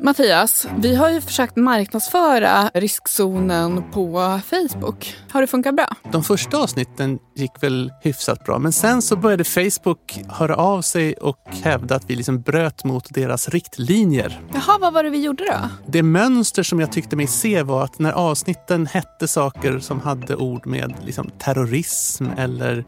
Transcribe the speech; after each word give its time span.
Mattias, 0.00 0.66
vi 0.78 0.94
har 0.94 1.10
ju 1.10 1.20
försökt 1.20 1.56
marknadsföra 1.56 2.70
riskzonen 2.74 3.90
på 3.92 4.40
Facebook. 4.46 5.16
Har 5.30 5.40
det 5.40 5.46
funkat 5.46 5.76
bra? 5.76 5.88
De 6.12 6.24
första 6.24 6.56
avsnitten 6.56 7.18
gick 7.36 7.62
väl 7.62 7.92
hyfsat 8.02 8.44
bra, 8.44 8.58
men 8.58 8.72
sen 8.72 9.02
så 9.02 9.16
började 9.16 9.44
Facebook 9.44 10.20
höra 10.28 10.56
av 10.56 10.82
sig 10.82 11.14
och 11.14 11.38
hävda 11.62 11.94
att 11.94 12.10
vi 12.10 12.16
liksom 12.16 12.40
bröt 12.40 12.84
mot 12.84 13.14
deras 13.14 13.48
riktlinjer. 13.48 14.40
Jaha, 14.54 14.78
vad 14.80 14.92
var 14.92 15.04
det 15.04 15.10
vi 15.10 15.22
gjorde 15.22 15.44
då? 15.44 15.68
Det 15.86 16.02
mönster 16.02 16.62
som 16.62 16.80
jag 16.80 16.92
tyckte 16.92 17.16
mig 17.16 17.26
se 17.26 17.62
var 17.62 17.84
att 17.84 17.98
när 17.98 18.12
avsnitten 18.12 18.86
hette 18.86 19.28
saker 19.28 19.78
som 19.78 20.00
hade 20.00 20.36
ord 20.36 20.66
med 20.66 20.94
liksom 21.04 21.30
terrorism 21.38 22.26
eller 22.36 22.84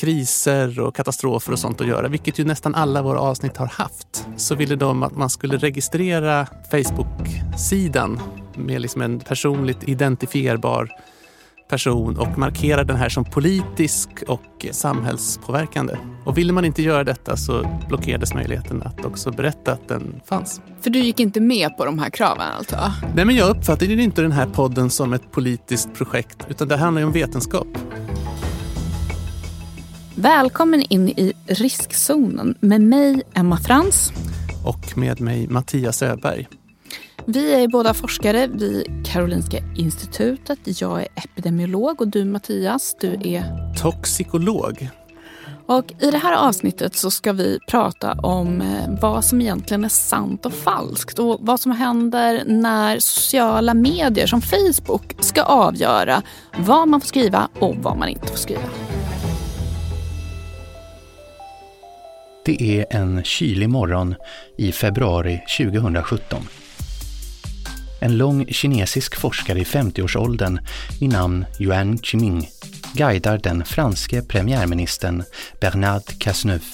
kriser 0.00 0.80
och 0.80 0.94
katastrofer 0.96 1.52
och 1.52 1.58
sånt 1.58 1.80
att 1.80 1.86
göra, 1.86 2.08
vilket 2.08 2.38
ju 2.38 2.44
nästan 2.44 2.74
alla 2.74 3.02
våra 3.02 3.20
avsnitt 3.20 3.56
har 3.56 3.66
haft, 3.66 4.26
så 4.36 4.54
ville 4.54 4.76
de 4.76 5.02
att 5.02 5.16
man 5.16 5.30
skulle 5.30 5.56
registrera 5.56 6.46
Facebook-sidan 6.70 8.20
med 8.56 8.80
liksom 8.80 9.02
en 9.02 9.20
personligt 9.20 9.88
identifierbar 9.88 10.90
person 11.70 12.18
och 12.18 12.38
markera 12.38 12.84
den 12.84 12.96
här 12.96 13.08
som 13.08 13.24
politisk 13.24 14.08
och 14.28 14.66
samhällspåverkande. 14.70 15.94
Och 16.24 16.38
ville 16.38 16.52
man 16.52 16.64
inte 16.64 16.82
göra 16.82 17.04
detta 17.04 17.36
så 17.36 17.80
blockerades 17.88 18.34
möjligheten 18.34 18.82
att 18.82 19.04
också 19.04 19.30
berätta 19.30 19.72
att 19.72 19.88
den 19.88 20.20
fanns. 20.24 20.60
För 20.80 20.90
du 20.90 20.98
gick 20.98 21.20
inte 21.20 21.40
med 21.40 21.76
på 21.76 21.84
de 21.84 21.98
här 21.98 22.10
kraven 22.10 22.48
alltså? 22.58 22.76
Nej, 23.14 23.24
men 23.24 23.36
jag 23.36 23.56
uppfattade 23.56 23.92
inte 23.92 24.22
den 24.22 24.32
här 24.32 24.46
podden 24.46 24.90
som 24.90 25.12
ett 25.12 25.32
politiskt 25.32 25.94
projekt, 25.94 26.46
utan 26.48 26.68
det 26.68 26.76
handlar 26.76 27.00
ju 27.00 27.06
om 27.06 27.12
vetenskap. 27.12 27.68
Välkommen 30.22 30.82
in 30.82 31.08
i 31.08 31.32
riskzonen 31.46 32.54
med 32.60 32.80
mig, 32.80 33.22
Emma 33.34 33.56
Frans. 33.56 34.12
Och 34.64 34.98
med 34.98 35.20
mig, 35.20 35.48
Mattias 35.48 36.02
Öberg. 36.02 36.48
Vi 37.24 37.54
är 37.54 37.68
båda 37.68 37.94
forskare 37.94 38.46
vid 38.46 39.06
Karolinska 39.06 39.58
institutet. 39.76 40.80
Jag 40.80 41.00
är 41.00 41.08
epidemiolog 41.14 42.00
och 42.00 42.08
du 42.08 42.24
Mattias, 42.24 42.96
du 43.00 43.12
är? 43.24 43.74
Toxikolog. 43.74 44.88
Och 45.66 45.92
I 45.98 46.10
det 46.10 46.18
här 46.18 46.48
avsnittet 46.48 46.96
så 46.96 47.10
ska 47.10 47.32
vi 47.32 47.58
prata 47.68 48.12
om 48.12 48.60
eh, 48.60 49.00
vad 49.00 49.24
som 49.24 49.40
egentligen 49.40 49.84
är 49.84 49.88
sant 49.88 50.46
och 50.46 50.52
falskt 50.52 51.18
och 51.18 51.38
vad 51.40 51.60
som 51.60 51.72
händer 51.72 52.42
när 52.46 52.98
sociala 52.98 53.74
medier 53.74 54.26
som 54.26 54.42
Facebook 54.42 55.14
ska 55.20 55.42
avgöra 55.42 56.22
vad 56.56 56.88
man 56.88 57.00
får 57.00 57.08
skriva 57.08 57.48
och 57.58 57.76
vad 57.76 57.98
man 57.98 58.08
inte 58.08 58.26
får 58.26 58.36
skriva. 58.36 58.89
Det 62.44 62.62
är 62.62 62.86
en 62.90 63.24
kylig 63.24 63.68
morgon 63.68 64.14
i 64.58 64.72
februari 64.72 65.40
2017. 65.58 66.48
En 68.00 68.16
lång 68.16 68.46
kinesisk 68.46 69.16
forskare 69.16 69.58
i 69.58 69.64
50-årsåldern 69.64 70.60
vid 71.00 71.12
namn 71.12 71.44
Yuan 71.58 71.98
Qiming 71.98 72.48
guidar 72.92 73.38
den 73.38 73.64
franske 73.64 74.22
premiärministern 74.22 75.22
Bernard 75.60 76.02
Cazeneuve 76.18 76.64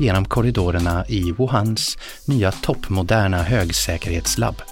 genom 0.00 0.24
korridorerna 0.24 1.04
i 1.08 1.32
Wuhans 1.32 1.98
nya 2.26 2.52
toppmoderna 2.52 3.42
högsäkerhetslabb. 3.42 4.62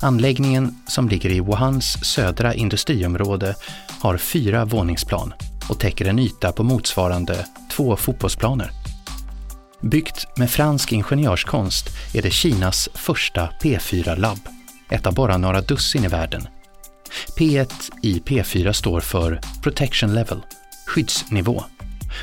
Anläggningen, 0.00 0.74
som 0.88 1.08
ligger 1.08 1.30
i 1.30 1.40
Wuhans 1.40 2.04
södra 2.14 2.54
industriområde, 2.54 3.54
har 4.00 4.16
fyra 4.16 4.64
våningsplan 4.64 5.32
och 5.68 5.80
täcker 5.80 6.04
en 6.04 6.18
yta 6.18 6.52
på 6.52 6.62
motsvarande 6.62 7.46
två 7.70 7.96
fotbollsplaner. 7.96 8.83
Byggt 9.84 10.38
med 10.38 10.50
fransk 10.50 10.92
ingenjörskonst 10.92 11.88
är 12.14 12.22
det 12.22 12.30
Kinas 12.30 12.88
första 12.94 13.48
P4-labb, 13.62 14.38
ett 14.90 15.06
av 15.06 15.14
bara 15.14 15.36
några 15.36 15.60
dussin 15.60 16.04
i 16.04 16.08
världen. 16.08 16.48
P1 17.38 17.72
i 18.02 18.18
P4 18.18 18.72
står 18.72 19.00
för 19.00 19.40
Protection 19.62 20.14
Level, 20.14 20.42
skyddsnivå, 20.86 21.64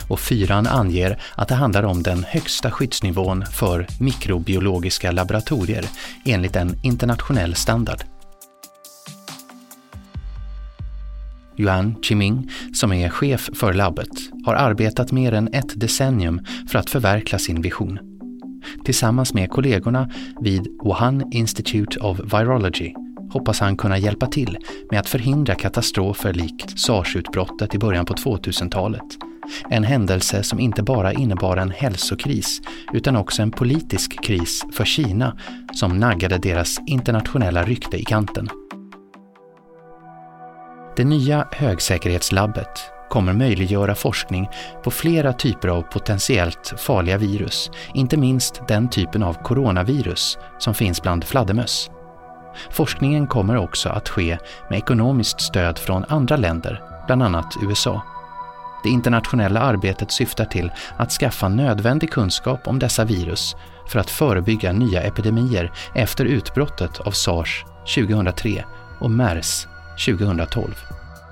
och 0.09 0.19
fyran 0.19 0.67
anger 0.67 1.19
att 1.35 1.47
det 1.47 1.55
handlar 1.55 1.83
om 1.83 2.03
den 2.03 2.23
högsta 2.23 2.71
skyddsnivån 2.71 3.45
för 3.45 3.87
mikrobiologiska 3.99 5.11
laboratorier 5.11 5.85
enligt 6.25 6.55
en 6.55 6.79
internationell 6.83 7.55
standard. 7.55 8.03
Yuan 11.57 11.95
Qiming, 12.01 12.49
som 12.73 12.93
är 12.93 13.09
chef 13.09 13.49
för 13.53 13.73
labbet, 13.73 14.09
har 14.45 14.55
arbetat 14.55 15.11
mer 15.11 15.33
än 15.33 15.53
ett 15.53 15.79
decennium 15.79 16.41
för 16.67 16.79
att 16.79 16.89
förverkliga 16.89 17.39
sin 17.39 17.61
vision. 17.61 17.99
Tillsammans 18.85 19.33
med 19.33 19.49
kollegorna 19.49 20.09
vid 20.41 20.67
Wuhan 20.83 21.23
Institute 21.31 21.99
of 21.99 22.19
Virology 22.19 22.93
hoppas 23.31 23.59
han 23.59 23.77
kunna 23.77 23.97
hjälpa 23.97 24.27
till 24.27 24.57
med 24.91 24.99
att 24.99 25.09
förhindra 25.09 25.55
katastrofer 25.55 26.33
likt 26.33 26.79
sars-utbrottet 26.79 27.75
i 27.75 27.79
början 27.79 28.05
på 28.05 28.13
2000-talet. 28.13 29.17
En 29.69 29.83
händelse 29.83 30.43
som 30.43 30.59
inte 30.59 30.83
bara 30.83 31.13
innebar 31.13 31.57
en 31.57 31.71
hälsokris 31.71 32.61
utan 32.93 33.15
också 33.15 33.41
en 33.41 33.51
politisk 33.51 34.23
kris 34.23 34.65
för 34.71 34.85
Kina 34.85 35.37
som 35.73 35.99
naggade 35.99 36.37
deras 36.37 36.79
internationella 36.87 37.63
rykte 37.63 37.97
i 37.97 38.03
kanten. 38.03 38.49
Det 41.01 41.05
nya 41.05 41.47
högsäkerhetslabbet 41.51 42.91
kommer 43.09 43.33
möjliggöra 43.33 43.95
forskning 43.95 44.49
på 44.83 44.91
flera 44.91 45.33
typer 45.33 45.67
av 45.67 45.81
potentiellt 45.81 46.73
farliga 46.77 47.17
virus, 47.17 47.71
inte 47.93 48.17
minst 48.17 48.67
den 48.67 48.89
typen 48.89 49.23
av 49.23 49.33
coronavirus 49.33 50.37
som 50.57 50.73
finns 50.73 51.01
bland 51.01 51.23
fladdermöss. 51.23 51.89
Forskningen 52.69 53.27
kommer 53.27 53.57
också 53.57 53.89
att 53.89 54.09
ske 54.09 54.37
med 54.69 54.77
ekonomiskt 54.77 55.41
stöd 55.41 55.79
från 55.79 56.05
andra 56.05 56.37
länder, 56.37 56.83
bland 57.05 57.23
annat 57.23 57.55
USA. 57.61 58.01
Det 58.83 58.89
internationella 58.89 59.59
arbetet 59.59 60.11
syftar 60.11 60.45
till 60.45 60.71
att 60.97 61.11
skaffa 61.11 61.49
nödvändig 61.49 62.11
kunskap 62.11 62.67
om 62.67 62.79
dessa 62.79 63.05
virus 63.05 63.55
för 63.87 63.99
att 63.99 64.09
förebygga 64.09 64.71
nya 64.71 65.01
epidemier 65.01 65.71
efter 65.95 66.25
utbrottet 66.25 66.99
av 66.99 67.11
sars 67.11 67.65
2003 67.95 68.65
och 68.99 69.11
mers 69.11 69.67
2012. 69.97 70.75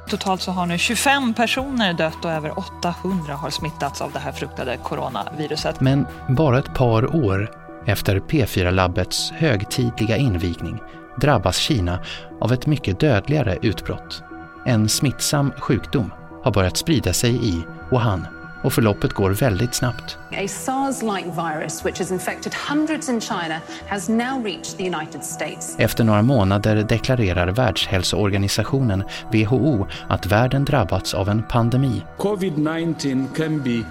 Totalt 0.09 0.41
så 0.41 0.51
har 0.51 0.65
nu 0.65 0.77
25 0.77 1.33
personer 1.33 1.93
dött 1.93 2.25
och 2.25 2.31
över 2.31 2.59
800 2.59 3.33
har 3.33 3.49
smittats 3.49 4.01
av 4.01 4.11
det 4.11 4.19
här 4.19 4.31
fruktade 4.31 4.77
coronaviruset. 4.77 5.81
Men 5.81 6.05
bara 6.29 6.59
ett 6.59 6.73
par 6.73 7.15
år 7.15 7.51
efter 7.85 8.19
P4-labbets 8.19 9.31
högtidliga 9.31 10.17
invigning 10.17 10.79
drabbas 11.21 11.57
Kina 11.57 11.99
av 12.41 12.53
ett 12.53 12.67
mycket 12.67 12.99
dödligare 12.99 13.57
utbrott. 13.61 14.23
En 14.65 14.89
smittsam 14.89 15.51
sjukdom 15.51 16.11
har 16.43 16.51
börjat 16.51 16.77
sprida 16.77 17.13
sig 17.13 17.49
i 17.49 17.63
Wuhan 17.91 18.27
och 18.63 18.73
förloppet 18.73 19.13
går 19.13 19.31
väldigt 19.31 19.73
snabbt. 19.73 20.17
A 20.31 20.47
SARS-like 20.47 21.31
virus 21.31 21.85
which 21.85 21.97
has 21.97 22.11
infected 22.11 22.53
hundreds 22.69 23.09
in 23.09 23.21
China 23.21 23.61
has 23.87 24.09
now 24.09 24.43
reached 24.43 24.77
the 24.77 24.83
United 24.83 25.23
States. 25.23 25.75
Efter 25.79 26.03
några 26.03 26.21
månader 26.21 26.83
deklarerar 26.83 27.47
Världshälsoorganisationen 27.47 29.03
WHO 29.31 29.87
att 30.07 30.25
världen 30.25 30.65
drabbats 30.65 31.13
av 31.13 31.29
en 31.29 31.43
pandemi. 31.43 32.03
COVID-19 32.17 33.33
can 33.35 33.63
be 33.63 33.83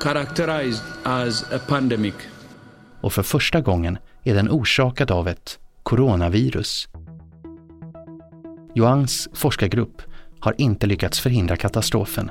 characterized 0.00 0.82
as 1.02 1.52
a 1.52 1.58
pandemic. 1.68 2.14
Och 3.00 3.12
för 3.12 3.22
första 3.22 3.60
gången 3.60 3.98
är 4.24 4.34
den 4.34 4.50
orsakad 4.50 5.10
av 5.10 5.28
ett 5.28 5.58
coronavirus. 5.82 6.88
Yuans 8.74 9.28
forskargrupp 9.34 10.02
har 10.40 10.54
inte 10.58 10.86
lyckats 10.86 11.20
förhindra 11.20 11.56
katastrofen. 11.56 12.30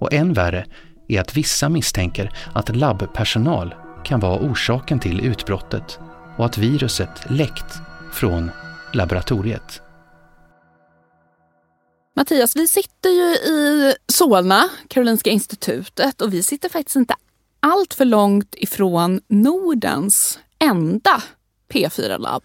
Och 0.00 0.12
än 0.12 0.32
värre 0.32 0.66
är 1.08 1.20
att 1.20 1.36
vissa 1.36 1.68
misstänker 1.68 2.30
att 2.52 2.76
labbpersonal 2.76 3.74
kan 4.04 4.20
vara 4.20 4.38
orsaken 4.38 5.00
till 5.00 5.20
utbrottet 5.20 5.98
och 6.36 6.44
att 6.44 6.58
viruset 6.58 7.30
läckt 7.30 7.80
från 8.12 8.50
laboratoriet. 8.92 9.80
Mattias, 12.16 12.56
vi 12.56 12.68
sitter 12.68 13.10
ju 13.10 13.34
i 13.34 13.94
Solna, 14.12 14.68
Karolinska 14.88 15.30
institutet 15.30 16.22
och 16.22 16.34
vi 16.34 16.42
sitter 16.42 16.68
faktiskt 16.68 16.96
inte 16.96 17.14
allt 17.60 17.94
för 17.94 18.04
långt 18.04 18.54
ifrån 18.58 19.20
Nordens 19.28 20.38
enda 20.58 21.22
P4-labb. 21.72 22.42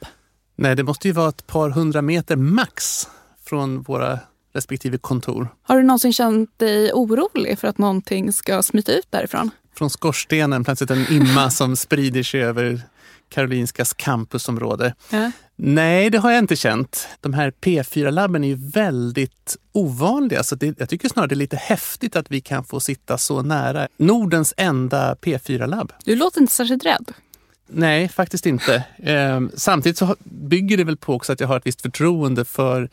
Nej, 0.56 0.75
det 0.75 0.83
måste 0.83 1.07
ju 1.07 1.13
vara 1.13 1.30
ett 1.30 1.48
par 1.48 1.69
hundra 1.69 2.01
meter 2.01 2.36
max 2.36 3.07
från 3.45 3.81
våra 3.81 4.19
respektive 4.59 4.97
kontor. 4.97 5.47
Har 5.63 5.77
du 5.77 5.83
någonsin 5.83 6.13
känt 6.13 6.59
dig 6.59 6.94
orolig 6.94 7.59
för 7.59 7.67
att 7.67 7.77
någonting 7.77 8.33
ska 8.33 8.63
smita 8.63 8.91
ut 8.91 9.07
därifrån? 9.09 9.51
Från 9.75 9.89
skorstenen 9.89 10.63
plötsligt 10.63 10.91
en 10.91 11.06
imma 11.09 11.50
som 11.59 11.75
sprider 11.75 12.23
sig 12.23 12.44
över 12.44 12.81
Karolinskas 13.29 13.94
campusområde. 13.94 14.94
Ja. 15.09 15.31
Nej, 15.56 16.09
det 16.09 16.17
har 16.17 16.31
jag 16.31 16.39
inte 16.39 16.56
känt. 16.56 17.07
De 17.21 17.33
här 17.33 17.51
P4-labben 17.61 18.44
är 18.44 18.47
ju 18.47 18.56
väldigt 18.56 19.57
ovanliga. 19.71 20.44
Så 20.44 20.56
det, 20.56 20.79
jag 20.79 20.89
tycker 20.89 21.09
snarare 21.09 21.27
det 21.27 21.33
är 21.33 21.38
lite 21.38 21.57
häftigt 21.57 22.15
att 22.15 22.31
vi 22.31 22.41
kan 22.41 22.63
få 22.63 22.79
sitta 22.79 23.17
så 23.17 23.41
nära 23.41 23.88
Nordens 23.97 24.53
enda 24.57 25.15
P4-labb. 25.15 25.94
Du 26.06 26.15
låter 26.15 26.41
inte 26.41 26.53
särskilt 26.53 26.85
rädd. 26.85 27.13
Nej, 27.67 28.09
faktiskt 28.09 28.45
inte. 28.45 28.83
Eh, 28.97 29.41
samtidigt 29.56 29.97
så 29.97 30.15
bygger 30.23 30.77
det 30.77 30.83
väl 30.83 30.97
på 30.97 31.13
också 31.13 31.33
att 31.33 31.39
jag 31.39 31.47
har 31.47 31.57
ett 31.57 31.65
visst 31.65 31.81
förtroende 31.81 32.45
för 32.45 32.89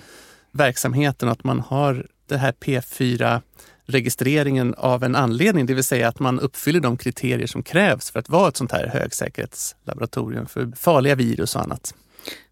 verksamheten 0.56 1.29
och 1.29 1.32
att 1.32 1.44
man 1.44 1.61
har 1.61 2.06
det 2.29 2.37
här 2.37 2.53
P4 2.53 3.41
registreringen 3.87 4.75
av 4.75 5.05
en 5.05 5.17
anledning, 5.17 5.67
det 5.67 5.75
vill 5.75 5.85
säga 5.85 6.08
att 6.08 6.19
man 6.19 6.41
uppfyller 6.41 6.81
de 6.81 6.97
kriterier 6.97 7.47
som 7.47 7.62
krävs 7.62 8.11
för 8.11 8.19
att 8.19 8.29
vara 8.29 8.49
ett 8.49 8.56
sånt 8.56 8.73
här 8.73 8.87
högsäkerhetslaboratorium 8.87 10.47
för 10.47 10.73
farliga 10.76 11.14
virus 11.14 11.56
och 11.56 11.62
annat. 11.62 11.94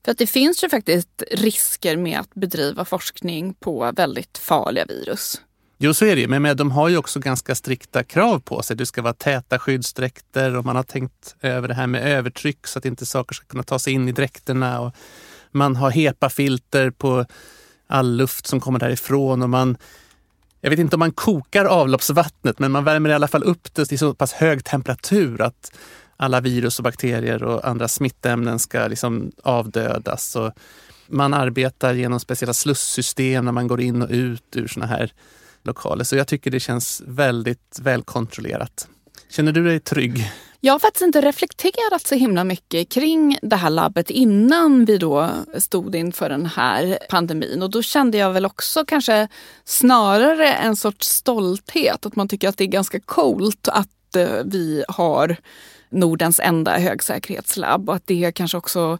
För 0.05 0.13
att 0.13 0.19
det 0.19 0.27
finns 0.27 0.65
ju 0.65 0.69
faktiskt 0.69 1.23
risker 1.31 1.97
med 1.97 2.21
att 2.21 2.35
bedriva 2.35 2.85
forskning 2.85 3.55
på 3.55 3.93
väldigt 3.97 4.39
farliga 4.39 4.85
virus. 4.85 5.41
Jo, 5.79 5.95
så 5.95 6.05
är 6.05 6.17
det. 6.17 6.29
Men 6.29 6.43
med, 6.43 6.57
de 6.57 6.71
har 6.71 6.89
ju 6.89 6.97
också 6.97 7.21
ganska 7.21 7.55
strikta 7.55 8.05
krav 8.05 8.41
på 8.41 8.63
sig. 8.63 8.77
Det 8.77 8.87
ska 8.87 9.03
vara 9.03 9.15
täta 9.15 9.59
skyddsdräkter 9.59 10.57
och 10.57 10.65
man 10.65 10.77
har 10.77 10.83
tänkt 10.83 11.37
över 11.41 11.69
det 11.69 11.75
här 11.75 11.87
med 11.87 12.03
övertryck 12.03 12.67
så 12.67 12.79
att 12.79 12.85
inte 12.85 13.07
saker 13.07 13.35
ska 13.35 13.47
kunna 13.47 13.63
ta 13.63 13.79
sig 13.79 13.93
in 13.93 14.09
i 14.09 14.13
dräkterna. 14.13 14.81
Och 14.81 14.95
man 15.51 15.77
har 15.77 15.91
HEPA-filter 15.91 16.91
på 16.91 17.27
all 17.87 18.17
luft 18.17 18.47
som 18.47 18.61
kommer 18.61 18.79
därifrån 18.79 19.43
och 19.43 19.51
man 19.51 19.77
jag 20.61 20.71
vet 20.71 20.79
inte 20.79 20.97
om 20.97 21.01
man 21.01 21.13
kokar 21.13 21.65
avloppsvattnet, 21.65 22.59
men 22.59 22.73
man 22.73 22.85
värmer 22.85 23.11
i 23.11 23.13
alla 23.13 23.29
fall 23.29 23.43
upp 23.43 23.75
det 23.75 23.87
till 23.87 23.99
så 23.99 24.15
pass 24.15 24.33
hög 24.33 24.65
temperatur 24.65 25.43
att 25.43 25.73
alla 26.17 26.41
virus 26.41 26.79
och 26.79 26.83
bakterier 26.83 27.43
och 27.43 27.69
andra 27.69 27.89
smittämnen 27.89 28.59
ska 28.59 28.87
liksom 28.87 29.33
avdödas. 29.43 30.37
Och 30.37 30.53
man 31.07 31.35
arbetar 31.35 31.95
genom 31.95 32.21
speciella 32.21 32.53
slussystem 32.53 33.45
när 33.45 33.53
man 33.53 33.69
går 33.69 33.81
in 33.81 34.03
och 34.03 34.11
ut 34.11 34.57
ur 34.57 34.67
såna 34.69 34.87
här 34.87 35.13
lokaler. 35.63 36.05
Så 36.05 36.17
jag 36.17 36.29
tycker 36.29 36.51
det 36.51 36.61
känns 36.61 37.03
väldigt 37.07 37.79
välkontrollerat. 37.83 38.89
Känner 39.31 39.53
du 39.53 39.65
dig 39.65 39.81
trygg? 39.81 40.33
Jag 40.65 40.75
har 40.75 40.79
faktiskt 40.79 41.03
inte 41.03 41.21
reflekterat 41.21 42.07
så 42.07 42.15
himla 42.15 42.45
mycket 42.45 42.89
kring 42.89 43.39
det 43.43 43.57
här 43.57 43.71
labbet 43.71 44.11
innan 44.11 44.85
vi 44.85 44.99
då 44.99 45.31
stod 45.59 45.95
inför 45.95 46.29
den 46.29 46.47
här 46.47 46.99
pandemin. 47.09 47.63
Och 47.63 47.71
då 47.71 47.83
kände 47.83 48.19
jag 48.19 48.33
väl 48.33 48.47
också 48.47 48.85
kanske 48.85 49.29
snarare 49.65 50.53
en 50.53 50.77
sorts 50.77 51.09
stolthet. 51.09 52.07
Att 52.07 52.17
man 52.17 52.29
tycker 52.29 52.49
att 52.49 52.59
det 52.59 52.65
är 52.65 52.69
ganska 52.69 53.01
coolt 53.01 53.69
att 53.69 54.17
eh, 54.17 54.29
vi 54.45 54.85
har 54.89 55.37
Nordens 55.91 56.41
enda 56.41 56.79
högsäkerhetslabb 56.79 57.89
och 57.89 57.95
att 57.95 58.07
det 58.07 58.33
kanske 58.33 58.57
också 58.57 58.99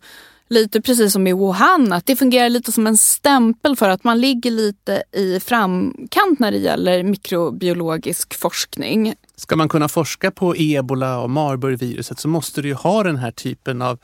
lite 0.49 0.81
precis 0.81 1.13
som 1.13 1.27
i 1.27 1.33
Wuhan, 1.33 1.93
att 1.93 2.07
det 2.07 2.17
fungerar 2.17 2.49
lite 2.49 2.73
som 2.73 2.87
en 2.87 2.99
stämpel 2.99 3.77
för 3.77 3.89
att 3.89 4.05
man 4.05 4.21
ligger 4.21 4.51
lite 4.51 5.03
i 5.13 5.41
framkant 5.41 6.39
när 6.39 6.51
det 6.51 6.59
gäller 6.59 7.03
mikrobiologisk 7.03 8.35
forskning. 8.35 9.15
Ska 9.37 9.57
man 9.57 9.69
kunna 9.69 9.89
forska 9.89 10.31
på 10.31 10.55
ebola 10.57 11.19
och 11.19 11.31
Marburgviruset 11.31 12.19
så 12.19 12.29
måste 12.29 12.63
du 12.63 12.69
ju 12.69 12.75
ha 12.75 13.03
den 13.03 13.17
här 13.17 13.31
typen 13.31 13.83
av 13.83 13.99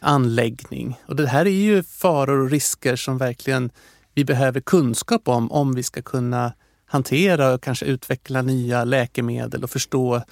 anläggning. 0.00 1.00
Och 1.06 1.16
det 1.16 1.26
här 1.26 1.46
är 1.46 1.50
ju 1.50 1.82
faror 1.82 2.40
och 2.40 2.50
risker 2.50 2.96
som 2.96 3.18
verkligen 3.18 3.70
vi 4.14 4.24
behöver 4.24 4.60
kunskap 4.60 5.28
om, 5.28 5.52
om 5.52 5.74
vi 5.74 5.82
ska 5.82 6.02
kunna 6.02 6.52
hantera 6.86 7.54
och 7.54 7.62
kanske 7.62 7.84
utveckla 7.84 8.42
nya 8.42 8.84
läkemedel 8.84 9.64
och 9.64 9.70
förstå 9.70 10.22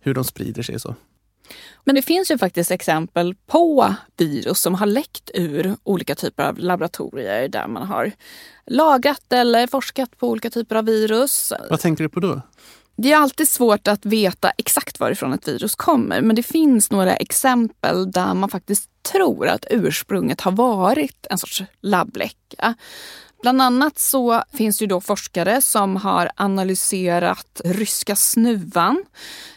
hur 0.00 0.14
de 0.14 0.24
sprider 0.24 0.62
sig. 0.62 0.80
så. 0.80 0.94
Men 1.84 1.94
det 1.94 2.02
finns 2.02 2.30
ju 2.30 2.38
faktiskt 2.38 2.70
exempel 2.70 3.34
på 3.46 3.94
virus 4.16 4.60
som 4.60 4.74
har 4.74 4.86
läckt 4.86 5.30
ur 5.34 5.76
olika 5.82 6.14
typer 6.14 6.42
av 6.42 6.58
laboratorier 6.58 7.48
där 7.48 7.68
man 7.68 7.86
har 7.86 8.12
lagrat 8.66 9.32
eller 9.32 9.66
forskat 9.66 10.18
på 10.18 10.28
olika 10.28 10.50
typer 10.50 10.76
av 10.76 10.84
virus. 10.84 11.52
Vad 11.70 11.80
tänker 11.80 12.04
du 12.04 12.08
på 12.08 12.20
då? 12.20 12.42
Det 13.00 13.12
är 13.12 13.16
alltid 13.16 13.48
svårt 13.48 13.88
att 13.88 14.06
veta 14.06 14.50
exakt 14.50 15.00
varifrån 15.00 15.32
ett 15.32 15.48
virus 15.48 15.74
kommer 15.74 16.20
men 16.20 16.36
det 16.36 16.42
finns 16.42 16.90
några 16.90 17.16
exempel 17.16 18.10
där 18.10 18.34
man 18.34 18.48
faktiskt 18.48 18.90
tror 19.02 19.48
att 19.48 19.64
ursprunget 19.70 20.40
har 20.40 20.52
varit 20.52 21.26
en 21.30 21.38
sorts 21.38 21.62
labbläcka. 21.80 22.74
Bland 23.42 23.62
annat 23.62 23.98
så 23.98 24.42
finns 24.52 24.78
det 24.78 24.82
ju 24.82 24.88
då 24.88 25.00
forskare 25.00 25.62
som 25.62 25.96
har 25.96 26.30
analyserat 26.36 27.60
ryska 27.64 28.16
snuvan 28.16 29.04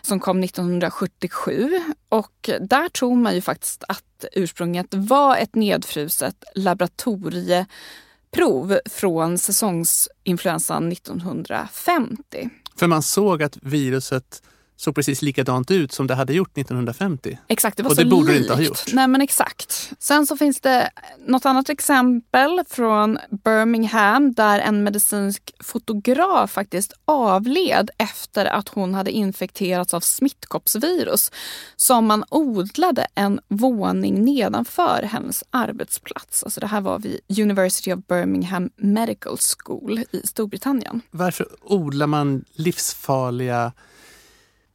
som 0.01 0.19
kom 0.19 0.43
1977 0.43 1.81
och 2.09 2.49
där 2.59 2.89
tror 2.89 3.15
man 3.15 3.35
ju 3.35 3.41
faktiskt 3.41 3.83
att 3.88 4.25
ursprunget 4.31 4.88
var 4.89 5.38
ett 5.38 5.55
nedfruset 5.55 6.43
laboratorieprov 6.55 8.79
från 8.85 9.38
säsongsinfluensan 9.38 10.91
1950. 10.91 12.49
För 12.75 12.88
man 12.88 13.01
såg 13.01 13.44
att 13.44 13.57
viruset 13.62 14.44
såg 14.81 14.95
precis 14.95 15.21
likadant 15.21 15.71
ut 15.71 15.91
som 15.91 16.07
det 16.07 16.15
hade 16.15 16.33
gjort 16.33 16.57
1950. 16.57 17.39
Exakt, 17.47 17.77
det 17.77 17.83
var 17.83 17.89
och 17.89 17.95
så 17.95 18.03
det 18.03 18.09
borde 18.09 18.33
likt. 18.33 18.33
det 18.33 18.41
inte 18.41 18.53
ha 18.53 18.61
gjort. 18.61 18.93
Nej 18.93 19.07
men 19.07 19.21
exakt. 19.21 19.91
Sen 19.99 20.27
så 20.27 20.37
finns 20.37 20.61
det 20.61 20.89
något 21.25 21.45
annat 21.45 21.69
exempel 21.69 22.63
från 22.69 23.17
Birmingham 23.43 24.33
där 24.33 24.59
en 24.59 24.83
medicinsk 24.83 25.51
fotograf 25.59 26.51
faktiskt 26.51 26.93
avled 27.05 27.89
efter 27.97 28.45
att 28.45 28.69
hon 28.69 28.93
hade 28.93 29.11
infekterats 29.11 29.93
av 29.93 29.99
smittkoppsvirus 29.99 31.31
som 31.75 32.05
man 32.05 32.23
odlade 32.29 33.07
en 33.15 33.39
våning 33.47 34.25
nedanför 34.25 35.03
hennes 35.11 35.43
arbetsplats. 35.49 36.43
Alltså 36.43 36.59
det 36.59 36.67
här 36.67 36.81
var 36.81 36.99
vid 36.99 37.19
University 37.39 37.93
of 37.93 37.99
Birmingham 38.07 38.69
Medical 38.75 39.37
School 39.37 39.99
i 40.11 40.27
Storbritannien. 40.27 41.01
Varför 41.11 41.47
odlar 41.61 42.07
man 42.07 42.45
livsfarliga 42.53 43.71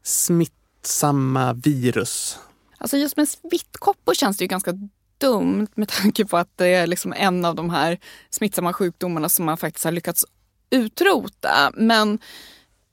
smittsamma 0.07 1.53
virus? 1.53 2.39
Alltså 2.79 2.97
just 2.97 3.17
med 3.17 3.29
smittkoppor 3.29 4.15
känns 4.15 4.37
det 4.37 4.45
ju 4.45 4.49
ganska 4.49 4.73
dumt 5.19 5.69
med 5.75 5.89
tanke 5.89 6.25
på 6.25 6.37
att 6.37 6.51
det 6.57 6.67
är 6.67 6.87
liksom 6.87 7.13
en 7.17 7.45
av 7.45 7.55
de 7.55 7.71
här 7.71 7.99
smittsamma 8.31 8.73
sjukdomarna 8.73 9.29
som 9.29 9.45
man 9.45 9.57
faktiskt 9.57 9.85
har 9.85 9.93
lyckats 9.93 10.25
utrota. 10.71 11.73
Men 11.75 12.19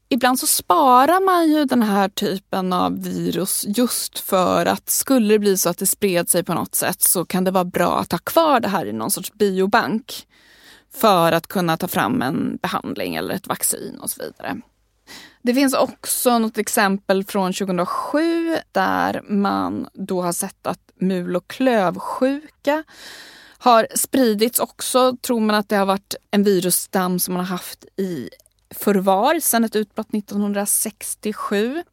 ibland 0.10 0.40
så 0.40 0.48
sparar 0.48 1.26
man 1.26 1.50
ju 1.50 1.66
den 1.66 1.84
här 1.84 2.10
typen 2.10 2.74
av 2.74 3.04
virus 3.04 3.66
just 3.68 4.20
för 4.20 4.66
att 4.66 4.90
skulle 4.90 5.34
det 5.34 5.40
bli 5.40 5.58
så 5.58 5.70
att 5.70 5.78
det 5.78 5.88
spred 5.88 6.30
sig 6.30 6.44
på 6.44 6.54
något 6.54 6.76
sätt 6.76 7.02
så 7.02 7.26
kan 7.26 7.44
det 7.44 7.52
vara 7.52 7.66
bra 7.66 8.00
att 8.00 8.12
ha 8.12 8.20
kvar 8.20 8.60
det 8.60 8.68
här 8.68 8.86
i 8.86 8.94
någon 8.94 9.12
sorts 9.12 9.34
biobank 9.34 10.28
för 10.94 11.32
att 11.32 11.48
kunna 11.48 11.78
ta 11.78 11.88
fram 11.88 12.22
en 12.22 12.58
behandling 12.62 13.16
eller 13.16 13.36
ett 13.36 13.48
vaccin 13.48 14.00
och 14.00 14.10
så 14.10 14.24
vidare. 14.24 14.62
Det 15.46 15.54
finns 15.54 15.74
också 15.74 16.40
något 16.40 16.58
exempel 16.58 17.24
från 17.24 17.54
2007 17.54 18.58
där 18.72 19.22
man 19.28 19.88
då 19.94 20.22
har 20.22 20.34
sett 20.34 20.68
att 20.68 20.92
mul 20.96 21.36
och 21.36 21.48
klövsjuka 21.48 22.84
har 23.58 23.88
spridits 23.96 24.60
också. 24.60 25.18
Tror 25.18 25.40
man 25.40 25.56
att 25.56 25.70
det 25.70 25.76
har 25.76 25.86
varit 25.86 26.16
en 26.32 26.44
virusstam 26.44 27.20
som 27.20 27.34
man 27.34 27.46
har 27.46 27.52
haft 27.52 27.86
i 27.98 28.30
förvar 28.76 29.40
sedan 29.40 29.64
ett 29.64 29.76
utbrott 29.76 30.14
1967. 30.14 31.84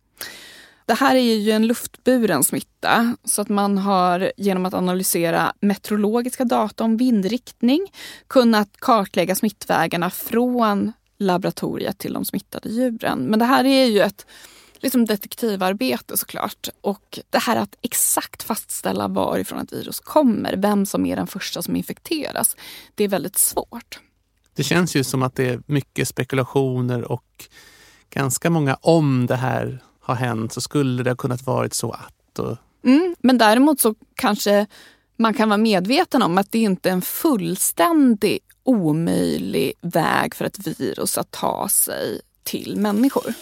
Det 0.86 0.94
här 0.94 1.16
är 1.16 1.34
ju 1.34 1.50
en 1.50 1.66
luftburen 1.66 2.44
smitta 2.44 3.16
så 3.24 3.42
att 3.42 3.48
man 3.48 3.78
har 3.78 4.32
genom 4.36 4.66
att 4.66 4.74
analysera 4.74 5.52
meteorologiska 5.60 6.44
data 6.44 6.84
om 6.84 6.96
vindriktning 6.96 7.92
kunnat 8.26 8.68
kartlägga 8.78 9.34
smittvägarna 9.34 10.10
från 10.10 10.92
laboratoriet 11.20 11.98
till 11.98 12.12
de 12.12 12.24
smittade 12.24 12.68
djuren. 12.68 13.18
Men 13.18 13.38
det 13.38 13.44
här 13.44 13.64
är 13.64 13.84
ju 13.84 14.00
ett 14.00 14.26
liksom 14.78 15.04
detektivarbete 15.04 16.16
såklart. 16.16 16.68
Och 16.80 17.18
det 17.30 17.38
här 17.38 17.56
att 17.56 17.76
exakt 17.82 18.42
fastställa 18.42 19.08
varifrån 19.08 19.58
ett 19.58 19.72
virus 19.72 20.00
kommer, 20.00 20.56
vem 20.56 20.86
som 20.86 21.06
är 21.06 21.16
den 21.16 21.26
första 21.26 21.62
som 21.62 21.76
infekteras, 21.76 22.56
det 22.94 23.04
är 23.04 23.08
väldigt 23.08 23.38
svårt. 23.38 24.00
Det 24.54 24.64
känns 24.64 24.96
ju 24.96 25.04
som 25.04 25.22
att 25.22 25.34
det 25.34 25.48
är 25.48 25.62
mycket 25.66 26.08
spekulationer 26.08 27.12
och 27.12 27.48
ganska 28.10 28.50
många 28.50 28.74
om 28.74 29.26
det 29.26 29.36
här 29.36 29.82
har 30.00 30.14
hänt 30.14 30.52
så 30.52 30.60
skulle 30.60 31.02
det 31.02 31.10
ha 31.10 31.16
kunnat 31.16 31.46
varit 31.46 31.74
så 31.74 31.90
att. 31.90 32.38
Och... 32.38 32.56
Mm, 32.84 33.16
men 33.18 33.38
däremot 33.38 33.80
så 33.80 33.94
kanske 34.14 34.66
man 35.16 35.34
kan 35.34 35.48
vara 35.48 35.58
medveten 35.58 36.22
om 36.22 36.38
att 36.38 36.52
det 36.52 36.58
inte 36.58 36.88
är 36.88 36.92
en 36.92 37.02
fullständig 37.02 38.38
omöjlig 38.64 39.72
väg 39.80 40.34
för 40.34 40.44
ett 40.44 40.66
virus 40.66 41.18
att 41.18 41.30
ta 41.30 41.68
sig 41.68 42.20
till 42.44 42.76
människor. 42.76 43.34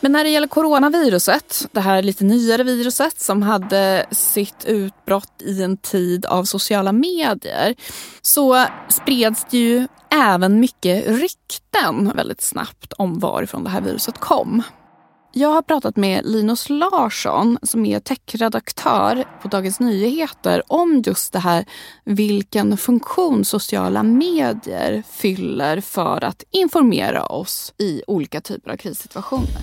Men 0.00 0.12
när 0.12 0.24
det 0.24 0.30
gäller 0.30 0.48
coronaviruset, 0.48 1.66
det 1.72 1.80
här 1.80 2.02
lite 2.02 2.24
nyare 2.24 2.62
viruset 2.62 3.20
som 3.20 3.42
hade 3.42 4.06
sitt 4.10 4.64
utbrott 4.64 5.42
i 5.42 5.62
en 5.62 5.76
tid 5.76 6.26
av 6.26 6.44
sociala 6.44 6.92
medier, 6.92 7.74
så 8.22 8.66
spreds 8.88 9.46
det 9.50 9.58
ju 9.58 9.88
även 10.10 10.60
mycket 10.60 11.06
rykten 11.06 12.12
väldigt 12.16 12.42
snabbt 12.42 12.92
om 12.92 13.18
varifrån 13.18 13.64
det 13.64 13.70
här 13.70 13.80
viruset 13.80 14.18
kom. 14.18 14.62
Jag 15.36 15.48
har 15.48 15.62
pratat 15.62 15.96
med 15.96 16.26
Linus 16.26 16.70
Larsson 16.70 17.58
som 17.62 17.86
är 17.86 18.00
techredaktör 18.00 19.24
på 19.42 19.48
Dagens 19.48 19.80
Nyheter 19.80 20.62
om 20.66 21.02
just 21.06 21.32
det 21.32 21.38
här 21.38 21.64
vilken 22.04 22.76
funktion 22.76 23.44
sociala 23.44 24.02
medier 24.02 25.02
fyller 25.10 25.80
för 25.80 26.24
att 26.24 26.44
informera 26.50 27.26
oss 27.26 27.74
i 27.78 28.02
olika 28.06 28.40
typer 28.40 28.70
av 28.70 28.76
krissituationer. 28.76 29.60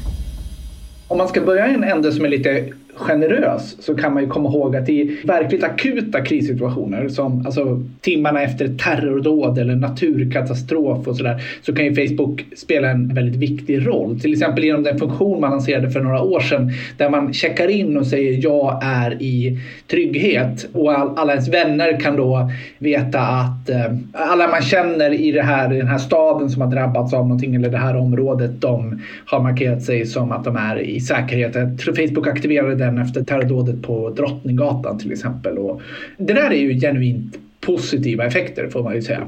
Om 1.07 1.17
man 1.17 1.27
ska 1.27 1.41
börja 1.41 1.71
i 1.71 1.73
en 1.73 1.83
ände 1.83 2.11
som 2.11 2.25
är 2.25 2.29
lite 2.29 2.73
generös 2.95 3.77
så 3.79 3.95
kan 3.95 4.13
man 4.13 4.23
ju 4.23 4.29
komma 4.29 4.49
ihåg 4.49 4.75
att 4.75 4.89
i 4.89 5.19
verkligt 5.23 5.63
akuta 5.63 6.21
krissituationer 6.21 7.09
som 7.09 7.45
alltså 7.45 7.83
timmarna 8.01 8.41
efter 8.41 8.65
ett 8.65 8.79
terrordåd 8.79 9.57
eller 9.57 9.75
naturkatastrof 9.75 11.07
och 11.07 11.15
sådär 11.15 11.41
så 11.61 11.75
kan 11.75 11.85
ju 11.85 11.95
Facebook 11.95 12.45
spela 12.55 12.89
en 12.89 13.13
väldigt 13.13 13.35
viktig 13.35 13.87
roll. 13.87 14.19
Till 14.19 14.33
exempel 14.33 14.63
genom 14.63 14.83
den 14.83 14.99
funktion 14.99 15.41
man 15.41 15.51
lanserade 15.51 15.89
för 15.89 15.99
några 15.99 16.21
år 16.21 16.39
sedan 16.39 16.71
där 16.97 17.09
man 17.09 17.33
checkar 17.33 17.67
in 17.67 17.97
och 17.97 18.07
säger 18.07 18.43
jag 18.43 18.79
är 18.83 19.21
i 19.21 19.59
trygghet 19.87 20.67
och 20.73 21.19
alla 21.19 21.31
ens 21.31 21.47
vänner 21.47 21.99
kan 21.99 22.15
då 22.15 22.51
veta 22.77 23.19
att 23.19 23.69
eh, 23.69 23.95
alla 24.13 24.47
man 24.47 24.61
känner 24.61 25.13
i, 25.13 25.31
det 25.31 25.41
här, 25.41 25.73
i 25.73 25.77
den 25.77 25.87
här 25.87 25.97
staden 25.97 26.49
som 26.49 26.61
har 26.61 26.71
drabbats 26.71 27.13
av 27.13 27.27
någonting 27.27 27.55
eller 27.55 27.69
det 27.69 27.77
här 27.77 27.97
området 27.97 28.61
de 28.61 29.01
har 29.25 29.39
markerat 29.39 29.83
sig 29.83 30.05
som 30.05 30.31
att 30.31 30.43
de 30.43 30.55
är 30.55 30.79
i 30.79 30.99
säkerhet. 30.99 31.55
Jag 31.55 31.77
tror 31.79 31.95
Facebook 32.07 32.27
aktiverade 32.27 32.80
den 32.81 32.97
efter 32.97 33.23
terrordådet 33.23 33.81
på 33.81 34.09
Drottninggatan 34.09 34.97
till 34.97 35.11
exempel. 35.11 35.57
Och 35.57 35.81
det 36.17 36.33
där 36.33 36.51
är 36.51 36.55
ju 36.55 36.79
genuint 36.79 37.37
positiva 37.59 38.25
effekter 38.25 38.69
får 38.69 38.83
man 38.83 38.95
ju 38.95 39.01
säga. 39.01 39.27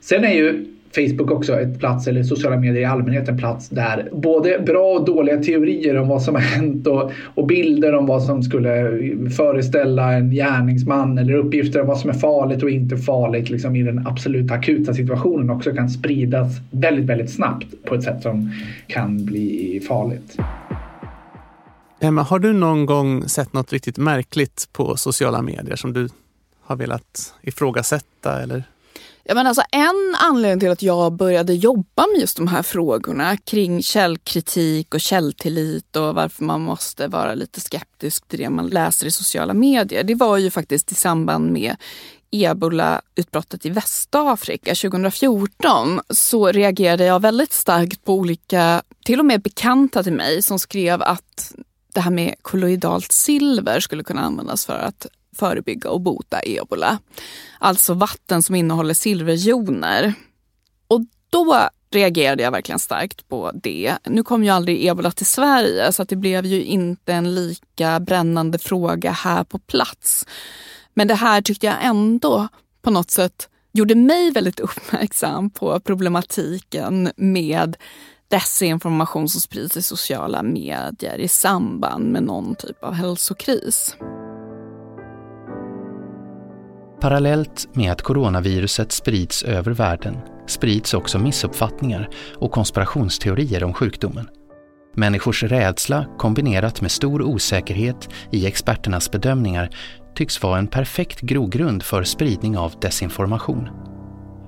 Sen 0.00 0.24
är 0.24 0.34
ju 0.34 0.64
Facebook 0.94 1.30
också 1.30 1.60
ett 1.60 1.78
plats, 1.78 2.08
eller 2.08 2.22
sociala 2.22 2.56
medier 2.56 2.82
i 2.82 2.84
allmänhet 2.84 3.28
en 3.28 3.38
plats 3.38 3.68
där 3.68 4.08
både 4.12 4.58
bra 4.66 4.98
och 4.98 5.04
dåliga 5.04 5.42
teorier 5.42 5.96
om 5.96 6.08
vad 6.08 6.22
som 6.22 6.34
har 6.34 6.42
hänt 6.42 6.86
och, 6.86 7.10
och 7.34 7.46
bilder 7.46 7.94
om 7.94 8.06
vad 8.06 8.22
som 8.22 8.42
skulle 8.42 9.00
föreställa 9.36 10.12
en 10.12 10.30
gärningsman 10.30 11.18
eller 11.18 11.34
uppgifter 11.34 11.80
om 11.80 11.86
vad 11.86 11.98
som 11.98 12.10
är 12.10 12.14
farligt 12.14 12.62
och 12.62 12.70
inte 12.70 12.96
farligt 12.96 13.50
liksom 13.50 13.76
i 13.76 13.82
den 13.82 14.06
absolut 14.06 14.50
akuta 14.50 14.94
situationen 14.94 15.50
också 15.50 15.72
kan 15.72 15.88
spridas 15.88 16.50
väldigt, 16.70 17.04
väldigt 17.04 17.30
snabbt 17.30 17.66
på 17.84 17.94
ett 17.94 18.02
sätt 18.02 18.22
som 18.22 18.50
kan 18.86 19.24
bli 19.24 19.80
farligt. 19.88 20.38
Emma, 22.04 22.22
har 22.22 22.38
du 22.38 22.52
någon 22.52 22.86
gång 22.86 23.28
sett 23.28 23.52
något 23.52 23.72
riktigt 23.72 23.96
märkligt 23.96 24.68
på 24.72 24.96
sociala 24.96 25.42
medier 25.42 25.76
som 25.76 25.92
du 25.92 26.08
har 26.62 26.76
velat 26.76 27.34
ifrågasätta 27.42 28.42
eller 28.42 28.64
Ja, 29.26 29.34
men 29.34 29.46
alltså 29.46 29.62
en 29.72 30.14
anledning 30.20 30.60
till 30.60 30.70
att 30.70 30.82
jag 30.82 31.12
började 31.12 31.54
jobba 31.54 32.06
med 32.12 32.20
just 32.20 32.36
de 32.36 32.48
här 32.48 32.62
frågorna 32.62 33.36
kring 33.36 33.82
källkritik 33.82 34.94
och 34.94 35.00
källtillit 35.00 35.96
och 35.96 36.14
varför 36.14 36.44
man 36.44 36.60
måste 36.60 37.08
vara 37.08 37.34
lite 37.34 37.60
skeptisk 37.60 38.28
till 38.28 38.38
det 38.38 38.50
man 38.50 38.66
läser 38.66 39.06
i 39.06 39.10
sociala 39.10 39.54
medier. 39.54 40.04
Det 40.04 40.14
var 40.14 40.38
ju 40.38 40.50
faktiskt 40.50 40.92
i 40.92 40.94
samband 40.94 41.52
med 41.52 41.76
ebola-utbrottet 42.30 43.66
i 43.66 43.70
Västafrika 43.70 44.74
2014 44.74 46.00
så 46.10 46.52
reagerade 46.52 47.04
jag 47.04 47.20
väldigt 47.20 47.52
starkt 47.52 48.04
på 48.04 48.14
olika, 48.14 48.82
till 49.04 49.20
och 49.20 49.26
med 49.26 49.42
bekanta 49.42 50.02
till 50.02 50.12
mig 50.12 50.42
som 50.42 50.58
skrev 50.58 51.02
att 51.02 51.54
det 51.94 52.00
här 52.00 52.10
med 52.10 52.34
kolloidalt 52.42 53.12
silver 53.12 53.80
skulle 53.80 54.04
kunna 54.04 54.20
användas 54.20 54.66
för 54.66 54.78
att 54.78 55.06
förebygga 55.36 55.90
och 55.90 56.00
bota 56.00 56.40
ebola. 56.40 56.98
Alltså 57.58 57.94
vatten 57.94 58.42
som 58.42 58.54
innehåller 58.54 58.94
silverjoner. 58.94 60.14
Och 60.88 61.00
då 61.30 61.68
reagerade 61.90 62.42
jag 62.42 62.50
verkligen 62.50 62.78
starkt 62.78 63.28
på 63.28 63.50
det. 63.54 63.96
Nu 64.04 64.22
kom 64.22 64.44
ju 64.44 64.50
aldrig 64.50 64.86
ebola 64.86 65.10
till 65.10 65.26
Sverige 65.26 65.92
så 65.92 66.04
det 66.04 66.16
blev 66.16 66.46
ju 66.46 66.64
inte 66.64 67.12
en 67.12 67.34
lika 67.34 68.00
brännande 68.00 68.58
fråga 68.58 69.10
här 69.10 69.44
på 69.44 69.58
plats. 69.58 70.26
Men 70.94 71.08
det 71.08 71.14
här 71.14 71.42
tyckte 71.42 71.66
jag 71.66 71.76
ändå 71.84 72.48
på 72.82 72.90
något 72.90 73.10
sätt 73.10 73.48
gjorde 73.72 73.94
mig 73.94 74.30
väldigt 74.30 74.60
uppmärksam 74.60 75.50
på 75.50 75.80
problematiken 75.80 77.12
med 77.16 77.76
desinformation 78.28 79.28
som 79.28 79.40
sprids 79.40 79.76
i 79.76 79.82
sociala 79.82 80.42
medier 80.42 81.18
i 81.18 81.28
samband 81.28 82.12
med 82.12 82.22
någon 82.22 82.54
typ 82.54 82.84
av 82.84 82.92
hälsokris. 82.92 83.96
Parallellt 87.00 87.68
med 87.72 87.92
att 87.92 88.02
coronaviruset 88.02 88.92
sprids 88.92 89.42
över 89.42 89.72
världen 89.72 90.16
sprids 90.46 90.94
också 90.94 91.18
missuppfattningar 91.18 92.08
och 92.38 92.52
konspirationsteorier 92.52 93.64
om 93.64 93.74
sjukdomen. 93.74 94.28
Människors 94.96 95.42
rädsla 95.42 96.06
kombinerat 96.18 96.80
med 96.80 96.90
stor 96.90 97.22
osäkerhet 97.22 98.08
i 98.30 98.46
experternas 98.46 99.10
bedömningar 99.10 99.70
tycks 100.14 100.42
vara 100.42 100.58
en 100.58 100.66
perfekt 100.66 101.20
grogrund 101.20 101.82
för 101.82 102.04
spridning 102.04 102.58
av 102.58 102.74
desinformation. 102.80 103.83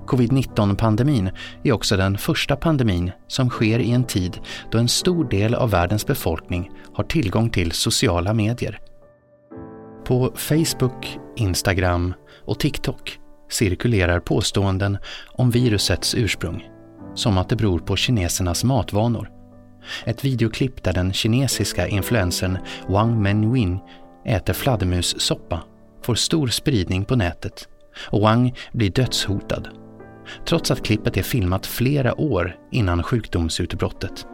Covid-19-pandemin 0.07 1.31
är 1.63 1.73
också 1.73 1.97
den 1.97 2.19
första 2.19 2.57
pandemin 2.57 3.13
som 3.27 3.51
sker 3.51 3.79
i 3.79 3.91
en 3.91 4.05
tid 4.05 4.41
då 4.71 4.79
en 4.79 4.89
stor 4.89 5.25
del 5.25 5.55
av 5.55 5.71
världens 5.71 6.07
befolkning 6.07 6.71
har 6.95 7.05
tillgång 7.05 7.51
till 7.51 7.73
sociala 7.73 8.33
medier. 8.33 8.81
På 10.05 10.33
Facebook, 10.35 11.19
Instagram 11.37 12.15
och 12.45 12.59
TikTok 12.59 13.19
cirkulerar 13.51 14.21
påståenden 14.21 14.99
om 15.27 15.51
virusets 15.51 16.15
ursprung, 16.15 16.69
som 17.15 17.39
att 17.39 17.49
det 17.49 17.57
beror 17.57 17.79
på 17.79 17.97
kinesernas 17.97 18.65
matvanor. 18.65 19.31
Ett 20.05 20.25
videoklipp 20.25 20.83
där 20.83 20.93
den 20.93 21.13
kinesiska 21.13 21.89
influencern 21.89 22.59
Wang 22.89 23.23
Menwin 23.23 23.79
äter 24.25 24.53
fladdermussoppa 24.53 25.63
får 26.03 26.15
stor 26.15 26.49
spridning 26.49 27.05
på 27.05 27.17
nätet 27.17 27.69
och 28.11 28.21
Wang 28.21 28.55
blir 28.73 28.91
dödshotad 28.91 29.69
trots 30.45 30.71
att 30.71 30.83
klippet 30.83 31.16
är 31.16 31.23
filmat 31.23 31.66
flera 31.66 32.21
år 32.21 32.56
innan 32.71 33.02
sjukdomsutbrottet. 33.02 34.26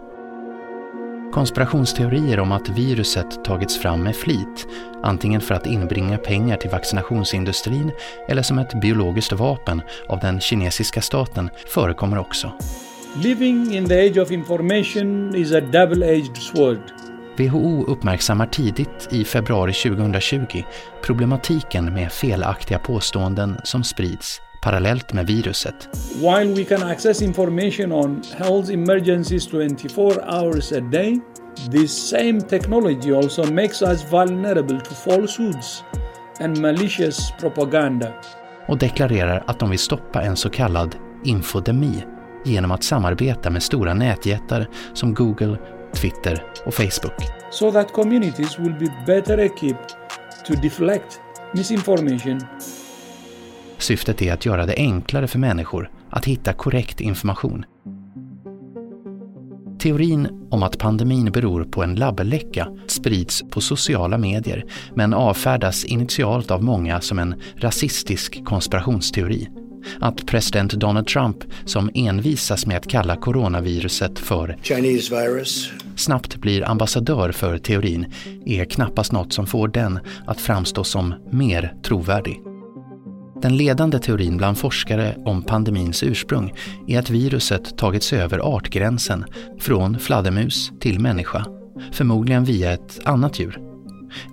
Konspirationsteorier 1.33 2.41
om 2.41 2.53
att 2.53 2.69
viruset 2.69 3.45
tagits 3.45 3.79
fram 3.79 4.03
med 4.03 4.17
flit, 4.17 4.67
antingen 5.03 5.41
för 5.41 5.55
att 5.55 5.67
inbringa 5.67 6.19
pengar 6.19 6.57
till 6.57 6.71
vaccinationsindustrin 6.71 7.93
eller 8.29 8.43
som 8.43 8.59
ett 8.59 8.81
biologiskt 8.81 9.33
vapen 9.33 9.83
av 10.09 10.21
den 10.21 10.41
kinesiska 10.41 11.01
staten, 11.01 11.51
förekommer 11.67 12.19
också. 12.19 12.53
Living 13.23 13.75
in 13.75 13.89
the 13.89 14.09
age 14.09 14.19
of 14.19 14.31
information 14.31 15.35
is 15.37 15.53
a 15.53 15.61
double-edged 15.61 16.37
sword. 16.37 16.81
WHO 17.37 17.85
uppmärksammar 17.87 18.47
tidigt 18.47 19.09
i 19.11 19.25
februari 19.25 19.73
2020 19.73 20.63
problematiken 21.03 21.95
med 21.95 22.13
felaktiga 22.13 22.79
påståenden 22.79 23.57
som 23.65 23.85
sprids 23.85 24.41
parallellt 24.63 25.13
med 25.13 25.27
viruset. 25.27 25.89
While 26.15 26.55
we 26.55 26.65
can 26.65 26.83
access 26.83 27.23
information 27.23 27.93
on 27.93 28.23
health 28.37 28.71
emergencies 28.71 29.47
24 29.47 30.13
hours 30.23 30.73
a 30.73 30.81
day, 30.81 31.21
this 31.71 32.09
same 32.09 32.41
technology 32.41 33.13
also 33.13 33.53
makes 33.53 33.83
us 33.83 34.11
vulnerable 34.11 34.81
to 34.81 34.95
falsehoods 34.95 35.85
and 36.41 36.59
malicious 36.59 37.33
propaganda. 37.41 38.13
Och 38.69 38.79
deklarerar 38.79 39.45
att 39.47 39.59
de 39.59 39.71
vill 39.71 39.79
stoppa 39.79 40.23
en 40.23 40.37
så 40.37 40.51
kallad 40.51 40.97
infodemi 41.25 42.05
genom 42.45 42.71
att 42.71 42.85
samarbeta 42.85 43.51
med 43.51 43.63
stora 43.63 43.95
nätjättar 43.95 44.69
som 44.93 45.15
Google, 45.15 45.59
Twitter 45.95 46.45
och 46.67 46.75
Facebook. 46.75 47.15
So 47.51 47.73
that 47.73 47.93
communities 47.93 48.59
will 48.59 48.75
be 48.75 48.93
better 49.07 49.39
equipped 49.39 49.89
to 50.47 50.55
deflect 50.63 51.21
misinformation 51.55 52.41
Syftet 53.83 54.23
är 54.23 54.33
att 54.33 54.47
göra 54.47 54.67
det 54.67 54.75
enklare 54.77 55.27
för 55.27 55.39
människor 55.39 55.91
att 56.11 56.25
hitta 56.25 56.53
korrekt 56.53 57.01
information. 57.01 57.65
Teorin 59.79 60.49
om 60.51 60.63
att 60.63 60.79
pandemin 60.79 61.33
beror 61.33 61.65
på 61.65 61.83
en 61.83 61.95
labbläcka 61.95 62.69
sprids 62.87 63.43
på 63.51 63.61
sociala 63.61 64.19
medier 64.19 64.65
men 64.95 65.15
avfärdas 65.15 65.85
initialt 65.85 66.51
av 66.51 66.63
många 66.63 67.01
som 67.01 67.19
en 67.19 67.35
rasistisk 67.57 68.45
konspirationsteori. 68.45 69.49
Att 70.01 70.27
president 70.27 70.73
Donald 70.73 71.07
Trump, 71.07 71.37
som 71.65 71.91
envisas 71.95 72.67
med 72.67 72.77
att 72.77 72.89
kalla 72.89 73.17
coronaviruset 73.17 74.19
för 74.19 74.57
Chinese 74.63 75.17
virus 75.17 75.73
snabbt 75.97 76.37
blir 76.37 76.69
ambassadör 76.69 77.33
för 77.33 77.59
teorin 77.59 78.07
är 78.47 78.65
knappast 78.65 79.13
något 79.13 79.33
som 79.33 79.47
får 79.47 79.69
den 79.69 79.99
att 80.27 80.41
framstå 80.41 80.85
som 80.85 81.15
mer 81.31 81.75
trovärdig. 81.83 82.52
Den 83.43 83.57
ledande 83.57 83.99
teorin 83.99 84.37
bland 84.37 84.59
forskare 84.59 85.17
om 85.25 85.43
pandemins 85.43 86.03
ursprung 86.03 86.53
är 86.89 86.99
att 86.99 87.11
viruset 87.11 87.79
tagit 87.79 88.03
sig 88.03 88.21
över 88.21 88.39
artgränsen 88.39 89.25
från 89.61 89.99
fladdermus 89.99 90.71
till 90.81 91.01
människa, 91.01 91.47
förmodligen 91.93 92.45
via 92.45 92.73
ett 92.73 93.01
annat 93.05 93.39
djur. 93.41 93.59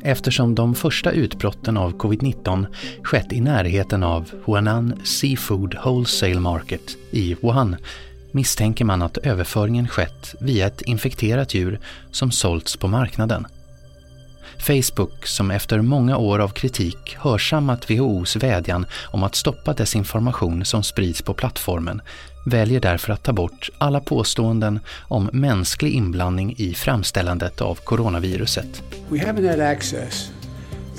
Eftersom 0.04 0.56
de 0.56 0.76
första 0.76 1.12
utbrotten 1.12 1.78
av 1.78 1.98
covid-19 1.98 2.66
skett 3.04 3.34
i 3.34 3.42
närheten 3.42 4.04
av 4.04 4.32
Huanan 4.46 4.94
Seafood 5.04 5.76
Wholesale 5.86 6.40
Market 6.40 6.98
i 7.12 7.36
Wuhan 7.42 7.76
misstänker 8.32 8.86
man 8.86 9.02
att 9.02 9.18
överföringen 9.18 9.88
skett 9.88 10.36
via 10.40 10.68
ett 10.68 10.82
infekterat 10.82 11.54
djur 11.54 11.80
som 12.12 12.32
sålts 12.32 12.78
på 12.78 12.88
marknaden. 12.88 13.48
Facebook, 14.60 15.28
som 15.28 15.52
efter 15.52 15.82
många 15.82 16.18
år 16.18 16.40
av 16.40 16.50
kritik 16.50 17.18
hörsammat 17.20 17.92
WHOs 17.92 18.36
vädjan 18.36 18.86
om 19.06 19.24
att 19.24 19.36
stoppa 19.36 19.74
desinformation 19.74 20.66
som 20.66 20.84
sprids 20.84 21.22
på 21.22 21.34
plattformen, 21.34 22.02
väljer 22.46 22.80
därför 22.80 23.14
att 23.14 23.24
ta 23.24 23.34
bort 23.34 23.70
alla 23.78 24.00
påståenden 24.00 24.80
om 25.02 25.30
mänsklig 25.34 25.94
inblandning 25.94 26.56
i 26.58 26.74
framställandet 26.74 27.62
av 27.62 27.76
coronaviruset. 27.76 28.84
We 29.10 29.18
haven't 29.18 29.50
had 29.50 29.60
access 29.60 30.32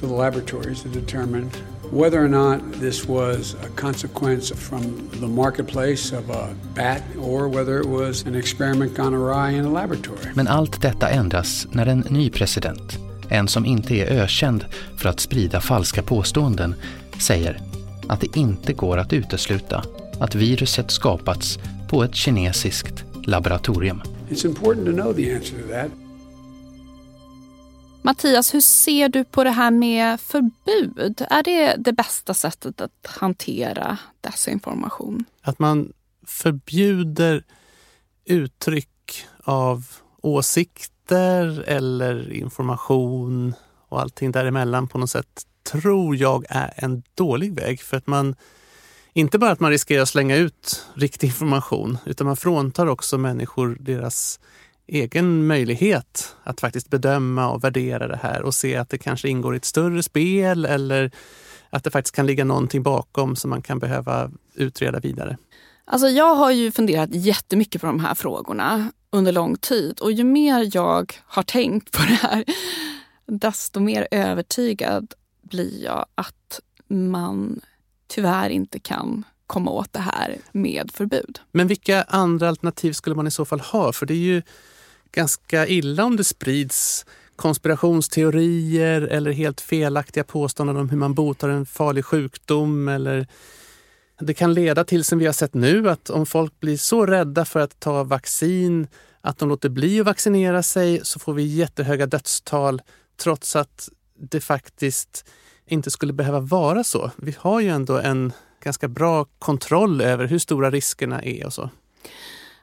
to 0.01 0.07
the 0.07 0.15
laboratories 0.15 0.83
to 0.83 0.89
determine 0.89 1.51
whether 1.93 2.19
or 2.19 2.29
not 2.29 2.81
this 2.81 3.09
was 3.09 3.55
a 3.55 3.69
consequence 3.77 4.55
from 4.55 5.11
the 5.21 5.27
marketplace 5.27 6.13
of 6.13 6.31
a 6.31 6.49
bat 6.75 7.03
or 7.19 7.49
whether 7.49 7.81
it 7.81 7.87
was 7.87 8.27
an 8.27 8.35
experiment 8.35 8.97
gone 8.97 9.17
awry 9.17 9.51
in 9.59 9.65
a 9.65 9.71
laboratory. 9.71 10.31
Men 10.35 10.49
allt 10.49 10.83
detta 10.83 11.09
ändras 11.09 11.67
när 11.71 11.87
en 11.87 12.01
ny 12.11 12.31
president, 12.31 12.99
en 13.31 13.49
som 13.49 13.67
inte 13.67 13.95
är 13.95 14.07
ökänd 14.07 14.65
för 14.97 15.09
att 15.09 15.21
sprida 15.21 15.61
falska 15.61 16.03
påståenden, 16.03 16.75
säger 17.21 17.61
att 18.09 18.21
det 18.21 18.37
inte 18.37 18.73
går 18.73 18.99
att 18.99 19.13
utesluta 19.13 19.85
att 20.21 20.35
viruset 20.35 20.91
skapats 20.91 21.59
på 21.89 22.05
ett 22.05 22.15
kinesiskt 22.15 23.05
laboratorium. 23.27 24.03
It's 24.31 24.47
important 24.47 24.87
to 24.87 24.93
know 24.93 25.15
the 25.15 25.35
answer 25.35 25.59
to 25.59 25.69
that. 25.69 25.91
Mattias, 28.03 28.55
hur 28.55 28.61
ser 28.61 29.09
du 29.09 29.25
på 29.25 29.45
det 29.45 29.51
här 29.51 29.71
med 29.71 30.21
förbud? 30.21 31.27
Är 31.31 31.43
det 31.43 31.75
det 31.79 31.93
bästa 31.93 32.35
sättet 32.35 32.81
att 32.81 33.07
hantera 33.07 33.99
desinformation? 34.21 35.25
Att 35.43 35.59
man 35.59 35.93
förbjuder 36.27 37.45
uttryck 38.25 39.25
av 39.45 39.87
åsikter 41.11 41.65
eller 41.67 42.33
information 42.33 43.55
och 43.89 44.01
allting 44.01 44.33
däremellan 44.33 44.89
på 44.89 44.99
något 44.99 45.11
sätt 45.11 45.47
tror 45.73 46.17
jag 46.17 46.45
är 46.49 46.73
en 46.77 47.03
dålig 47.15 47.55
väg. 47.55 47.81
För 47.81 47.97
att 47.97 48.07
man, 48.07 48.35
inte 49.13 49.39
bara 49.39 49.51
att 49.51 49.61
man 49.61 49.71
riskerar 49.71 50.03
att 50.03 50.09
slänga 50.09 50.37
ut 50.37 50.87
riktig 50.95 51.27
information, 51.27 51.99
utan 52.07 52.27
man 52.27 52.37
fråntar 52.37 52.87
också 52.87 53.19
människor 53.19 53.77
deras 53.81 54.41
egen 54.87 55.47
möjlighet 55.47 56.37
att 56.45 56.61
faktiskt 56.61 56.91
bedöma 56.91 57.51
och 57.51 57.65
värdera 57.65 58.09
det 58.09 58.21
här 58.23 58.43
och 58.43 58.55
se 58.55 58.77
att 58.77 58.89
det 58.89 58.99
kanske 58.99 59.29
ingår 59.29 59.55
i 59.55 59.57
ett 59.57 59.65
större 59.65 60.03
spel 60.03 60.65
eller 60.65 61.11
att 61.71 61.85
det 61.85 61.91
faktiskt 61.91 62.17
kan 62.17 62.27
ligga 62.27 62.45
någonting 62.45 62.83
bakom 62.83 63.37
som 63.37 63.51
man 63.51 63.63
kan 63.63 63.79
behöva 63.79 64.31
utreda 64.55 65.01
vidare. 65.01 65.37
Alltså 65.85 66.09
jag 66.09 66.35
har 66.35 66.51
ju 66.51 66.73
funderat 66.73 67.11
jättemycket 67.13 67.81
på 67.81 67.87
de 67.87 68.01
här 68.01 68.15
frågorna 68.15 68.93
under 69.13 69.33
lång 69.33 69.57
tid 69.57 69.99
och 69.99 70.13
ju 70.13 70.25
mer 70.25 70.71
jag 70.73 71.15
har 71.25 71.43
tänkt 71.43 71.93
på 71.93 72.03
det 72.03 72.19
här 72.23 72.45
desto 73.27 73.81
mer 73.81 74.09
övertygad 74.11 75.15
blir 75.43 75.85
jag 75.85 76.07
att 76.15 76.61
man 76.89 77.61
tyvärr 78.09 78.51
inte 78.51 78.79
kan 78.79 79.25
komma 79.47 79.71
åt 79.71 79.93
det 79.93 80.01
här 80.01 80.39
med 80.53 80.91
förbud. 80.95 81.41
Men 81.53 81.69
vilka 81.69 82.03
andra 82.03 82.49
alternativ 82.49 82.93
skulle 82.93 83.17
man 83.17 83.27
i 83.27 83.31
så 83.31 83.45
fall 83.45 83.61
ha? 83.61 83.93
För 83.93 84.07
det 84.07 84.15
är 84.15 84.17
ju 84.17 84.43
ganska 85.13 85.67
illa 85.67 86.05
om 86.05 86.17
det 86.17 86.25
sprids 86.25 87.07
konspirationsteorier 87.37 89.03
eller 89.03 89.31
helt 89.31 89.61
felaktiga 89.61 90.25
påståenden 90.25 90.77
om 90.77 90.89
hur 90.89 90.97
man 90.97 91.15
botar 91.15 91.49
en 91.49 91.67
farlig 91.67 92.05
sjukdom. 92.05 92.89
Eller 92.89 93.27
det 94.21 94.35
kan 94.35 94.55
leda 94.55 94.85
till, 94.85 95.05
som 95.05 95.19
vi 95.19 95.27
har 95.27 95.33
sett 95.33 95.55
nu, 95.55 95.91
att 95.91 96.11
om 96.11 96.27
folk 96.27 96.61
blir 96.61 96.77
så 96.77 97.07
rädda 97.07 97.45
för 97.45 97.61
att 97.61 97.81
ta 97.81 98.05
vaccin 98.05 98.87
att 99.21 99.39
de 99.39 99.49
låter 99.49 99.69
bli 99.69 100.01
att 100.01 100.07
vaccinera 100.07 100.63
sig 100.63 101.01
så 101.03 101.19
får 101.19 101.35
vi 101.35 101.43
jättehöga 101.43 102.07
dödstal 102.07 102.83
trots 103.23 103.57
att 103.57 103.89
det 104.19 104.41
faktiskt 104.41 105.25
inte 105.67 105.91
skulle 105.91 106.13
behöva 106.13 106.41
vara 106.41 106.85
så. 106.85 107.11
Vi 107.17 107.37
har 107.39 107.61
ju 107.61 107.69
ändå 107.69 107.99
en 107.99 108.33
ganska 108.63 108.89
bra 108.89 109.27
kontroll 109.39 110.01
över 110.01 110.27
hur 110.27 110.39
stora 110.39 110.71
riskerna 110.71 111.23
är 111.23 111.47
och 111.47 111.53
så. 111.53 111.71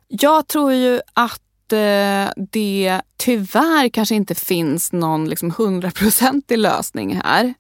Jag 0.08 0.48
tror 0.48 0.74
ju 0.74 1.02
att 1.14 1.74
eh, 1.74 2.44
det 2.52 3.02
tyvärr 3.18 3.90
kanske 3.90 4.16
inte 4.16 4.36
finns 4.36 4.92
någon 4.92 5.30
liksom 5.30 5.52
hundraprocentig 5.52 6.58
lösning 6.58 7.22
här. 7.24 7.54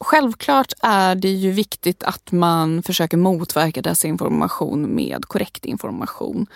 Självklart 0.00 0.72
är 0.82 1.14
det 1.14 1.30
ju 1.30 1.50
viktigt 1.50 2.02
att 2.02 2.32
man 2.32 2.82
försöker 2.82 3.16
motverka 3.16 3.82
desinformation 3.82 4.94
med 4.94 5.24
korrekt 5.24 5.64
information. 5.64 6.46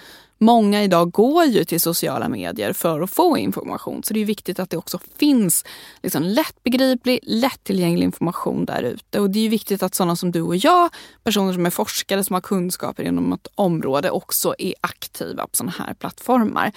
Många 0.40 0.82
idag 0.82 1.10
går 1.10 1.44
ju 1.44 1.64
till 1.64 1.80
sociala 1.80 2.28
medier 2.28 2.72
för 2.72 3.00
att 3.00 3.10
få 3.10 3.38
information. 3.38 4.02
Så 4.02 4.14
det 4.14 4.20
är 4.20 4.24
viktigt 4.24 4.58
att 4.58 4.70
det 4.70 4.76
också 4.76 4.98
finns 5.16 5.64
liksom 6.02 6.22
lättbegriplig, 6.22 7.20
lättillgänglig 7.22 8.04
information 8.04 8.64
där 8.64 8.82
ute. 8.82 9.20
Och 9.20 9.30
det 9.30 9.46
är 9.46 9.48
viktigt 9.48 9.82
att 9.82 9.94
sådana 9.94 10.16
som 10.16 10.32
du 10.32 10.42
och 10.42 10.56
jag, 10.56 10.90
personer 11.24 11.52
som 11.52 11.66
är 11.66 11.70
forskare 11.70 12.24
som 12.24 12.34
har 12.34 12.40
kunskaper 12.40 13.04
inom 13.04 13.32
ett 13.32 13.46
område 13.54 14.10
också 14.10 14.54
är 14.58 14.74
aktiva 14.80 15.42
på 15.42 15.56
sådana 15.56 15.74
här 15.78 15.94
plattformar. 15.94 16.72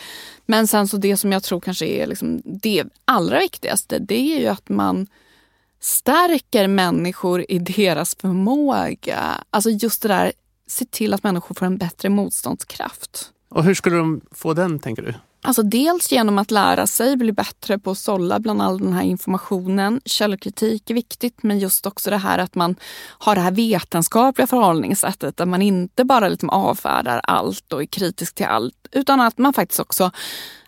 Men 0.45 0.67
sen 0.67 0.87
så 0.87 0.97
det 0.97 1.17
som 1.17 1.31
jag 1.31 1.43
tror 1.43 1.59
kanske 1.59 1.85
är 1.85 2.07
liksom 2.07 2.41
det 2.45 2.83
allra 3.05 3.39
viktigaste, 3.39 3.99
det 3.99 4.35
är 4.35 4.39
ju 4.39 4.47
att 4.47 4.69
man 4.69 5.07
stärker 5.81 6.67
människor 6.67 7.45
i 7.49 7.59
deras 7.59 8.15
förmåga. 8.15 9.43
Alltså 9.49 9.69
just 9.69 10.01
det 10.01 10.07
där, 10.07 10.31
se 10.67 10.85
till 10.85 11.13
att 11.13 11.23
människor 11.23 11.55
får 11.55 11.65
en 11.65 11.77
bättre 11.77 12.09
motståndskraft. 12.09 13.31
Och 13.49 13.63
hur 13.63 13.73
skulle 13.73 13.97
de 13.97 14.21
få 14.31 14.53
den, 14.53 14.79
tänker 14.79 15.01
du? 15.01 15.13
Alltså 15.43 15.63
dels 15.63 16.11
genom 16.11 16.37
att 16.37 16.51
lära 16.51 16.87
sig, 16.87 17.17
bli 17.17 17.31
bättre 17.31 17.79
på 17.79 17.91
att 17.91 17.97
sålla 17.97 18.39
bland 18.39 18.61
all 18.61 18.79
den 18.79 18.93
här 18.93 19.03
informationen. 19.03 20.01
Källkritik 20.05 20.89
är 20.89 20.93
viktigt, 20.93 21.43
men 21.43 21.59
just 21.59 21.85
också 21.85 22.09
det 22.09 22.17
här 22.17 22.37
att 22.37 22.55
man 22.55 22.75
har 23.03 23.35
det 23.35 23.41
här 23.41 23.51
vetenskapliga 23.51 24.47
förhållningssättet 24.47 25.37
där 25.37 25.45
man 25.45 25.61
inte 25.61 26.03
bara 26.03 26.29
liksom 26.29 26.49
avfärdar 26.49 27.21
allt 27.23 27.73
och 27.73 27.81
är 27.81 27.85
kritisk 27.85 28.35
till 28.35 28.45
allt, 28.45 28.87
utan 28.91 29.21
att 29.21 29.37
man 29.37 29.53
faktiskt 29.53 29.79
också 29.79 30.11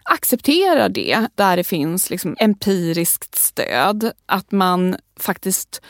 accepterar 0.04 0.90
det 0.90 1.28
där 1.36 1.58
det 1.58 1.64
finns 1.64 2.10
liksom 2.10 2.36
empiriskt 2.40 3.36
stöd. 3.36 4.12
Att 4.26 4.52
man 4.52 4.96
faktiskt 5.20 5.82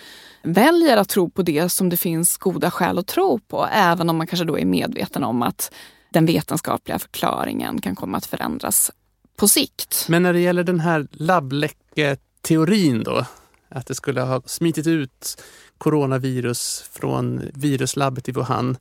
väljer 0.44 0.98
att 0.98 1.10
tro 1.10 1.30
på 1.30 1.42
det 1.42 1.70
som 1.70 1.90
det 1.90 1.98
finns 1.98 2.38
goda 2.38 2.72
skäl 2.72 3.00
att 3.00 3.08
tro 3.08 3.40
på, 3.40 3.68
även 3.72 4.10
om 4.10 4.18
man 4.18 4.28
kanske 4.28 4.46
då 4.46 4.60
är 4.60 4.66
medveten 4.66 5.24
om 5.24 5.42
att 5.42 5.74
den 6.10 6.26
vetenskapliga 6.26 7.00
förklaringen 7.00 7.82
kan 7.82 7.96
komma 7.96 8.18
att 8.18 8.26
förändras 8.26 8.92
på 9.38 9.48
sikt. 9.48 10.06
Men 10.10 10.24
när 10.24 10.34
det 10.34 10.40
gäller 10.40 10.64
den 10.64 10.80
här 10.80 11.08
labbläcketeorin 11.12 13.04
då, 13.04 13.26
att 13.70 13.88
det 13.88 13.96
skulle 13.96 14.22
ha 14.22 14.42
smitit 14.46 14.88
ut 14.88 15.44
coronavirus 15.78 16.84
från 16.92 17.42
viruslabbet 17.54 18.30
i 18.30 18.32
Wuhan. 18.32 18.78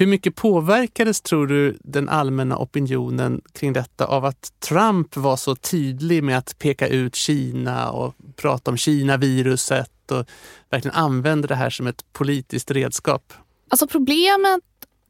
Hur 0.00 0.06
mycket 0.06 0.34
påverkades, 0.34 1.20
tror 1.20 1.46
du, 1.46 1.78
den 1.80 2.08
allmänna 2.08 2.58
opinionen 2.58 3.40
kring 3.52 3.72
detta 3.72 4.04
av 4.06 4.24
att 4.24 4.52
Trump 4.60 5.16
var 5.16 5.36
så 5.36 5.56
tydlig 5.56 6.24
med 6.24 6.38
att 6.38 6.58
peka 6.58 6.88
ut 6.88 7.14
Kina 7.14 7.90
och 7.90 8.14
prata 8.36 8.70
om 8.70 8.76
Kina-viruset 8.76 10.10
och 10.10 10.26
verkligen 10.70 10.96
använde 10.96 11.48
det 11.48 11.54
här 11.54 11.70
som 11.70 11.86
ett 11.86 12.12
politiskt 12.12 12.70
redskap? 12.70 13.32
Alltså 13.68 13.86
problemet 13.86 14.60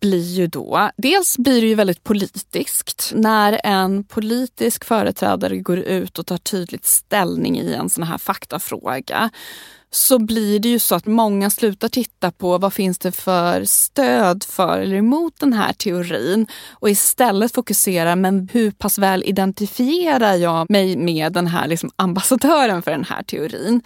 blir 0.01 0.33
ju 0.33 0.47
då, 0.47 0.91
dels 0.97 1.39
blir 1.39 1.61
det 1.61 1.67
ju 1.67 1.75
väldigt 1.75 2.05
politiskt 2.05 3.13
när 3.15 3.61
en 3.65 4.05
politisk 4.05 4.85
företrädare 4.85 5.57
går 5.57 5.79
ut 5.79 6.19
och 6.19 6.27
tar 6.27 6.39
tydligt 6.39 6.85
ställning 6.85 7.59
i 7.59 7.75
en 7.75 7.89
sån 7.89 8.05
här 8.05 8.19
faktafråga 8.19 9.31
så 9.91 10.19
blir 10.19 10.59
det 10.59 10.69
ju 10.69 10.79
så 10.79 10.95
att 10.95 11.07
många 11.07 11.51
slutar 11.51 11.89
titta 11.89 12.31
på 12.31 12.59
vad 12.59 12.73
finns 12.73 12.99
det 12.99 13.13
för 13.13 13.65
stöd 13.65 14.45
för 14.45 14.79
eller 14.79 14.97
emot 14.97 15.41
den 15.41 15.53
här 15.53 15.73
teorin 15.73 16.47
och 16.71 16.91
istället 16.91 17.55
fokuserar 17.55 18.17
men 18.17 18.49
hur 18.53 18.71
pass 18.71 18.99
väl 18.99 19.23
identifierar 19.27 20.35
jag 20.35 20.71
mig 20.71 20.97
med 20.97 21.33
den 21.33 21.47
här 21.47 21.69
liksom 21.69 21.91
ambassadören 21.97 22.83
för 22.83 22.91
den 22.91 23.05
här 23.05 23.23
teorin. 23.23 23.83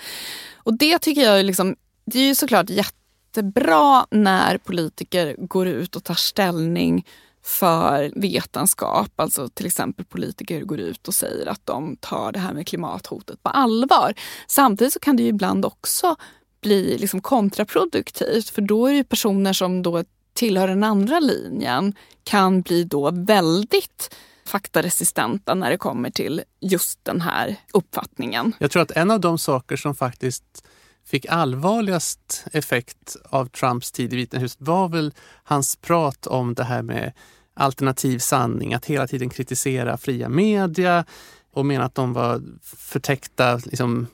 Och 0.57 0.79
det 0.79 0.99
tycker 0.99 1.23
jag 1.23 1.38
är 1.38 1.43
liksom, 1.43 1.77
det 2.05 2.19
är 2.19 2.27
ju 2.27 2.35
såklart 2.35 2.71
jättebra 2.71 4.07
när 4.11 4.59
politiker 4.59 5.37
går 5.38 5.67
ut 5.69 5.97
och 5.97 6.05
tar 6.05 6.15
ställning 6.15 7.05
för 7.42 8.12
vetenskap. 8.16 9.20
Alltså 9.20 9.48
till 9.48 9.66
exempel 9.66 10.05
politiker 10.05 10.61
går 10.61 10.81
ut 10.81 11.09
och 11.09 11.14
säger 11.14 11.46
att 11.46 11.61
de 11.66 11.96
tar 11.96 12.33
det 12.33 12.38
här 12.38 12.55
med 12.55 12.66
klimathotet 12.66 13.42
på 13.42 13.48
allvar. 13.48 14.14
Samtidigt 14.46 14.92
så 14.92 15.00
kan 15.00 15.16
det 15.16 15.22
ju 15.22 15.28
ibland 15.28 15.64
också 15.64 16.16
bli 16.61 16.98
liksom 16.98 17.20
kontraproduktivt 17.20 18.48
för 18.48 18.62
då 18.62 18.87
är 18.87 18.94
det 18.94 19.05
personer 19.05 19.52
som 19.52 19.83
då 19.83 20.05
tillhör 20.35 20.68
den 20.68 20.85
andra 20.85 21.20
linjen 21.20 21.94
kan 22.24 22.62
bli 22.62 22.85
då 22.85 23.11
väldigt 23.11 24.14
faktaresistenta 24.44 25.55
när 25.55 25.70
det 25.70 25.76
kommer 25.76 26.11
till 26.11 26.42
just 26.61 27.05
den 27.05 27.20
här 27.20 27.57
uppfattningen. 27.72 28.52
Jag 28.59 28.70
tror 28.70 28.83
att 28.83 28.90
en 28.90 29.11
av 29.11 29.20
de 29.20 29.38
saker 29.38 29.76
som 29.76 29.94
faktiskt 29.94 30.64
fick 31.05 31.27
allvarligast 31.27 32.45
effekt 32.53 33.17
av 33.25 33.47
Trumps 33.47 33.93
tid 33.93 34.12
i 34.12 34.17
Vita 34.17 34.38
huset 34.38 34.61
var 34.61 34.88
väl 34.88 35.15
hans 35.45 35.77
prat 35.77 36.27
om 36.27 36.55
det 36.55 36.65
här 36.65 36.83
med 36.83 37.12
alternativ 37.55 38.19
sanning, 38.19 38.75
att 38.75 38.85
hela 38.85 39.07
tiden 39.07 39.31
kritisera 39.31 39.97
fria 39.97 40.29
media 40.29 41.05
och 41.53 41.67
mena 41.67 41.85
att 41.85 41.95
de 41.95 42.12
var 42.12 42.43
förtäckta 42.62 43.57
liksom, 43.57 44.07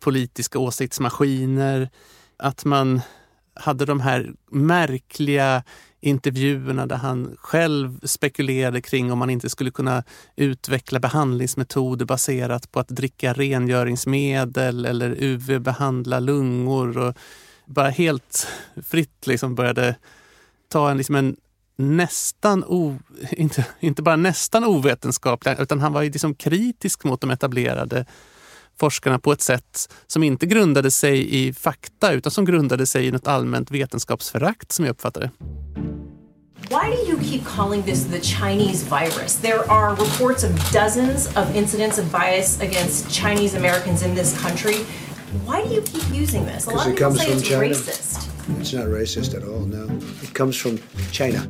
politiska 0.00 0.58
åsiktsmaskiner. 0.58 1.90
Att 2.36 2.64
man 2.64 3.00
hade 3.54 3.84
de 3.84 4.00
här 4.00 4.32
märkliga 4.50 5.62
intervjuerna 6.06 6.86
där 6.86 6.96
han 6.96 7.36
själv 7.38 8.00
spekulerade 8.02 8.80
kring 8.80 9.12
om 9.12 9.18
man 9.18 9.30
inte 9.30 9.50
skulle 9.50 9.70
kunna 9.70 10.02
utveckla 10.36 11.00
behandlingsmetoder 11.00 12.06
baserat 12.06 12.72
på 12.72 12.80
att 12.80 12.88
dricka 12.88 13.32
rengöringsmedel 13.32 14.84
eller 14.84 15.16
UV-behandla 15.18 16.20
lungor. 16.20 16.98
Och 16.98 17.14
bara 17.66 17.88
helt 17.88 18.46
fritt 18.82 19.26
liksom 19.26 19.54
började 19.54 19.96
ta 20.68 20.90
en, 20.90 20.96
liksom 20.96 21.14
en 21.14 21.36
nästan, 21.76 22.64
o, 22.64 22.98
inte, 23.30 23.66
inte 23.80 24.02
bara 24.02 24.16
nästan 24.16 24.64
ovetenskaplig, 24.64 25.56
utan 25.58 25.80
han 25.80 25.92
var 25.92 26.02
ju 26.02 26.10
liksom 26.10 26.34
kritisk 26.34 27.04
mot 27.04 27.20
de 27.20 27.30
etablerade 27.30 28.06
forskarna 28.78 29.18
på 29.18 29.32
ett 29.32 29.42
sätt 29.42 29.92
som 30.06 30.22
inte 30.22 30.46
grundade 30.46 30.90
sig 30.90 31.46
i 31.46 31.52
fakta 31.52 32.12
utan 32.12 32.32
som 32.32 32.44
grundade 32.44 32.86
sig 32.86 33.06
i 33.06 33.10
något 33.10 33.26
allmänt 33.26 33.70
vetenskapsförakt 33.70 34.72
som 34.72 34.84
jag 34.84 34.92
uppfattar 34.92 35.20
det. 35.20 35.30
Why 36.68 36.90
do 36.90 36.96
you 37.06 37.16
keep 37.18 37.44
calling 37.44 37.82
this 37.82 38.04
the 38.04 38.18
Chinese 38.18 38.82
virus? 38.82 39.36
There 39.36 39.70
are 39.70 39.94
reports 39.94 40.42
of 40.42 40.52
dozens 40.72 41.28
of 41.36 41.54
incidents 41.54 41.98
of 41.98 42.10
bias 42.10 42.60
against 42.60 43.08
Chinese 43.08 43.54
Americans 43.54 44.02
in 44.02 44.14
this 44.16 44.36
country. 44.40 44.78
Why 45.44 45.62
do 45.62 45.72
you 45.72 45.82
keep 45.82 46.02
using 46.12 46.44
this? 46.44 46.66
A 46.66 46.70
lot 46.70 46.86
of 46.86 46.92
it 46.92 46.96
people 46.96 47.10
comes 47.10 47.20
say 47.20 47.26
from 47.30 47.38
it's 47.38 47.48
China. 47.48 47.62
racist. 47.68 48.60
It's 48.60 48.72
not 48.72 48.86
racist 48.86 49.34
at 49.36 49.44
all, 49.44 49.60
no. 49.60 49.86
It 50.22 50.34
comes 50.34 50.56
from 50.56 50.78
China. 51.12 51.46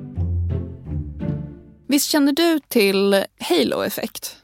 Visst 1.88 2.10
känner 2.12 2.32
du 2.32 2.58
till 2.68 3.24
halo-effekt? 3.38 4.36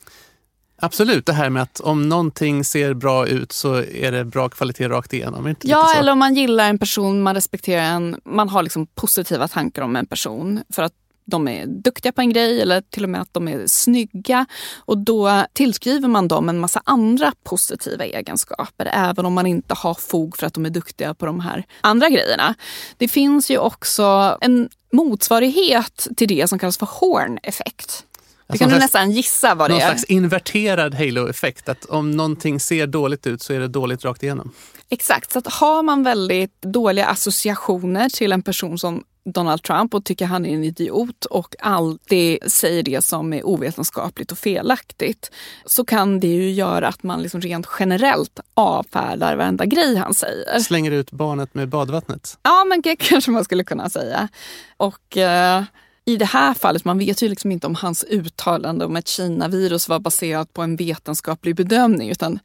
Absolut, 0.84 1.26
det 1.26 1.32
här 1.32 1.50
med 1.50 1.62
att 1.62 1.80
om 1.80 2.08
någonting 2.08 2.64
ser 2.64 2.94
bra 2.94 3.26
ut 3.26 3.52
så 3.52 3.74
är 3.74 4.12
det 4.12 4.24
bra 4.24 4.48
kvalitet 4.48 4.88
rakt 4.88 5.12
igenom. 5.12 5.48
Inte 5.48 5.68
Ja, 5.68 5.94
eller 5.94 6.12
om 6.12 6.18
man 6.18 6.34
gillar 6.34 6.68
en 6.70 6.78
person, 6.78 7.22
man 7.22 7.34
respekterar 7.34 7.82
en, 7.82 8.20
man 8.24 8.48
har 8.48 8.62
liksom 8.62 8.86
positiva 8.86 9.48
tankar 9.48 9.82
om 9.82 9.96
en 9.96 10.06
person 10.06 10.62
för 10.70 10.82
att 10.82 10.92
de 11.24 11.48
är 11.48 11.66
duktiga 11.66 12.12
på 12.12 12.20
en 12.20 12.32
grej 12.32 12.60
eller 12.60 12.80
till 12.80 13.04
och 13.04 13.10
med 13.10 13.20
att 13.20 13.34
de 13.34 13.48
är 13.48 13.66
snygga. 13.66 14.46
Och 14.78 14.98
då 14.98 15.44
tillskriver 15.52 16.08
man 16.08 16.28
dem 16.28 16.48
en 16.48 16.58
massa 16.58 16.82
andra 16.84 17.32
positiva 17.44 18.04
egenskaper 18.04 18.90
även 18.92 19.26
om 19.26 19.32
man 19.32 19.46
inte 19.46 19.74
har 19.74 19.94
fog 19.94 20.36
för 20.36 20.46
att 20.46 20.54
de 20.54 20.66
är 20.66 20.70
duktiga 20.70 21.14
på 21.14 21.26
de 21.26 21.40
här 21.40 21.64
andra 21.80 22.08
grejerna. 22.08 22.54
Det 22.96 23.08
finns 23.08 23.50
ju 23.50 23.58
också 23.58 24.38
en 24.40 24.68
motsvarighet 24.92 26.08
till 26.16 26.28
det 26.28 26.48
som 26.48 26.58
kallas 26.58 26.78
för 26.78 26.88
horn-effekt. 26.90 28.06
Du 28.52 28.54
Alltså 28.54 28.64
kan 28.64 28.68
någon 28.70 28.74
du 28.74 28.80
slags- 28.80 28.94
nästan 28.94 29.10
gissa 29.10 29.54
vad 29.54 29.70
det 29.70 29.74
Någon 29.74 29.82
är. 29.82 29.86
slags 29.86 30.04
inverterad 30.04 30.94
halo-effekt. 30.94 31.68
Att 31.68 31.84
om 31.84 32.10
någonting 32.10 32.60
ser 32.60 32.86
dåligt 32.86 33.26
ut 33.26 33.42
så 33.42 33.52
är 33.52 33.60
det 33.60 33.68
dåligt 33.68 34.04
rakt 34.04 34.22
igenom. 34.22 34.52
Exakt, 34.88 35.32
så 35.32 35.38
att 35.38 35.46
har 35.46 35.82
man 35.82 36.02
väldigt 36.02 36.62
dåliga 36.62 37.06
associationer 37.06 38.08
till 38.08 38.32
en 38.32 38.42
person 38.42 38.78
som 38.78 39.04
Donald 39.24 39.62
Trump 39.62 39.94
och 39.94 40.04
tycker 40.04 40.26
han 40.26 40.46
är 40.46 40.54
en 40.54 40.64
idiot 40.64 41.24
och 41.24 41.54
alltid 41.60 42.52
säger 42.52 42.82
det 42.82 43.04
som 43.04 43.32
är 43.32 43.46
ovetenskapligt 43.46 44.32
och 44.32 44.38
felaktigt 44.38 45.30
så 45.66 45.84
kan 45.84 46.20
det 46.20 46.26
ju 46.26 46.50
göra 46.50 46.88
att 46.88 47.02
man 47.02 47.22
liksom 47.22 47.40
rent 47.40 47.66
generellt 47.78 48.40
avfärdar 48.54 49.36
varenda 49.36 49.64
grej 49.66 49.96
han 49.96 50.14
säger. 50.14 50.58
Slänger 50.60 50.90
ut 50.90 51.10
barnet 51.10 51.54
med 51.54 51.68
badvattnet. 51.68 52.38
Ja, 52.42 52.64
men 52.64 52.80
det 52.80 52.96
kanske 52.98 53.30
man 53.30 53.44
skulle 53.44 53.64
kunna 53.64 53.90
säga. 53.90 54.28
Och 54.76 55.16
eh, 55.16 55.62
i 56.04 56.16
det 56.16 56.24
här 56.24 56.54
fallet, 56.54 56.84
man 56.84 56.98
vet 56.98 57.22
ju 57.22 57.28
liksom 57.28 57.52
inte 57.52 57.66
om 57.66 57.74
hans 57.74 58.04
uttalande 58.04 58.84
om 58.84 58.96
ett 58.96 59.08
Kina-virus 59.08 59.88
var 59.88 59.98
baserat 59.98 60.52
på 60.52 60.62
en 60.62 60.76
vetenskaplig 60.76 61.56
bedömning 61.56 62.10
utan 62.10 62.38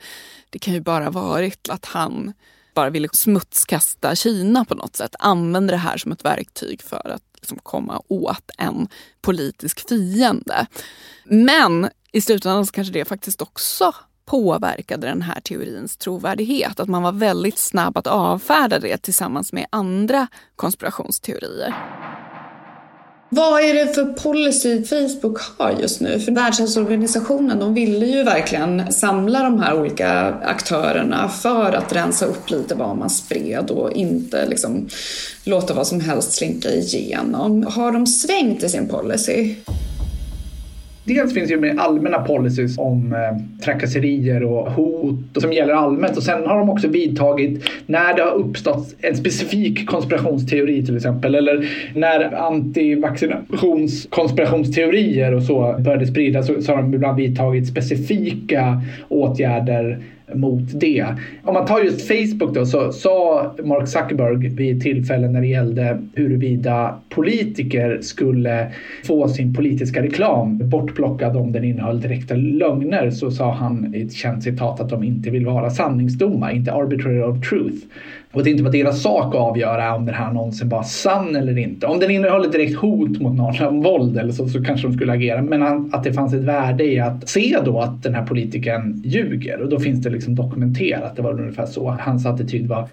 det 0.50 0.60
kan 0.60 0.74
ju 0.74 0.82
bara 0.82 1.10
varit 1.10 1.70
att 1.70 1.86
han 1.86 2.34
bara 2.76 2.90
ville 2.90 3.10
smutskasta 3.12 4.16
Kina 4.16 4.66
på 4.66 4.76
något 4.76 4.96
sätt. 4.96 5.16
Använde 5.20 5.74
det 5.74 5.78
här 5.78 5.98
som 5.98 6.12
ett 6.12 6.26
verktyg 6.26 6.82
för 6.82 7.10
att 7.10 7.24
liksom 7.36 7.60
komma 7.64 8.02
åt 8.08 8.52
en 8.58 8.88
politisk 9.22 9.90
fiende. 9.90 10.68
Men 11.26 11.90
i 12.12 12.22
slutändan 12.22 12.66
så 12.66 12.72
kanske 12.72 12.94
det 12.94 13.06
faktiskt 13.06 13.42
också 13.42 13.96
påverkade 14.26 15.08
den 15.08 15.22
här 15.22 15.42
teorins 15.42 15.98
trovärdighet. 15.98 16.80
Att 16.80 16.88
man 16.88 17.04
var 17.04 17.12
väldigt 17.12 17.58
snabb 17.58 17.98
att 17.98 18.08
avfärda 18.08 18.80
det 18.80 18.98
tillsammans 18.98 19.54
med 19.54 19.66
andra 19.70 20.28
konspirationsteorier. 20.56 21.74
Vad 23.30 23.64
är 23.64 23.74
det 23.74 23.96
för 23.96 24.06
policy 24.06 24.84
Facebook 24.84 25.40
har 25.58 25.72
just 25.72 26.02
nu? 26.02 26.20
För 26.20 26.32
Världshälsoorganisationen 26.32 27.60
de 27.60 27.74
ville 27.74 28.06
ju 28.06 28.24
verkligen 28.24 28.94
samla 28.94 29.44
de 29.44 29.60
här 29.60 29.80
olika 29.80 30.10
aktörerna 30.34 31.30
för 31.30 31.74
att 31.74 31.96
rensa 31.96 32.26
upp 32.26 32.50
lite 32.50 32.76
vad 32.76 32.98
man 32.98 33.10
spred 33.10 33.72
och 33.72 33.92
inte 33.92 34.46
liksom 34.46 34.88
låta 35.44 35.74
vad 35.74 35.88
som 35.88 36.00
helst 36.00 36.32
slinka 36.34 36.70
igenom. 36.70 37.64
Har 37.64 37.92
de 37.92 38.08
svängt 38.08 38.64
i 38.64 38.70
sin 38.70 38.88
policy? 38.88 39.56
Dels 41.08 41.34
finns 41.34 41.52
ju 41.52 41.60
mer 41.60 41.76
allmänna 41.78 42.20
policies 42.20 42.78
om 42.78 43.14
eh, 43.14 43.20
trakasserier 43.64 44.44
och 44.44 44.72
hot 44.72 45.36
och 45.36 45.42
som 45.42 45.54
gäller 45.54 45.74
allmänt. 45.74 46.18
Och 46.18 46.24
sen 46.24 46.46
har 46.46 46.60
de 46.60 46.70
också 46.70 46.88
vidtagit 46.88 47.70
när 47.86 48.14
det 48.14 48.22
har 48.22 48.32
uppstått 48.32 48.96
en 49.02 49.18
specifik 49.18 49.90
konspirationsteori 49.90 50.86
till 50.86 50.96
exempel 50.96 51.36
eller 51.36 51.70
när 51.96 52.48
antivaccinationskonspirationsteorier 52.48 55.34
och 55.34 55.44
så 55.44 55.76
började 55.80 56.08
spridas 56.08 56.48
så, 56.48 56.62
så 56.62 56.72
har 56.72 56.82
de 56.82 56.94
ibland 56.94 57.18
vidtagit 57.18 57.68
specifika 57.68 58.82
åtgärder 59.10 60.00
mot 60.34 60.80
det. 60.80 61.06
Om 61.44 61.54
man 61.54 61.66
tar 61.66 61.80
just 61.80 62.08
Facebook 62.08 62.54
då 62.54 62.66
så 62.66 62.92
sa 62.92 63.56
Mark 63.64 63.88
Zuckerberg 63.88 64.50
vid 64.50 64.82
tillfällen 64.82 65.34
när 65.34 65.42
det 65.42 65.48
gällde 65.48 66.02
huruvida 66.14 67.00
politiker 67.10 68.00
skulle 68.02 68.72
få 69.04 69.28
sin 69.28 69.54
politiska 69.54 70.04
reklam 70.04 70.70
bortplockad 70.70 71.38
om 71.38 71.52
den 71.52 71.64
innehöll 71.64 72.02
direkta 72.02 72.36
lögner 72.36 73.12
så 73.12 73.32
sa 73.32 73.52
han 73.52 73.96
i 73.96 74.02
ett 74.02 74.14
känt 74.14 74.44
citat 74.44 74.80
att 74.80 74.90
de 74.90 75.04
inte 75.04 75.30
vill 75.30 75.46
vara 75.46 75.70
sanningsdomar, 75.70 76.52
inte 76.52 76.74
Arbitrary 76.74 77.22
of 77.22 77.50
truth. 77.50 77.86
Och 78.38 78.44
det 78.44 78.50
inte 78.50 78.64
var 78.64 78.72
deras 78.72 79.02
sak 79.02 79.36
att 79.36 79.42
avgöra 79.42 79.96
om 79.96 80.06
den 80.06 80.16
här 80.16 80.26
annonsen 80.26 80.70
var 80.70 80.84
sann 80.84 81.36
eller 81.36 81.58
inte. 81.58 81.88
Om 81.88 82.00
den 82.00 82.12
innehöll 82.12 82.46
ett 82.46 82.52
direkt 82.52 82.76
hot 82.76 83.20
mot 83.20 83.36
någon 83.36 83.68
om 83.68 83.82
våld 83.82 84.18
eller 84.18 84.32
så, 84.32 84.48
så 84.48 84.64
kanske 84.64 84.88
de 84.88 84.94
skulle 84.94 85.12
agera. 85.12 85.42
Men 85.42 85.64
att 85.94 86.04
det 86.04 86.14
fanns 86.14 86.34
ett 86.34 86.44
värde 86.44 86.84
i 86.84 87.00
att 87.00 87.30
se 87.30 87.58
då 87.66 87.80
att 87.80 88.04
den 88.04 88.16
här 88.16 88.26
politikern 88.26 89.02
ljuger. 89.06 89.62
Och 89.62 89.70
då 89.70 89.80
finns 89.80 90.02
det 90.02 90.10
liksom 90.10 90.36
dokumenterat. 90.36 91.16
Det 91.16 91.22
var 91.22 91.42
ungefär 91.42 91.66
så 91.66 91.98
hans 92.00 92.26
attityd 92.26 92.68
var. 92.68 92.88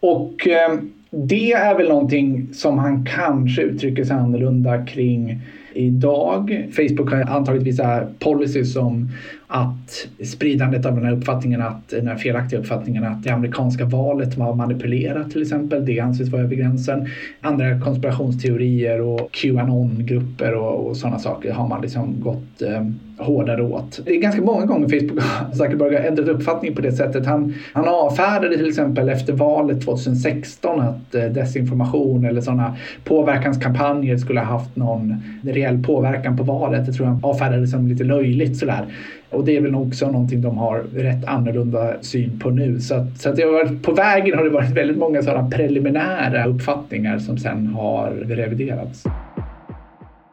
Och 0.00 0.48
eh, 0.48 0.78
det 1.10 1.52
är 1.52 1.74
väl 1.76 1.88
någonting 1.88 2.48
som 2.52 2.78
han 2.78 3.06
kanske 3.06 3.62
uttrycker 3.62 4.04
sig 4.04 4.16
annorlunda 4.16 4.86
kring 4.86 5.40
idag. 5.72 6.66
Facebook 6.76 7.10
har 7.10 7.20
antagit 7.20 7.62
vissa 7.62 8.06
policies 8.18 8.72
som 8.72 9.08
att 9.54 10.08
spridandet 10.24 10.86
av 10.86 10.94
den 10.94 11.04
här 11.04 11.12
uppfattningen 11.12 11.62
att 11.62 11.88
den 11.88 12.06
här 12.06 12.16
felaktiga 12.16 12.60
uppfattningen 12.60 13.04
att 13.04 13.22
det 13.22 13.30
amerikanska 13.30 13.84
valet 13.84 14.36
var 14.36 14.54
manipulerat 14.54 15.30
till 15.30 15.42
exempel. 15.42 15.86
Det 15.86 16.00
anses 16.00 16.28
vara 16.28 16.42
över 16.42 16.56
gränsen. 16.56 17.08
Andra 17.40 17.80
konspirationsteorier 17.80 19.00
och 19.00 19.28
Qanon-grupper 19.32 20.54
och, 20.54 20.86
och 20.86 20.96
sådana 20.96 21.18
saker 21.18 21.52
har 21.52 21.68
man 21.68 21.82
liksom 21.82 22.20
gått 22.20 22.62
eh, 22.62 22.84
hårdare 23.18 23.62
åt. 23.62 24.00
Det 24.04 24.16
är 24.16 24.20
ganska 24.20 24.42
många 24.42 24.66
gånger 24.66 24.88
Facebook 24.88 25.22
Zuckerberg 25.54 25.96
har 25.96 26.04
ändrat 26.04 26.28
uppfattning 26.28 26.74
på 26.74 26.82
det 26.82 26.92
sättet. 26.92 27.26
Han, 27.26 27.54
han 27.72 27.88
avfärdade 27.88 28.56
till 28.56 28.68
exempel 28.68 29.08
efter 29.08 29.32
valet 29.32 29.84
2016 29.84 30.80
att 30.80 31.14
eh, 31.14 31.24
desinformation 31.24 32.24
eller 32.24 32.40
sådana 32.40 32.76
påverkanskampanjer 33.04 34.16
skulle 34.16 34.40
ha 34.40 34.58
haft 34.58 34.76
någon 34.76 35.22
reell 35.42 35.82
påverkan 35.82 36.36
på 36.36 36.42
valet. 36.42 36.86
Det 36.86 36.92
tror 36.92 37.06
jag 37.06 37.12
han 37.14 37.24
avfärdade 37.24 37.66
som 37.66 37.88
lite 37.88 38.04
löjligt 38.04 38.56
sådär. 38.56 38.86
Och 39.34 39.44
det 39.44 39.56
är 39.56 39.60
väl 39.60 39.74
också 39.74 40.10
någonting 40.10 40.40
de 40.40 40.58
har 40.58 40.78
rätt 40.78 41.24
annorlunda 41.24 42.02
syn 42.02 42.38
på 42.38 42.50
nu. 42.50 42.80
Så, 42.80 42.94
att, 42.94 43.20
så 43.20 43.28
att 43.28 43.36
det 43.36 43.42
har 43.42 43.52
varit, 43.52 43.82
på 43.82 43.92
vägen 43.92 44.38
har 44.38 44.44
det 44.44 44.50
varit 44.50 44.70
väldigt 44.70 44.98
många 44.98 45.22
sådana 45.22 45.50
preliminära 45.50 46.46
uppfattningar 46.46 47.18
som 47.18 47.38
sen 47.38 47.66
har 47.66 48.10
reviderats. 48.10 49.04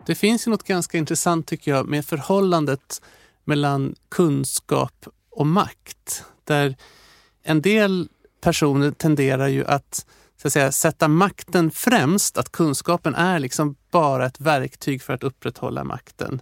Det 0.06 0.16
finns 0.16 0.48
ju 0.48 0.52
något 0.52 0.64
ganska 0.64 0.98
intressant 0.98 1.48
tycker 1.48 1.72
jag 1.72 1.88
med 1.88 2.06
förhållandet 2.06 3.02
mellan 3.44 3.96
kunskap 4.10 5.06
och 5.30 5.48
makt. 5.48 6.24
Där 6.44 6.76
en 7.44 7.62
del 7.62 8.08
personer 8.44 8.92
tenderar 8.92 9.48
ju 9.48 9.66
att, 9.66 10.06
så 10.42 10.48
att 10.48 10.54
säga, 10.54 10.72
sätta 10.72 11.08
makten 11.08 11.72
främst, 11.72 12.38
att 12.38 12.52
kunskapen 12.52 13.16
är 13.16 13.40
liksom 13.40 13.76
bara 13.92 14.26
ett 14.26 14.42
verktyg 14.42 15.02
för 15.02 15.14
att 15.14 15.24
upprätthålla 15.24 15.84
makten. 15.84 16.42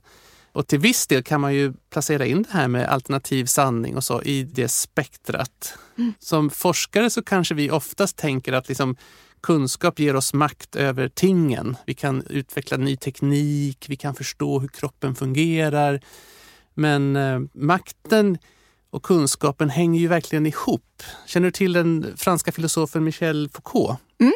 Och 0.60 0.68
till 0.68 0.80
viss 0.80 1.08
del 1.08 1.24
kan 1.24 1.42
man 1.42 1.54
ju 1.54 1.74
placera 1.90 2.26
in 2.26 2.44
det 2.44 2.58
här 2.58 2.68
med 2.68 2.90
alternativ 2.90 3.46
sanning 3.46 3.96
och 3.96 4.04
så 4.04 4.22
i 4.22 4.44
det 4.44 4.70
spektrat. 4.70 5.74
Mm. 5.98 6.14
Som 6.20 6.50
forskare 6.50 7.10
så 7.10 7.24
kanske 7.24 7.56
vi 7.56 7.72
oftast 7.72 8.18
tänker 8.18 8.54
att 8.54 8.68
liksom 8.68 8.96
kunskap 9.42 10.00
ger 10.00 10.16
oss 10.16 10.34
makt 10.34 10.76
över 10.76 11.10
tingen. 11.10 11.78
Vi 11.86 11.94
kan 11.94 12.24
utveckla 12.30 12.78
ny 12.78 12.96
teknik, 12.96 13.86
vi 13.90 13.96
kan 13.96 14.16
förstå 14.16 14.60
hur 14.60 14.68
kroppen 14.68 15.16
fungerar. 15.16 16.02
Men 16.74 17.16
eh, 17.16 17.40
makten 17.54 18.38
och 18.90 19.04
kunskapen 19.04 19.70
hänger 19.70 20.00
ju 20.00 20.08
verkligen 20.08 20.46
ihop. 20.46 21.04
Känner 21.26 21.48
du 21.48 21.52
till 21.52 21.74
den 21.74 22.14
franska 22.18 22.52
filosofen 22.52 23.04
Michel 23.04 23.50
Foucault? 23.54 24.00
Mm. 24.20 24.34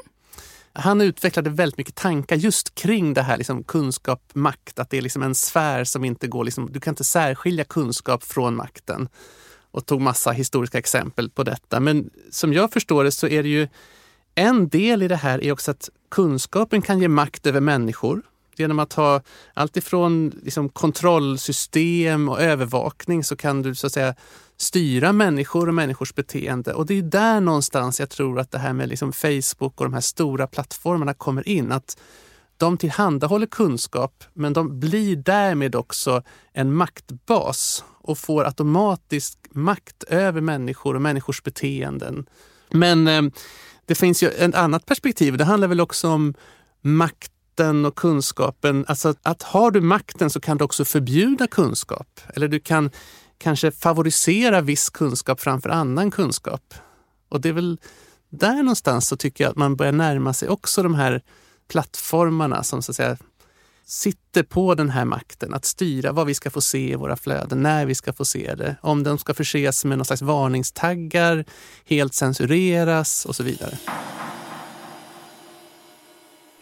Han 0.73 1.01
utvecklade 1.01 1.49
väldigt 1.49 1.77
mycket 1.77 1.95
tankar 1.95 2.35
just 2.35 2.75
kring 2.75 3.13
det 3.13 3.21
här 3.21 3.37
liksom 3.37 3.63
kunskap, 3.63 4.31
makt, 4.33 4.79
att 4.79 4.89
det 4.89 4.97
är 4.97 5.01
liksom 5.01 5.23
en 5.23 5.35
sfär 5.35 5.83
som 5.83 6.05
inte 6.05 6.27
går, 6.27 6.43
liksom, 6.43 6.71
du 6.71 6.79
kan 6.79 6.91
inte 6.91 7.03
särskilja 7.03 7.63
kunskap 7.63 8.23
från 8.23 8.55
makten. 8.55 9.09
Och 9.71 9.85
tog 9.85 10.01
massa 10.01 10.31
historiska 10.31 10.77
exempel 10.77 11.29
på 11.29 11.43
detta. 11.43 11.79
Men 11.79 12.09
som 12.31 12.53
jag 12.53 12.71
förstår 12.73 13.03
det 13.03 13.11
så 13.11 13.27
är 13.27 13.43
det 13.43 13.49
ju 13.49 13.67
en 14.35 14.69
del 14.69 15.03
i 15.03 15.07
det 15.07 15.15
här 15.15 15.43
är 15.43 15.51
också 15.51 15.71
att 15.71 15.89
kunskapen 16.11 16.81
kan 16.81 16.99
ge 16.99 17.07
makt 17.07 17.45
över 17.45 17.59
människor 17.59 18.21
genom 18.59 18.79
att 18.79 18.93
ha 18.93 19.21
allt 19.53 19.77
ifrån 19.77 20.31
liksom 20.43 20.69
kontrollsystem 20.69 22.29
och 22.29 22.41
övervakning 22.41 23.23
så 23.23 23.35
kan 23.35 23.61
du 23.61 23.75
så 23.75 23.87
att 23.87 23.93
säga 23.93 24.15
styra 24.57 25.13
människor 25.13 25.67
och 25.67 25.73
människors 25.73 26.15
beteende. 26.15 26.73
Och 26.73 26.85
det 26.85 26.93
är 26.93 27.01
där 27.01 27.41
någonstans 27.41 27.99
jag 27.99 28.09
tror 28.09 28.39
att 28.39 28.51
det 28.51 28.57
här 28.57 28.73
med 28.73 28.89
liksom 28.89 29.13
Facebook 29.13 29.81
och 29.81 29.85
de 29.85 29.93
här 29.93 30.01
stora 30.01 30.47
plattformarna 30.47 31.13
kommer 31.13 31.47
in. 31.47 31.71
Att 31.71 31.97
de 32.57 32.77
tillhandahåller 32.77 33.47
kunskap 33.47 34.23
men 34.33 34.53
de 34.53 34.79
blir 34.79 35.15
därmed 35.15 35.75
också 35.75 36.23
en 36.53 36.73
maktbas 36.73 37.83
och 38.01 38.17
får 38.17 38.45
automatisk 38.45 39.37
makt 39.51 40.03
över 40.03 40.41
människor 40.41 40.95
och 40.95 41.01
människors 41.01 41.43
beteenden. 41.43 42.25
Men 42.69 43.07
eh, 43.07 43.21
det 43.85 43.95
finns 43.95 44.23
ju 44.23 44.29
ett 44.29 44.55
annat 44.55 44.85
perspektiv. 44.85 45.37
Det 45.37 45.43
handlar 45.43 45.67
väl 45.67 45.81
också 45.81 46.09
om 46.09 46.33
makt 46.81 47.32
makten 47.53 47.85
och 47.85 47.95
kunskapen. 47.95 48.85
Alltså 48.87 49.15
att 49.23 49.43
har 49.43 49.71
du 49.71 49.81
makten 49.81 50.29
så 50.29 50.39
kan 50.39 50.57
du 50.57 50.63
också 50.63 50.85
förbjuda 50.85 51.47
kunskap. 51.47 52.19
Eller 52.35 52.47
du 52.47 52.59
kan 52.59 52.91
kanske 53.37 53.71
favorisera 53.71 54.61
viss 54.61 54.89
kunskap 54.89 55.41
framför 55.41 55.69
annan 55.69 56.11
kunskap. 56.11 56.73
Och 57.29 57.41
det 57.41 57.49
är 57.49 57.53
väl 57.53 57.77
där 58.29 58.63
någonstans 58.63 59.07
så 59.07 59.17
tycker 59.17 59.43
jag 59.43 59.51
att 59.51 59.57
man 59.57 59.75
börjar 59.75 59.91
närma 59.91 60.33
sig 60.33 60.49
också 60.49 60.83
de 60.83 60.95
här 60.95 61.21
plattformarna 61.67 62.63
som 62.63 62.81
så 62.81 62.91
att 62.91 62.95
säga 62.95 63.17
sitter 63.85 64.43
på 64.43 64.75
den 64.75 64.89
här 64.89 65.05
makten 65.05 65.53
att 65.53 65.65
styra 65.65 66.11
vad 66.11 66.27
vi 66.27 66.33
ska 66.33 66.49
få 66.49 66.61
se 66.61 66.91
i 66.91 66.95
våra 66.95 67.15
flöden, 67.15 67.63
när 67.63 67.85
vi 67.85 67.95
ska 67.95 68.13
få 68.13 68.25
se 68.25 68.55
det, 68.55 68.75
om 68.81 69.03
de 69.03 69.17
ska 69.17 69.33
förses 69.33 69.85
med 69.85 69.97
någon 69.97 70.05
slags 70.05 70.21
varningstaggar, 70.21 71.45
helt 71.85 72.13
censureras 72.13 73.25
och 73.25 73.35
så 73.35 73.43
vidare 73.43 73.77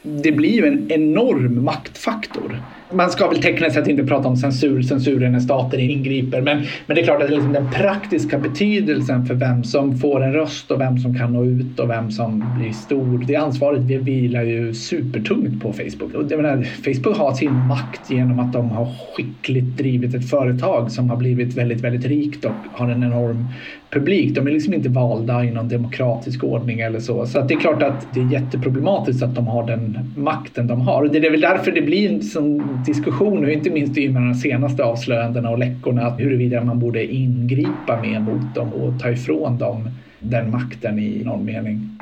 det 0.02 0.32
blir 0.32 0.52
ju 0.52 0.68
en 0.68 0.92
enorm 0.92 1.64
maktfaktor. 1.64 2.62
Man 2.94 3.10
ska 3.10 3.28
väl 3.28 3.42
tekniskt 3.42 3.76
sett 3.76 3.88
inte 3.88 4.04
prata 4.04 4.28
om 4.28 4.38
censur, 4.38 4.82
censur 4.82 5.30
när 5.30 5.40
stater 5.40 5.78
ingriper, 5.78 6.42
men, 6.42 6.58
men 6.86 6.96
det 6.96 7.02
är 7.02 7.06
klart 7.06 7.22
att 7.22 7.30
liksom 7.30 7.54
den 7.54 7.72
praktiska 7.72 8.40
betydelsen 8.40 9.26
för 9.26 9.34
vem 9.34 9.64
som 9.64 9.98
får 9.98 10.24
en 10.24 10.34
röst 10.34 10.72
och 10.72 10.80
vem 10.80 10.98
som 10.98 11.18
kan 11.18 11.34
nå 11.34 11.46
ut 11.46 11.80
och 11.80 11.90
vem 11.90 12.12
som 12.12 12.46
blir 12.60 12.72
stor. 12.72 13.24
Det 13.28 13.36
ansvaret 13.36 13.82
vi 13.82 13.98
vilar 13.98 14.44
ju 14.44 14.74
supertungt 14.74 15.64
på 15.64 15.74
Facebook. 15.74 16.14
Och 16.14 16.24
jag 16.30 16.42
menar, 16.42 16.64
Facebook 16.64 17.18
har 17.18 17.34
sin 17.34 17.54
makt 17.68 18.12
genom 18.12 18.40
att 18.40 18.54
de 18.54 18.70
har 18.70 18.88
skickligt 19.16 19.78
drivit 19.78 20.16
ett 20.16 20.30
företag 20.30 20.92
som 20.92 21.10
har 21.10 21.18
blivit 21.18 21.58
väldigt, 21.58 21.82
väldigt 21.82 22.06
rikt 22.06 22.46
och 22.46 22.52
har 22.72 22.90
en 22.90 23.04
enorm 23.04 23.48
publik. 23.92 24.36
De 24.36 24.48
är 24.48 24.52
liksom 24.52 24.74
inte 24.74 24.90
valda 24.90 25.44
i 25.44 25.52
någon 25.52 25.68
demokratisk 25.68 26.44
ordning 26.44 26.80
eller 26.80 27.00
så. 27.00 27.26
Så 27.26 27.40
att 27.40 27.48
det 27.48 27.54
är 27.54 27.60
klart 27.60 27.84
att 27.84 28.08
det 28.14 28.20
är 28.20 28.32
jätteproblematiskt 28.32 29.24
att 29.24 29.36
de 29.36 29.48
har 29.48 29.68
den 29.68 30.14
makten 30.18 30.68
de 30.68 30.82
har. 30.82 31.04
Och 31.04 31.12
det 31.12 31.28
är 31.28 31.32
väl 31.32 31.42
därför 31.42 31.72
det 31.72 31.82
blir 31.82 32.12
en 32.12 32.22
sån 32.22 32.81
diskussion, 32.86 33.46
och 33.46 33.52
inte 33.52 33.70
minst 33.70 33.98
i 33.98 34.10
med 34.10 34.22
de 34.22 34.36
senaste 34.36 34.84
avslöjandena 34.84 35.50
och 35.50 35.60
läckorna, 35.60 36.10
huruvida 36.10 36.64
man 36.64 36.80
borde 36.80 37.14
ingripa 37.14 38.02
mer 38.02 38.20
mot 38.20 38.56
dem 38.56 38.74
och 38.74 39.00
ta 39.00 39.10
ifrån 39.10 39.58
dem 39.58 39.90
den 40.20 40.52
makten 40.52 41.00
i 41.00 41.24
någon 41.24 41.46
mening. 41.46 41.98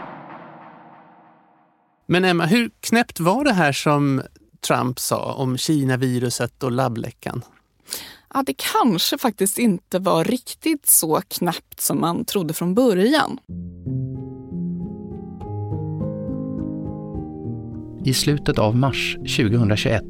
Men 2.06 2.26
Emma, 2.26 2.46
hur 2.46 2.70
knäppt 2.80 3.20
var 3.20 3.44
det 3.44 3.54
här 3.54 3.72
som 3.72 4.22
Trump 4.68 5.00
sa 5.00 5.34
om 5.34 5.58
Kina-viruset 5.58 6.64
och 6.64 6.72
labbläckan? 6.72 7.42
Ja, 8.34 8.44
det 8.46 8.54
kanske 8.74 9.18
faktiskt 9.18 9.60
inte 9.60 10.00
var 10.00 10.24
riktigt 10.24 10.86
så 10.86 11.22
knappt 11.28 11.82
som 11.82 12.02
man 12.02 12.26
trodde 12.26 12.54
från 12.54 12.74
början. 12.74 13.40
I 18.06 18.14
slutet 18.14 18.60
av 18.60 18.76
mars 18.76 19.16
2021 19.16 20.04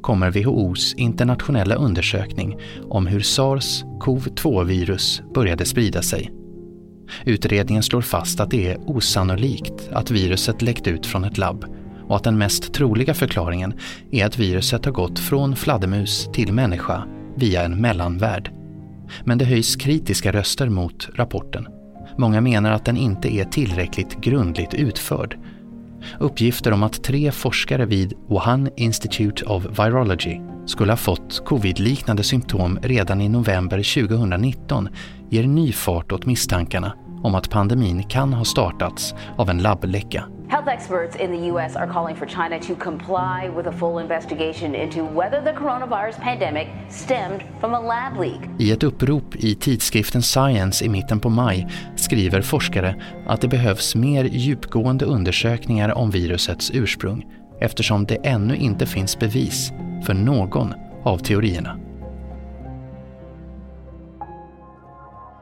kommer 0.00 0.30
WHOs 0.30 0.94
internationella 0.94 1.74
undersökning 1.74 2.56
om 2.88 3.06
hur 3.06 3.20
sars-cov-2-virus 3.20 5.22
började 5.34 5.64
sprida 5.64 6.02
sig. 6.02 6.32
Utredningen 7.24 7.82
slår 7.82 8.00
fast 8.00 8.40
att 8.40 8.50
det 8.50 8.72
är 8.72 8.90
osannolikt 8.90 9.88
att 9.92 10.10
viruset 10.10 10.62
läckt 10.62 10.86
ut 10.86 11.06
från 11.06 11.24
ett 11.24 11.38
labb 11.38 11.64
och 12.08 12.16
att 12.16 12.24
den 12.24 12.38
mest 12.38 12.72
troliga 12.72 13.14
förklaringen 13.14 13.74
är 14.10 14.26
att 14.26 14.38
viruset 14.38 14.84
har 14.84 14.92
gått 14.92 15.18
från 15.18 15.56
fladdermus 15.56 16.28
till 16.32 16.52
människa 16.52 17.04
via 17.36 17.62
en 17.62 17.80
mellanvärld. 17.80 18.52
Men 19.24 19.38
det 19.38 19.44
höjs 19.44 19.76
kritiska 19.76 20.32
röster 20.32 20.68
mot 20.68 21.08
rapporten. 21.14 21.66
Många 22.18 22.40
menar 22.40 22.72
att 22.72 22.84
den 22.84 22.96
inte 22.96 23.34
är 23.34 23.44
tillräckligt 23.44 24.20
grundligt 24.20 24.74
utförd. 24.74 25.38
Uppgifter 26.20 26.72
om 26.72 26.82
att 26.82 27.04
tre 27.04 27.32
forskare 27.32 27.86
vid 27.86 28.14
Wuhan 28.28 28.68
Institute 28.76 29.44
of 29.44 29.64
Virology 29.64 30.40
skulle 30.66 30.92
ha 30.92 30.96
fått 30.96 31.44
covid-liknande 31.44 32.22
symptom 32.22 32.78
redan 32.82 33.20
i 33.20 33.28
november 33.28 34.06
2019 34.08 34.88
ger 35.30 35.44
ny 35.44 35.72
fart 35.72 36.12
åt 36.12 36.26
misstankarna 36.26 36.92
om 37.22 37.34
att 37.34 37.50
pandemin 37.50 38.02
kan 38.02 38.32
ha 38.32 38.44
startats 38.44 39.14
av 39.36 39.50
en 39.50 39.62
labbläcka. 39.62 40.24
Health 40.50 40.68
experts 40.68 41.16
in 41.16 41.30
the 41.30 41.52
US 41.52 41.76
are 41.76 41.92
calling 41.92 42.16
for 42.16 42.26
China 42.26 42.60
to 42.60 42.74
comply 42.74 43.50
with 43.56 43.66
a 43.66 43.72
full 43.72 43.98
investigation 43.98 44.74
into 44.74 45.04
whether 45.04 45.40
the 45.42 45.52
coronavirus 45.52 46.20
pandemic 46.20 46.68
stemmed 46.90 47.42
from 47.60 47.74
a 47.74 47.80
lab 47.80 48.20
leak. 48.20 48.40
I 48.58 48.72
ett 48.72 48.82
upprop 48.82 49.36
i 49.36 49.54
tidskriften 49.54 50.22
Science 50.22 50.84
i 50.84 50.88
mitten 50.88 51.20
på 51.20 51.28
maj 51.28 51.68
skriver 51.96 52.42
forskare 52.42 52.94
att 53.26 53.40
det 53.40 53.48
behövs 53.48 53.94
mer 53.94 54.24
djupgående 54.24 55.04
undersökningar 55.04 55.98
om 55.98 56.10
virusets 56.10 56.70
ursprung 56.74 57.26
eftersom 57.60 58.04
det 58.04 58.14
ännu 58.14 58.56
inte 58.56 58.86
finns 58.86 59.18
bevis 59.18 59.72
för 60.06 60.14
någon 60.14 60.74
av 61.04 61.18
teorierna. 61.18 61.87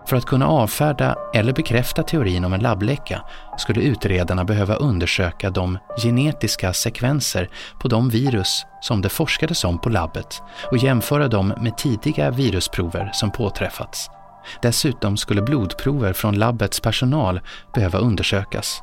För 0.07 0.16
att 0.16 0.27
kunna 0.27 0.49
avfärda 0.49 1.16
eller 1.35 1.53
bekräfta 1.53 2.03
teorin 2.03 2.45
om 2.45 2.53
en 2.53 2.61
labbläcka 2.61 3.23
skulle 3.59 3.81
utredarna 3.81 4.45
behöva 4.45 4.75
undersöka 4.75 5.51
de 5.51 5.79
genetiska 6.03 6.73
sekvenser 6.73 7.49
på 7.81 7.88
de 7.88 8.09
virus 8.09 8.66
som 8.81 9.03
det 9.03 9.09
forskades 9.09 9.64
om 9.64 9.79
på 9.79 9.88
labbet 9.88 10.42
och 10.71 10.77
jämföra 10.77 11.29
dem 11.29 11.55
med 11.61 11.79
tidiga 11.79 12.31
virusprover 12.31 13.11
som 13.12 13.31
påträffats. 13.31 14.11
Dessutom 14.62 15.16
skulle 15.16 15.42
blodprover 15.42 16.12
från 16.12 16.38
labbets 16.38 16.81
personal 16.81 17.40
behöva 17.75 17.99
undersökas. 17.99 18.83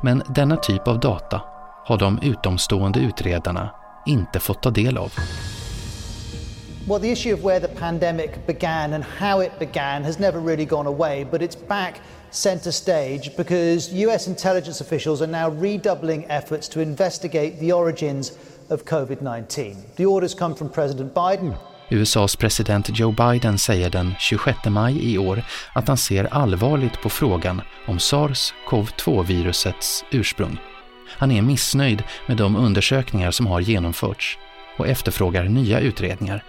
Men 0.00 0.22
denna 0.28 0.56
typ 0.56 0.88
av 0.88 1.00
data 1.00 1.40
har 1.84 1.98
de 1.98 2.18
utomstående 2.22 3.00
utredarna 3.00 3.70
inte 4.06 4.40
fått 4.40 4.62
ta 4.62 4.70
del 4.70 4.98
av. 4.98 5.12
Well, 6.88 6.98
the 6.98 7.12
issue 7.12 7.32
of 7.32 7.44
where 7.44 7.60
the 7.60 7.68
pandemic 7.68 8.44
began 8.44 8.94
and 8.94 9.04
how 9.04 9.38
it 9.38 9.56
began 9.60 10.02
has 10.02 10.18
never 10.18 10.40
really 10.40 10.64
gone 10.64 10.88
away, 10.88 11.24
but 11.30 11.40
it's 11.40 11.54
back 11.54 12.00
center 12.32 12.72
stage 12.72 13.36
because 13.36 13.92
US 13.92 14.26
intelligence 14.26 14.80
officials 14.80 15.22
are 15.22 15.28
now 15.28 15.48
redoubling 15.48 16.24
efforts 16.28 16.68
to 16.68 16.80
investigate 16.80 17.60
the 17.60 17.72
origins 17.72 18.32
of 18.68 18.84
COVID 18.84 19.22
19. 19.22 19.76
The 19.96 20.06
orders 20.06 20.34
come 20.34 20.56
from 20.56 20.70
President 20.70 21.14
Biden. 21.14 21.54
USAs 21.90 22.36
president 22.36 22.98
Joe 22.98 23.12
Biden 23.12 23.58
säger 23.58 23.90
den 23.90 24.14
26 24.18 24.58
maj 24.66 25.12
i 25.12 25.18
år 25.18 25.42
att 25.74 25.88
han 25.88 25.96
ser 25.96 26.24
allvarligt 26.24 27.02
på 27.02 27.10
frågan 27.10 27.62
om 27.86 27.98
sars-cov-2-virusets 27.98 30.04
ursprung. 30.10 30.58
Han 31.08 31.30
är 31.30 31.42
missnöjd 31.42 32.02
med 32.26 32.36
de 32.36 32.56
undersökningar 32.56 33.30
som 33.30 33.46
har 33.46 33.60
genomförts 33.60 34.38
och 34.76 34.88
efterfrågar 34.88 35.44
nya 35.44 35.80
utredningar. 35.80 36.44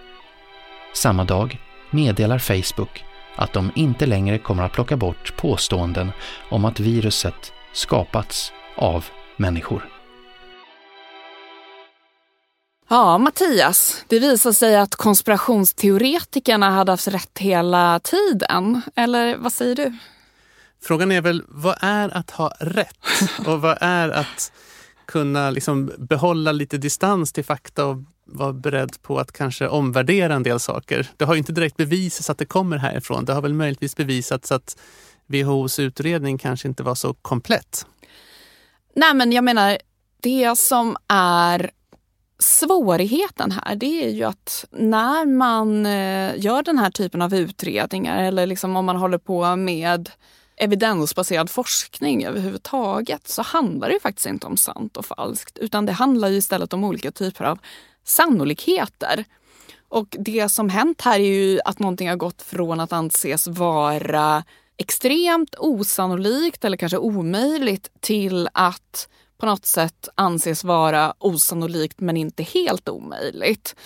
Samma 0.94 1.24
dag 1.24 1.60
meddelar 1.90 2.38
Facebook 2.38 3.04
att 3.36 3.52
de 3.52 3.72
inte 3.74 4.06
längre 4.06 4.38
kommer 4.38 4.62
att 4.62 4.72
plocka 4.72 4.96
bort 4.96 5.36
påståenden 5.36 6.10
om 6.50 6.64
att 6.64 6.80
viruset 6.80 7.52
skapats 7.72 8.52
av 8.76 9.04
människor. 9.36 9.88
Ja, 12.88 13.18
Mattias, 13.18 14.04
det 14.08 14.18
visar 14.18 14.52
sig 14.52 14.76
att 14.76 14.94
konspirationsteoretikerna 14.94 16.70
hade 16.70 16.92
haft 16.92 17.08
rätt 17.08 17.38
hela 17.38 18.00
tiden. 18.00 18.82
Eller 18.96 19.36
vad 19.36 19.52
säger 19.52 19.76
du? 19.76 19.98
Frågan 20.82 21.12
är 21.12 21.20
väl, 21.20 21.42
vad 21.48 21.76
är 21.80 22.16
att 22.16 22.30
ha 22.30 22.52
rätt? 22.60 22.96
Och 23.46 23.60
vad 23.60 23.78
är 23.80 24.08
att 24.08 24.52
kunna 25.06 25.50
liksom 25.50 25.92
behålla 25.98 26.52
lite 26.52 26.78
distans 26.78 27.32
till 27.32 27.44
fakta 27.44 27.86
och 27.86 27.96
vara 28.26 28.52
beredd 28.52 29.02
på 29.02 29.18
att 29.18 29.32
kanske 29.32 29.68
omvärdera 29.68 30.34
en 30.34 30.42
del 30.42 30.60
saker. 30.60 31.10
Det 31.16 31.24
har 31.24 31.34
ju 31.34 31.38
inte 31.38 31.52
direkt 31.52 31.76
bevisats 31.76 32.30
att 32.30 32.38
det 32.38 32.46
kommer 32.46 32.76
härifrån. 32.76 33.24
Det 33.24 33.32
har 33.32 33.42
väl 33.42 33.54
möjligtvis 33.54 33.96
bevisats 33.96 34.52
att 34.52 34.76
WHOs 35.26 35.78
utredning 35.78 36.38
kanske 36.38 36.68
inte 36.68 36.82
var 36.82 36.94
så 36.94 37.14
komplett. 37.14 37.86
Nej, 38.96 39.14
men 39.14 39.32
jag 39.32 39.44
menar, 39.44 39.78
Det 40.20 40.58
som 40.58 40.96
är 41.08 41.70
svårigheten 42.38 43.52
här 43.52 43.76
det 43.76 44.04
är 44.04 44.10
ju 44.10 44.24
att 44.24 44.64
när 44.70 45.26
man 45.26 45.86
eh, 45.86 46.32
gör 46.36 46.62
den 46.62 46.78
här 46.78 46.90
typen 46.90 47.22
av 47.22 47.34
utredningar 47.34 48.22
eller 48.22 48.46
liksom 48.46 48.76
om 48.76 48.84
man 48.84 48.96
håller 48.96 49.18
på 49.18 49.56
med 49.56 50.10
evidensbaserad 50.56 51.50
forskning 51.50 52.24
överhuvudtaget 52.24 53.28
så 53.28 53.42
handlar 53.42 53.88
det 53.88 53.94
ju 53.94 54.00
faktiskt 54.00 54.26
inte 54.26 54.46
om 54.46 54.56
sant 54.56 54.96
och 54.96 55.06
falskt 55.06 55.58
utan 55.58 55.86
det 55.86 55.92
handlar 55.92 56.28
ju 56.28 56.36
istället 56.36 56.72
om 56.72 56.84
olika 56.84 57.12
typer 57.12 57.44
av 57.44 57.58
sannolikheter. 58.04 59.24
Och 59.88 60.16
det 60.18 60.48
som 60.48 60.68
hänt 60.68 61.00
här 61.00 61.20
är 61.20 61.24
ju 61.24 61.60
att 61.64 61.78
någonting 61.78 62.08
har 62.08 62.16
gått 62.16 62.42
från 62.42 62.80
att 62.80 62.92
anses 62.92 63.46
vara 63.46 64.44
extremt 64.76 65.54
osannolikt 65.58 66.64
eller 66.64 66.76
kanske 66.76 66.98
omöjligt 66.98 67.90
till 68.00 68.48
att 68.54 69.08
på 69.38 69.46
något 69.46 69.66
sätt 69.66 70.08
anses 70.14 70.64
vara 70.64 71.14
osannolikt 71.18 72.00
men 72.00 72.16
inte 72.16 72.42
helt 72.42 72.88
omöjligt. 72.88 73.76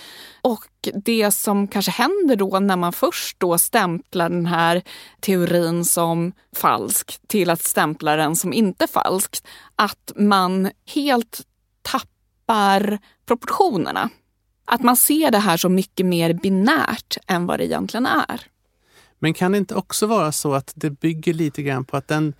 Och 0.42 0.88
det 1.04 1.32
som 1.32 1.68
kanske 1.68 1.90
händer 1.90 2.36
då 2.36 2.58
när 2.58 2.76
man 2.76 2.92
först 2.92 3.40
då 3.40 3.58
stämplar 3.58 4.28
den 4.28 4.46
här 4.46 4.82
teorin 5.20 5.84
som 5.84 6.32
falsk 6.56 7.20
till 7.26 7.50
att 7.50 7.62
stämpla 7.62 8.16
den 8.16 8.36
som 8.36 8.52
inte 8.52 8.86
falsk, 8.86 9.44
att 9.76 10.12
man 10.16 10.70
helt 10.94 11.40
tappar 11.82 12.17
tappar 12.48 12.98
proportionerna. 13.26 14.10
Att 14.64 14.82
man 14.82 14.96
ser 14.96 15.30
det 15.30 15.38
här 15.38 15.56
som 15.56 15.74
mycket 15.74 16.06
mer 16.06 16.32
binärt 16.32 17.16
än 17.26 17.46
vad 17.46 17.60
det 17.60 17.66
egentligen 17.66 18.06
är. 18.06 18.40
Men 19.18 19.34
kan 19.34 19.52
det 19.52 19.58
inte 19.58 19.74
också 19.74 20.06
vara 20.06 20.32
så 20.32 20.54
att 20.54 20.72
det 20.74 20.90
bygger 20.90 21.34
lite 21.34 21.62
grann 21.62 21.84
på 21.84 21.96
att 21.96 22.08
den 22.08 22.34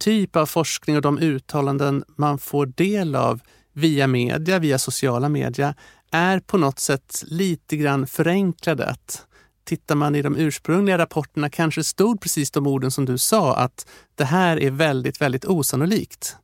typ 0.00 0.36
av 0.36 0.46
forskning 0.46 0.96
och 0.96 1.02
de 1.02 1.18
uttalanden 1.18 2.04
man 2.16 2.38
får 2.38 2.66
del 2.66 3.14
av 3.14 3.40
via 3.72 4.06
media, 4.06 4.58
via 4.58 4.78
sociala 4.78 5.28
media, 5.28 5.74
är 6.10 6.40
på 6.40 6.58
något 6.58 6.78
sätt 6.78 7.22
lite 7.26 7.76
grann 7.76 8.06
förenklade. 8.06 8.86
Att 8.86 9.26
tittar 9.64 9.94
man 9.94 10.14
i 10.14 10.22
de 10.22 10.36
ursprungliga 10.36 10.98
rapporterna 10.98 11.50
kanske 11.50 11.84
stod 11.84 12.20
precis 12.20 12.50
de 12.50 12.66
orden 12.66 12.90
som 12.90 13.04
du 13.04 13.18
sa, 13.18 13.56
att 13.56 13.86
det 14.14 14.24
här 14.24 14.60
är 14.60 14.70
väldigt, 14.70 15.20
väldigt 15.20 15.44
osannolikt. 15.44 16.36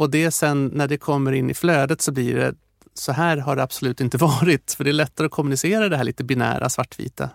Och 0.00 0.10
det 0.10 0.30
sen 0.30 0.66
när 0.66 0.88
det 0.88 0.96
kommer 0.96 1.32
in 1.32 1.50
i 1.50 1.54
flödet 1.54 2.00
så 2.00 2.12
blir 2.12 2.36
det 2.36 2.54
så 2.94 3.12
här 3.12 3.36
har 3.36 3.56
det 3.56 3.62
absolut 3.62 4.00
inte 4.00 4.16
varit. 4.18 4.74
För 4.76 4.84
det 4.84 4.90
är 4.90 4.92
lättare 4.92 5.26
att 5.26 5.32
kommunicera 5.32 5.88
det 5.88 5.96
här 5.96 6.04
lite 6.04 6.24
binära 6.24 6.68
svartvita. 6.68 7.30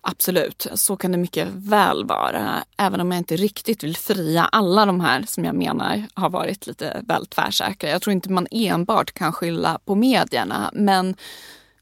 Absolut, 0.00 0.66
så 0.74 0.96
kan 0.96 1.12
det 1.12 1.18
mycket 1.18 1.48
väl 1.52 2.04
vara. 2.04 2.64
Även 2.76 3.00
om 3.00 3.10
jag 3.10 3.18
inte 3.18 3.36
riktigt 3.36 3.84
vill 3.84 3.96
fria 3.96 4.44
alla 4.44 4.86
de 4.86 5.00
här 5.00 5.24
som 5.26 5.44
jag 5.44 5.54
menar 5.54 6.06
har 6.14 6.30
varit 6.30 6.66
lite 6.66 7.02
väl 7.08 7.26
tvärsäkra. 7.26 7.90
Jag 7.90 8.02
tror 8.02 8.12
inte 8.12 8.32
man 8.32 8.46
enbart 8.50 9.12
kan 9.12 9.32
skylla 9.32 9.78
på 9.84 9.94
medierna. 9.94 10.70
Men 10.74 11.16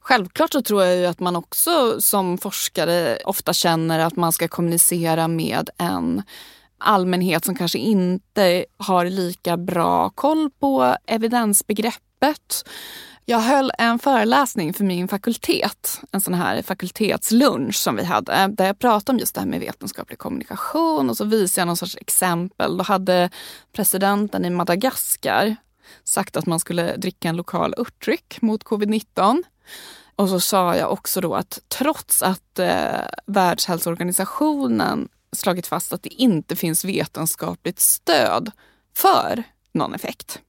självklart 0.00 0.52
så 0.52 0.62
tror 0.62 0.84
jag 0.84 0.96
ju 0.96 1.06
att 1.06 1.20
man 1.20 1.36
också 1.36 2.00
som 2.00 2.38
forskare 2.38 3.18
ofta 3.24 3.52
känner 3.52 3.98
att 3.98 4.16
man 4.16 4.32
ska 4.32 4.48
kommunicera 4.48 5.28
med 5.28 5.70
en 5.78 6.22
allmänhet 6.78 7.44
som 7.44 7.54
kanske 7.54 7.78
inte 7.78 8.64
har 8.76 9.04
lika 9.04 9.56
bra 9.56 10.10
koll 10.10 10.50
på 10.60 10.96
evidensbegreppet 11.06 12.64
jag 13.28 13.38
höll 13.38 13.72
en 13.78 13.98
föreläsning 13.98 14.74
för 14.74 14.84
min 14.84 15.08
fakultet, 15.08 16.00
en 16.12 16.20
sån 16.20 16.34
här 16.34 16.62
fakultetslunch 16.62 17.76
som 17.76 17.96
vi 17.96 18.04
hade, 18.04 18.46
där 18.46 18.66
jag 18.66 18.78
pratade 18.78 19.16
om 19.16 19.18
just 19.18 19.34
det 19.34 19.40
här 19.40 19.48
med 19.48 19.60
vetenskaplig 19.60 20.18
kommunikation 20.18 21.10
och 21.10 21.16
så 21.16 21.24
visade 21.24 21.60
jag 21.60 21.66
någon 21.66 21.76
sorts 21.76 21.96
exempel. 22.00 22.76
Då 22.76 22.84
hade 22.84 23.30
presidenten 23.72 24.44
i 24.44 24.50
Madagaskar 24.50 25.56
sagt 26.04 26.36
att 26.36 26.46
man 26.46 26.60
skulle 26.60 26.96
dricka 26.96 27.28
en 27.28 27.36
lokal 27.36 27.74
örtdryck 27.78 28.42
mot 28.42 28.64
covid-19. 28.64 29.42
Och 30.16 30.28
så 30.28 30.40
sa 30.40 30.76
jag 30.76 30.92
också 30.92 31.20
då 31.20 31.34
att 31.34 31.58
trots 31.68 32.22
att 32.22 32.58
eh, 32.58 33.00
Världshälsoorganisationen 33.26 35.08
slagit 35.38 35.66
fast 35.66 35.92
att 35.92 36.02
det 36.02 36.14
inte 36.14 36.56
finns 36.56 36.84
vetenskapligt 36.84 37.80
stöd 37.80 38.50
för 38.94 39.42
någon 39.72 39.94
effekt 39.94 40.40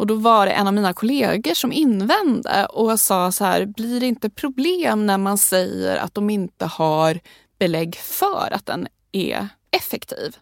och 0.00 0.06
då 0.06 0.14
var 0.14 0.46
det 0.46 0.52
en 0.52 0.66
av 0.66 0.74
mina 0.74 0.92
kollegor 0.92 1.54
som 1.54 1.72
invände 1.72 2.66
och 2.66 3.00
sa 3.00 3.32
så 3.32 3.44
här, 3.44 3.66
blir 3.66 4.00
det 4.00 4.06
inte 4.06 4.30
problem 4.30 5.06
när 5.06 5.18
man 5.18 5.38
säger 5.38 5.96
att 5.96 6.14
de 6.14 6.30
inte 6.30 6.66
har 6.66 7.20
belägg 7.58 7.96
för 7.96 8.48
att 8.52 8.66
den 8.66 8.88
är 9.12 9.48
effektiv? 9.70 10.36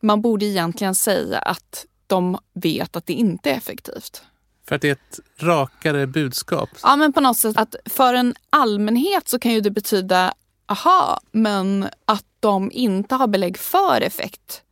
Man 0.00 0.22
borde 0.22 0.44
egentligen 0.44 0.94
säga 0.94 1.38
att 1.38 1.86
de 2.06 2.38
vet 2.54 2.96
att 2.96 3.06
det 3.06 3.12
inte 3.12 3.50
är 3.50 3.56
effektivt. 3.56 4.22
För 4.68 4.74
att 4.74 4.82
det 4.82 4.88
är 4.88 4.92
ett 4.92 5.20
rakare 5.38 6.06
budskap? 6.06 6.70
Ja, 6.82 6.96
men 6.96 7.12
på 7.12 7.20
något 7.20 7.38
sätt 7.38 7.56
att 7.56 7.76
för 7.86 8.14
en 8.14 8.34
allmänhet 8.50 9.28
så 9.28 9.38
kan 9.38 9.52
ju 9.52 9.60
det 9.60 9.70
betyda, 9.70 10.34
aha, 10.66 11.20
men 11.32 11.88
att 12.04 12.24
de 12.42 12.70
inte 12.72 13.14
har 13.14 13.26
belägg 13.26 13.58
för 13.58 14.00
effekt 14.00 14.62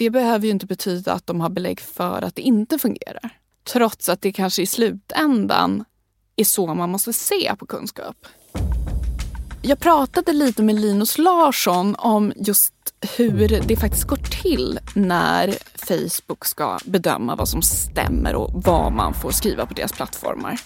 det 0.00 0.10
behöver 0.10 0.44
ju 0.46 0.50
inte 0.50 0.66
betyda 0.66 1.12
att 1.12 1.26
de 1.26 1.40
har 1.40 1.48
belägg 1.48 1.80
för 1.80 2.22
att 2.22 2.36
det 2.36 2.42
inte 2.42 2.78
fungerar. 2.78 3.30
Trots 3.72 4.08
att 4.08 4.22
det 4.22 4.32
kanske 4.32 4.62
i 4.62 4.66
slutändan 4.66 5.84
är 6.36 6.44
så 6.44 6.74
man 6.74 6.90
måste 6.90 7.12
se 7.12 7.56
på 7.58 7.66
kunskap. 7.66 8.16
Jag 9.62 9.78
pratade 9.78 10.32
lite 10.32 10.62
med 10.62 10.80
Linus 10.80 11.18
Larsson 11.18 11.94
om 11.98 12.32
just 12.36 12.74
hur 13.16 13.62
det 13.66 13.76
faktiskt 13.76 14.04
går 14.04 14.16
till 14.42 14.78
när 14.94 15.54
Facebook 15.74 16.44
ska 16.44 16.78
bedöma 16.84 17.36
vad 17.36 17.48
som 17.48 17.62
stämmer 17.62 18.34
och 18.34 18.50
vad 18.54 18.92
man 18.92 19.14
får 19.14 19.30
skriva 19.30 19.66
på 19.66 19.74
deras 19.74 19.92
plattformar. 19.92 20.60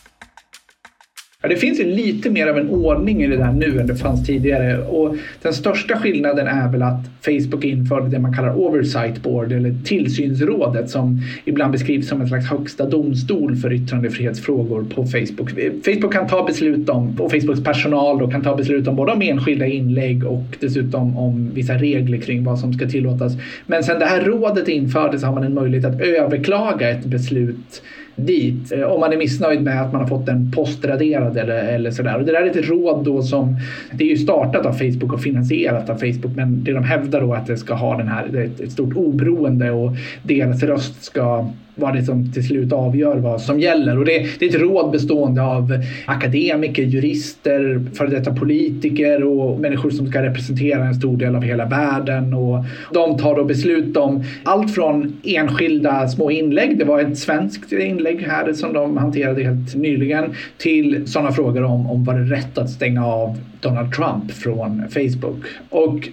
Ja, 1.45 1.49
det 1.49 1.57
finns 1.57 1.81
ju 1.81 1.85
lite 1.85 2.31
mer 2.31 2.47
av 2.47 2.59
en 2.59 2.69
ordning 2.69 3.23
i 3.23 3.27
det 3.27 3.37
där 3.37 3.53
nu 3.53 3.81
än 3.81 3.87
det 3.87 3.97
fanns 3.97 4.27
tidigare 4.27 4.79
och 4.79 5.17
den 5.43 5.55
största 5.55 5.97
skillnaden 5.97 6.47
är 6.47 6.73
väl 6.73 6.83
att 6.83 7.01
Facebook 7.25 7.65
införde 7.65 8.09
det 8.09 8.19
man 8.19 8.35
kallar 8.35 8.59
Oversight 8.59 9.23
Board 9.23 9.53
eller 9.53 9.75
tillsynsrådet 9.85 10.91
som 10.91 11.21
ibland 11.45 11.73
beskrivs 11.73 12.09
som 12.09 12.21
en 12.21 12.29
slags 12.29 12.51
högsta 12.51 12.89
domstol 12.89 13.57
för 13.57 13.73
yttrandefrihetsfrågor 13.73 14.85
på 14.95 15.07
Facebook. 15.07 15.51
Facebook 15.85 16.13
kan 16.13 16.27
ta 16.27 16.45
beslut 16.45 16.89
om, 16.89 17.21
och 17.21 17.31
Facebooks 17.31 17.65
personal 17.65 18.19
då 18.19 18.31
kan 18.31 18.43
ta 18.43 18.57
beslut 18.57 18.89
om 18.89 18.97
både 18.97 19.13
om 19.13 19.23
enskilda 19.23 19.67
inlägg 19.67 20.25
och 20.25 20.45
dessutom 20.61 21.17
om 21.17 21.51
vissa 21.55 21.75
regler 21.75 22.19
kring 22.19 22.45
vad 22.45 22.59
som 22.59 22.73
ska 22.73 22.89
tillåtas. 22.89 23.33
Men 23.67 23.85
sen 23.85 23.99
det 23.99 24.07
här 24.07 24.21
rådet 24.21 24.69
infördes 24.69 25.23
har 25.23 25.33
man 25.33 25.45
en 25.45 25.55
möjlighet 25.55 25.85
att 25.85 26.01
överklaga 26.01 26.91
ett 26.91 27.05
beslut 27.05 27.83
dit 28.17 28.73
eh, 28.73 28.83
om 28.83 29.01
man 29.01 29.13
är 29.13 29.17
missnöjd 29.17 29.63
med 29.63 29.83
att 29.83 29.93
man 29.93 30.01
har 30.01 30.09
fått 30.09 30.27
den 30.27 30.53
postraderad 30.53 31.37
eller, 31.37 31.57
eller 31.57 31.91
sådär. 31.91 32.17
Och 32.19 32.25
det 32.25 32.33
där 32.33 32.43
är 32.43 32.51
ett 32.51 32.69
råd 32.69 33.05
då 33.05 33.23
som 33.23 33.57
det 33.93 34.05
är 34.05 34.09
ju 34.09 34.17
startat 34.17 34.67
av 34.67 34.73
Facebook 34.73 35.13
och 35.13 35.21
finansierat 35.21 35.91
av 35.91 35.97
Facebook 35.97 36.37
men 36.37 36.65
det 36.65 36.73
de 36.73 36.85
hävdar 36.85 37.21
då 37.21 37.35
att 37.35 37.47
det 37.47 37.57
ska 37.57 37.75
ha 37.75 37.97
den 37.97 38.09
här, 38.09 38.37
ett, 38.37 38.61
ett 38.61 38.73
stort 38.73 38.97
oberoende 38.97 39.71
och 39.71 39.93
deras 40.23 40.63
röst 40.63 41.05
ska 41.05 41.47
vad 41.75 41.95
det 41.95 42.05
som 42.05 42.33
till 42.33 42.47
slut 42.47 42.73
avgör 42.73 43.17
vad 43.17 43.41
som 43.41 43.61
gäller. 43.61 43.99
Och 43.99 44.05
det, 44.05 44.27
det, 44.39 44.45
är 44.45 44.49
ett 44.49 44.61
råd 44.61 44.91
bestående 44.91 45.43
av 45.43 45.83
akademiker, 46.07 46.83
jurister, 46.83 47.85
före 47.95 48.09
detta 48.09 48.35
politiker 48.35 49.25
och 49.25 49.61
människor 49.61 49.91
som 49.91 50.07
ska 50.07 50.23
representera 50.23 50.85
en 50.85 50.95
stor 50.95 51.17
del 51.17 51.37
av 51.37 51.43
hela 51.43 51.65
världen. 51.65 52.35
Och 52.35 52.65
de 52.93 53.19
tar 53.19 53.37
då 53.37 53.45
beslut 53.45 53.97
om 53.97 54.25
allt 54.45 54.75
från 54.75 55.13
enskilda 55.23 56.09
små 56.09 56.31
inlägg, 56.31 56.79
det 56.79 56.85
var 56.85 57.01
ett 57.01 57.19
svenskt 57.19 57.73
inlägg 57.73 58.21
här 58.21 58.53
som 58.53 58.73
de 58.73 58.97
hanterade 58.97 59.43
helt 59.43 59.75
nyligen, 59.75 60.35
till 60.59 61.03
sådana 61.07 61.33
frågor 61.33 61.63
om, 61.63 61.91
om 61.91 62.05
var 62.05 62.15
det 62.15 62.35
rätt 62.37 62.59
att 62.59 62.71
stänga 62.71 63.07
av 63.07 63.39
Donald 63.61 63.93
Trump 63.93 64.33
från 64.33 64.83
Facebook. 64.91 65.45
Och 65.71 66.09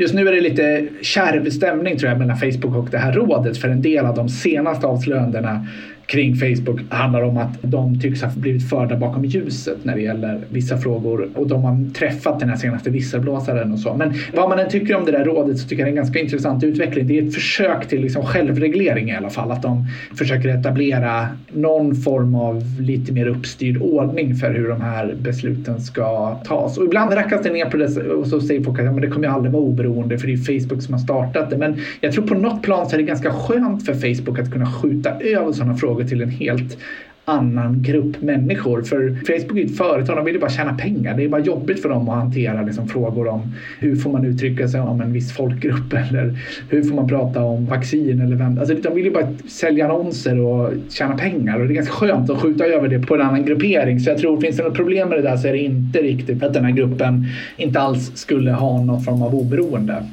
Just 0.00 0.14
nu 0.14 0.28
är 0.28 0.32
det 0.32 0.40
lite 0.40 0.88
kärv 1.02 1.50
stämning 1.50 1.98
tror 1.98 2.10
jag 2.10 2.18
mellan 2.18 2.36
Facebook 2.36 2.76
och 2.76 2.90
det 2.90 2.98
här 2.98 3.12
rådet 3.12 3.58
för 3.58 3.68
en 3.68 3.82
del 3.82 4.06
av 4.06 4.14
de 4.14 4.28
senaste 4.28 4.86
avslöjandena 4.86 5.66
kring 6.08 6.36
Facebook 6.36 6.80
handlar 6.88 7.22
om 7.22 7.36
att 7.36 7.58
de 7.62 8.00
tycks 8.00 8.22
ha 8.22 8.30
blivit 8.36 8.68
förda 8.68 8.96
bakom 8.96 9.24
ljuset 9.24 9.76
när 9.82 9.94
det 9.94 10.00
gäller 10.00 10.40
vissa 10.50 10.78
frågor 10.78 11.28
och 11.34 11.48
de 11.48 11.64
har 11.64 11.92
träffat 11.94 12.40
den 12.40 12.48
här 12.48 12.56
senaste 12.56 12.90
visselblåsaren 12.90 13.72
och 13.72 13.78
så. 13.78 13.94
Men 13.94 14.14
vad 14.34 14.48
man 14.48 14.58
än 14.58 14.68
tycker 14.68 14.96
om 14.96 15.04
det 15.04 15.12
där 15.12 15.24
rådet 15.24 15.58
så 15.58 15.68
tycker 15.68 15.82
jag 15.82 15.86
det 15.86 15.88
är 15.88 15.92
en 15.92 15.96
ganska 15.96 16.18
intressant 16.18 16.64
utveckling. 16.64 17.06
Det 17.06 17.18
är 17.18 17.22
ett 17.22 17.34
försök 17.34 17.88
till 17.88 18.00
liksom 18.00 18.24
självreglering 18.24 19.10
i 19.10 19.16
alla 19.16 19.30
fall. 19.30 19.50
Att 19.50 19.62
de 19.62 19.86
försöker 20.18 20.48
etablera 20.48 21.28
någon 21.52 21.94
form 21.94 22.34
av 22.34 22.62
lite 22.80 23.12
mer 23.12 23.26
uppstyrd 23.26 23.82
ordning 23.82 24.34
för 24.34 24.54
hur 24.54 24.68
de 24.68 24.80
här 24.80 25.14
besluten 25.20 25.80
ska 25.80 26.34
tas. 26.34 26.78
Och 26.78 26.84
ibland 26.84 27.14
rackas 27.14 27.42
det 27.42 27.52
ner 27.52 27.64
på 27.64 27.76
det 27.76 28.12
och 28.12 28.26
så 28.26 28.40
säger 28.40 28.62
folk 28.64 28.78
att 28.78 28.84
ja, 28.84 28.92
men 28.92 29.00
det 29.00 29.08
kommer 29.08 29.26
ju 29.26 29.32
aldrig 29.32 29.52
vara 29.52 29.62
oberoende 29.62 30.18
för 30.18 30.26
det 30.26 30.32
är 30.32 30.60
Facebook 30.60 30.82
som 30.82 30.94
har 30.94 31.00
startat 31.00 31.50
det. 31.50 31.56
Men 31.56 31.76
jag 32.00 32.12
tror 32.12 32.26
på 32.26 32.34
något 32.34 32.62
plan 32.62 32.88
så 32.88 32.96
är 32.96 32.98
det 32.98 33.04
ganska 33.04 33.32
skönt 33.32 33.86
för 33.86 33.94
Facebook 33.94 34.38
att 34.38 34.52
kunna 34.52 34.72
skjuta 34.72 35.10
över 35.20 35.52
sådana 35.52 35.76
frågor 35.76 35.97
frågor 35.98 36.08
till 36.08 36.22
en 36.22 36.30
helt 36.30 36.78
annan 37.24 37.82
grupp 37.82 38.22
människor. 38.22 38.82
För 38.82 39.10
Facebook 39.26 39.58
är 39.58 39.64
ett 39.64 39.76
företag, 39.76 40.16
de 40.16 40.24
vill 40.24 40.34
ju 40.34 40.40
bara 40.40 40.50
tjäna 40.50 40.74
pengar. 40.74 41.16
Det 41.16 41.24
är 41.24 41.28
bara 41.28 41.40
jobbigt 41.40 41.82
för 41.82 41.88
dem 41.88 42.08
att 42.08 42.16
hantera 42.16 42.62
liksom, 42.62 42.88
frågor 42.88 43.28
om 43.28 43.52
hur 43.78 43.96
får 43.96 44.10
man 44.10 44.24
uttrycka 44.24 44.68
sig 44.68 44.80
om 44.80 45.00
en 45.00 45.12
viss 45.12 45.32
folkgrupp 45.32 45.92
eller 46.10 46.38
hur 46.70 46.82
får 46.82 46.94
man 46.94 47.08
prata 47.08 47.42
om 47.42 47.66
vaccin 47.66 48.20
eller 48.20 48.36
vem. 48.36 48.58
Alltså, 48.58 48.74
de 48.74 48.94
vill 48.94 49.04
ju 49.04 49.10
bara 49.10 49.28
sälja 49.48 49.84
annonser 49.84 50.38
och 50.38 50.72
tjäna 50.90 51.16
pengar 51.16 51.60
och 51.60 51.66
det 51.66 51.72
är 51.72 51.74
ganska 51.74 51.94
skönt 51.94 52.30
att 52.30 52.40
skjuta 52.40 52.64
över 52.64 52.88
det 52.88 52.98
på 53.00 53.14
en 53.14 53.20
annan 53.20 53.44
gruppering. 53.44 54.00
Så 54.00 54.10
jag 54.10 54.18
tror, 54.18 54.40
finns 54.40 54.56
det 54.56 54.62
något 54.62 54.76
problem 54.76 55.08
med 55.08 55.18
det 55.18 55.22
där 55.22 55.36
så 55.36 55.48
är 55.48 55.52
det 55.52 55.58
inte 55.58 55.98
riktigt 55.98 56.42
att 56.42 56.54
den 56.54 56.64
här 56.64 56.72
gruppen 56.72 57.26
inte 57.56 57.80
alls 57.80 58.16
skulle 58.16 58.52
ha 58.52 58.84
någon 58.84 59.02
form 59.02 59.22
av 59.22 59.34
oberoende. 59.34 60.06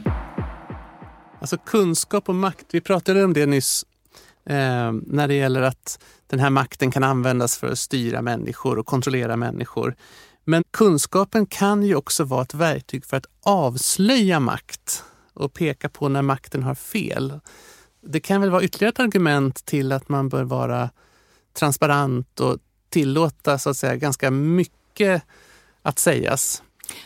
Alltså 1.40 1.58
kunskap 1.58 2.30
och 2.30 2.36
makt, 2.36 2.66
vi 2.72 2.82
pratade 2.82 3.24
om 3.24 3.34
det 3.34 3.46
nyss 3.46 3.86
eh, 4.46 4.92
när 4.92 5.28
det 5.28 5.34
gäller 5.34 5.62
att 5.62 6.00
den 6.28 6.40
här 6.40 6.50
makten 6.50 6.92
kan 6.92 7.04
användas 7.04 7.58
för 7.58 7.72
att 7.72 7.80
styra 7.80 8.22
människor 8.22 8.80
och 8.80 8.86
kontrollera 8.86 9.36
människor. 9.36 9.96
Men 10.44 10.64
kunskapen 10.72 11.46
kan 11.46 11.84
ju 11.84 11.96
också 11.96 12.24
vara 12.24 12.42
ett 12.42 12.54
verktyg 12.54 13.06
för 13.06 13.18
att 13.18 13.26
avslöja 13.44 14.40
makt 14.40 15.04
och 15.34 15.54
peka 15.54 15.90
på 15.90 16.10
när 16.10 16.22
makten 16.22 16.64
har 16.64 16.76
fel. 16.76 17.40
Det 18.02 18.20
kan 18.20 18.42
väl 18.42 18.50
vara 18.50 18.64
ytterligare 18.64 18.90
ett 18.90 19.00
argument 19.00 19.66
till 19.66 19.92
att 19.92 20.10
man 20.10 20.30
bör 20.30 20.44
vara 20.44 20.90
transparent 21.54 22.40
och 22.40 22.58
tillåta 22.90 23.58
så 23.58 23.70
att 23.70 23.78
säga 23.78 23.96
ganska 23.96 24.32
mycket 24.32 25.24
att 25.82 26.00
sägas. 26.00 26.64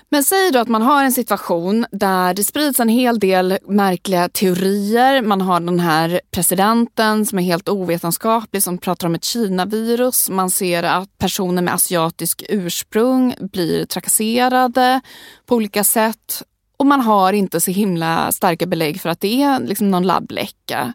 Men 0.10 0.24
säg 0.24 0.52
då 0.52 0.60
att 0.60 0.68
man 0.68 0.82
har 0.82 1.04
en 1.04 1.12
situation 1.12 1.86
där 1.92 2.34
det 2.34 2.44
sprids 2.44 2.80
en 2.80 2.90
hel 2.90 3.20
del 3.20 3.58
märkliga 3.68 4.30
teorier. 4.30 5.22
Man 5.22 5.42
har 5.42 5.60
den 5.60 5.80
här 5.80 6.22
presidenten 6.32 7.26
som 7.26 7.40
är 7.40 7.44
helt 7.44 7.70
ovetenskaplig 7.70 8.64
som 8.64 8.78
pratar 8.78 9.08
om 9.08 9.16
ett 9.16 9.24
Kina-virus. 9.24 10.30
Man 10.30 10.50
ser 10.50 10.84
att 10.84 11.18
personer 11.18 11.62
med 11.62 11.74
asiatisk 11.74 12.44
ursprung 12.50 13.36
blir 13.40 13.86
trakasserade 13.86 15.02
på 15.46 15.56
olika 15.56 15.84
sätt. 15.84 16.44
Och 16.78 16.86
man 16.86 17.02
har 17.02 17.34
inte 17.34 17.62
så 17.62 17.72
himla 17.72 18.32
starka 18.32 18.66
belägg 18.66 19.02
för 19.02 19.10
att 19.10 19.20
det 19.20 19.42
är 19.42 19.60
liksom 19.60 19.92
någon 19.92 20.08
labbläcka. 20.08 20.94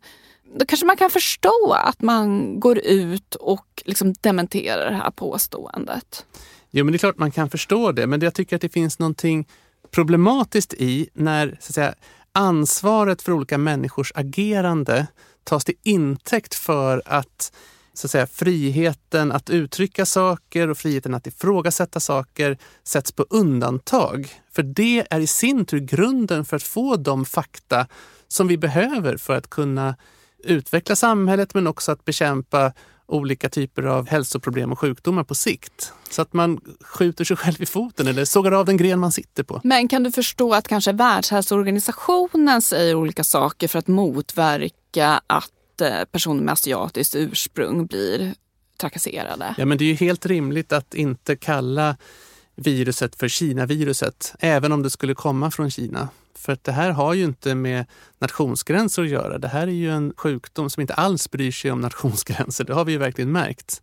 Då 0.59 0.67
kanske 0.67 0.87
man 0.87 0.97
kan 0.97 1.11
förstå 1.11 1.77
att 1.85 2.03
man 2.03 2.61
går 2.61 2.79
ut 2.79 3.35
och 3.35 3.67
liksom 3.85 4.15
dementerar 4.21 4.91
det 4.91 4.97
här 4.97 5.11
påståendet. 5.11 6.27
Jo, 6.77 6.85
men 6.85 6.93
det 6.93 6.97
är 6.97 6.99
klart 6.99 7.19
man 7.19 7.31
kan 7.31 7.51
förstå 7.51 7.93
det, 7.93 8.07
men 8.07 8.21
jag 8.21 8.35
tycker 8.35 8.57
att 8.57 8.63
det 8.63 8.69
finns 8.69 8.99
någonting 8.99 9.49
problematiskt 9.91 10.75
i 10.75 11.09
när 11.13 11.49
så 11.61 11.71
att 11.71 11.75
säga, 11.75 11.95
ansvaret 12.33 13.23
för 13.23 13.33
olika 13.33 13.59
människors 13.59 14.13
agerande 14.15 15.07
tas 15.45 15.65
till 15.65 15.75
intäkt 15.83 16.55
för 16.55 17.03
att, 17.07 17.53
så 17.93 18.07
att 18.07 18.11
säga, 18.11 18.27
friheten 18.27 19.33
att 19.33 19.51
uttrycka 19.51 20.07
saker 20.07 20.69
och 20.69 20.79
friheten 20.79 21.15
att 21.15 21.27
ifrågasätta 21.27 22.01
saker 22.01 22.59
sätts 22.85 23.13
på 23.13 23.27
undantag. 23.31 24.29
För 24.53 24.63
det 24.63 25.07
är 25.11 25.21
i 25.21 25.27
sin 25.27 25.65
tur 25.65 25.81
grunden 25.81 26.45
för 26.45 26.57
att 26.57 26.63
få 26.63 26.97
de 26.97 27.25
fakta 27.25 27.87
som 28.29 28.49
vi 28.49 28.59
behöver 28.59 29.17
för 29.17 29.37
att 29.37 29.51
kunna 29.51 29.97
utveckla 30.39 30.97
samhället 30.97 31.55
men 31.55 31.67
också 31.67 31.93
att 31.93 32.05
bekämpa 32.05 32.73
olika 33.07 33.49
typer 33.49 33.83
av 33.83 34.09
hälsoproblem 34.09 34.73
och 34.73 34.79
sjukdomar 34.79 35.25
på 35.25 35.35
sikt. 35.35 35.93
Så 36.11 36.23
att 36.23 36.33
man 36.33 36.61
skjuter 36.81 37.25
sig 37.25 37.37
själv 37.37 37.63
i 37.63 37.67
foten 37.67 38.07
eller 38.07 38.25
sågar 38.25 38.53
av 38.53 38.67
den 38.67 38.77
gren 38.77 38.99
man 38.99 39.13
sitter 39.13 39.43
på. 39.43 39.61
Men 39.65 39.89
kan 39.89 40.03
du 40.03 40.13
förstå 40.13 40.55
att 40.55 40.69
kanske 40.69 40.93
Världshälsoorganisationen 40.93 42.63
säger 42.63 42.95
olika 42.95 43.25
saker 43.25 43.69
för 43.69 43.79
att 43.79 43.89
motverka 43.89 45.21
att 45.27 45.81
eh, 45.81 46.05
personer 46.13 46.43
med 46.43 46.53
asiatiskt 46.53 47.15
ursprung 47.15 47.87
blir 47.87 48.35
trakasserade? 48.81 49.55
Ja, 49.59 49.65
men 49.65 49.79
det 49.79 49.85
är 49.85 49.87
ju 49.87 49.95
helt 49.95 50.27
rimligt 50.27 50.73
att 50.73 50.95
inte 50.95 51.37
kalla 51.37 51.97
viruset 52.57 53.17
för 53.17 53.29
Kina-viruset, 53.29 54.35
även 54.39 54.73
om 54.73 54.83
det 54.83 54.91
skulle 54.91 55.15
komma 55.15 55.51
från 55.51 55.71
Kina. 55.71 56.09
För 56.39 56.53
att 56.53 56.65
det 56.65 56.73
här 56.73 56.91
har 56.91 57.15
ju 57.15 57.25
inte 57.25 57.55
med 57.55 57.87
nationsgränser 58.19 59.03
att 59.03 59.09
göra. 59.09 59.39
Det 59.39 59.49
här 59.49 59.67
är 59.67 59.73
ju 59.73 59.91
en 59.91 60.13
sjukdom 60.17 60.71
som 60.71 60.81
inte 60.81 60.95
alls 60.95 61.31
bryr 61.31 61.53
sig 61.53 61.71
om 61.71 61.81
nationsgränser. 61.81 62.65
Det 62.65 62.75
har 62.75 62.85
vi 62.85 62.93
ju 62.93 62.99
verkligen 62.99 63.33
märkt. 63.33 63.83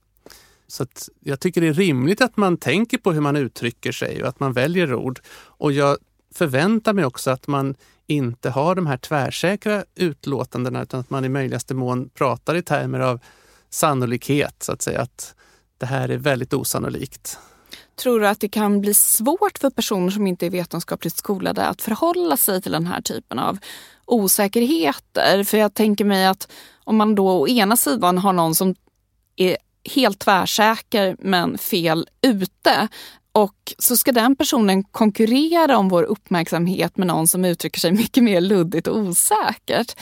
Så 0.68 0.86
jag 1.20 1.40
tycker 1.40 1.62
det 1.62 1.68
är 1.68 1.74
rimligt 1.74 2.22
att 2.22 2.38
man 2.38 2.58
tänker 2.58 2.98
på 2.98 3.12
hur 3.12 3.22
man 3.22 3.36
uttrycker 3.36 3.92
sig 3.92 4.22
och 4.22 4.30
att 4.30 4.40
man 4.40 4.54
väljer 4.54 4.94
ord. 4.94 5.20
Och 5.34 5.72
jag 5.72 5.98
förväntar 6.34 6.94
mig 6.94 7.06
också 7.06 7.32
att 7.32 7.48
man 7.48 7.76
inte 8.08 8.50
har 8.50 8.76
de 8.76 8.88
här 8.88 8.98
tvärsäkra 8.98 9.86
utlåtandena 9.96 10.82
utan 10.82 11.00
att 11.00 11.10
man 11.10 11.26
i 11.26 11.30
möjligaste 11.30 11.74
mån 11.74 12.10
pratar 12.10 12.56
i 12.56 12.62
termer 12.62 13.00
av 13.00 13.20
sannolikhet, 13.70 14.56
så 14.60 14.72
att 14.72 14.82
säga. 14.82 15.02
Att 15.02 15.36
det 15.78 15.86
här 15.86 16.10
är 16.10 16.18
väldigt 16.18 16.54
osannolikt. 16.54 17.40
Tror 17.96 18.20
du 18.20 18.28
att 18.28 18.40
det 18.40 18.50
kan 18.50 18.82
bli 18.82 18.94
svårt 18.94 19.58
för 19.62 19.70
personer 19.70 20.10
som 20.10 20.28
inte 20.28 20.46
är 20.46 20.50
vetenskapligt 20.50 21.18
skolade 21.18 21.66
att 21.66 21.82
förhålla 21.82 22.38
sig 22.38 22.62
till 22.62 22.72
den 22.72 22.88
här 22.88 23.02
typen 23.02 23.40
av 23.40 23.58
osäkerheter? 24.06 25.44
För 25.44 25.58
jag 25.58 25.74
tänker 25.74 26.06
mig 26.06 26.26
att 26.26 26.52
om 26.84 26.98
man 26.98 27.16
då 27.16 27.30
å 27.30 27.48
ena 27.48 27.76
sidan 27.76 28.18
har 28.18 28.34
någon 28.34 28.56
som 28.56 28.76
är 29.36 29.58
helt 29.96 30.20
tvärsäker 30.20 31.16
men 31.20 31.58
fel 31.58 32.08
ute 32.22 32.88
och 33.32 33.74
så 33.78 33.98
ska 33.98 34.12
den 34.12 34.36
personen 34.36 34.84
konkurrera 34.84 35.78
om 35.78 35.90
vår 35.90 36.04
uppmärksamhet 36.04 36.98
med 36.98 37.08
någon 37.08 37.28
som 37.28 37.46
uttrycker 37.46 37.80
sig 37.80 37.92
mycket 37.92 38.24
mer 38.24 38.42
luddigt 38.42 38.88
och 38.88 38.98
osäkert. 38.98 39.96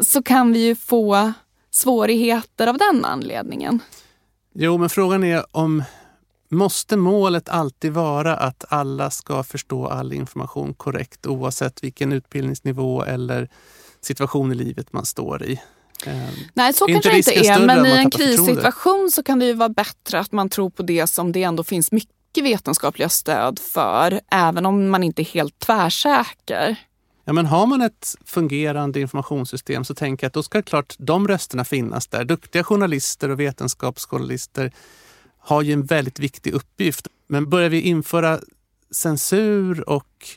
Så 0.00 0.22
kan 0.22 0.52
vi 0.52 0.66
ju 0.66 0.76
få 0.76 1.32
svårigheter 1.70 2.66
av 2.66 2.78
den 2.78 3.04
anledningen. 3.04 3.80
Jo, 4.54 4.78
men 4.78 4.88
frågan 4.88 5.24
är 5.24 5.56
om 5.56 5.82
Måste 6.48 6.96
målet 6.96 7.48
alltid 7.48 7.92
vara 7.92 8.36
att 8.36 8.64
alla 8.68 9.10
ska 9.10 9.42
förstå 9.42 9.86
all 9.86 10.12
information 10.12 10.74
korrekt 10.74 11.26
oavsett 11.26 11.84
vilken 11.84 12.12
utbildningsnivå 12.12 13.04
eller 13.04 13.48
situation 14.00 14.52
i 14.52 14.54
livet 14.54 14.92
man 14.92 15.06
står 15.06 15.42
i? 15.42 15.60
Ehm, 16.06 16.34
Nej, 16.54 16.72
så 16.72 16.86
kanske 16.86 17.10
det 17.10 17.16
inte 17.16 17.48
är. 17.48 17.66
Men 17.66 17.86
i 17.86 17.90
en 17.90 18.10
krissituation 18.10 19.10
så 19.12 19.22
kan 19.22 19.38
det 19.38 19.46
ju 19.46 19.52
vara 19.52 19.68
bättre 19.68 20.18
att 20.18 20.32
man 20.32 20.48
tror 20.48 20.70
på 20.70 20.82
det 20.82 21.06
som 21.06 21.32
det 21.32 21.42
ändå 21.42 21.64
finns 21.64 21.92
mycket 21.92 22.44
vetenskapliga 22.44 23.08
stöd 23.08 23.58
för, 23.58 24.20
även 24.30 24.66
om 24.66 24.90
man 24.90 25.02
inte 25.02 25.22
är 25.22 25.24
helt 25.24 25.58
tvärsäker. 25.58 26.76
Ja, 27.24 27.32
men 27.32 27.46
har 27.46 27.66
man 27.66 27.82
ett 27.82 28.14
fungerande 28.24 29.00
informationssystem 29.00 29.84
så 29.84 29.94
tänker 29.94 30.24
jag 30.24 30.28
att 30.28 30.34
då 30.34 30.42
ska 30.42 30.62
klart 30.62 30.94
de 30.98 31.28
rösterna 31.28 31.64
finnas 31.64 32.06
där. 32.06 32.24
Duktiga 32.24 32.64
journalister 32.64 33.28
och 33.28 33.40
vetenskapsjournalister 33.40 34.72
har 35.46 35.62
ju 35.62 35.72
en 35.72 35.84
väldigt 35.84 36.18
viktig 36.18 36.52
uppgift. 36.52 37.08
Men 37.26 37.50
börjar 37.50 37.68
vi 37.68 37.80
införa 37.80 38.40
censur 38.90 39.88
och 39.88 40.28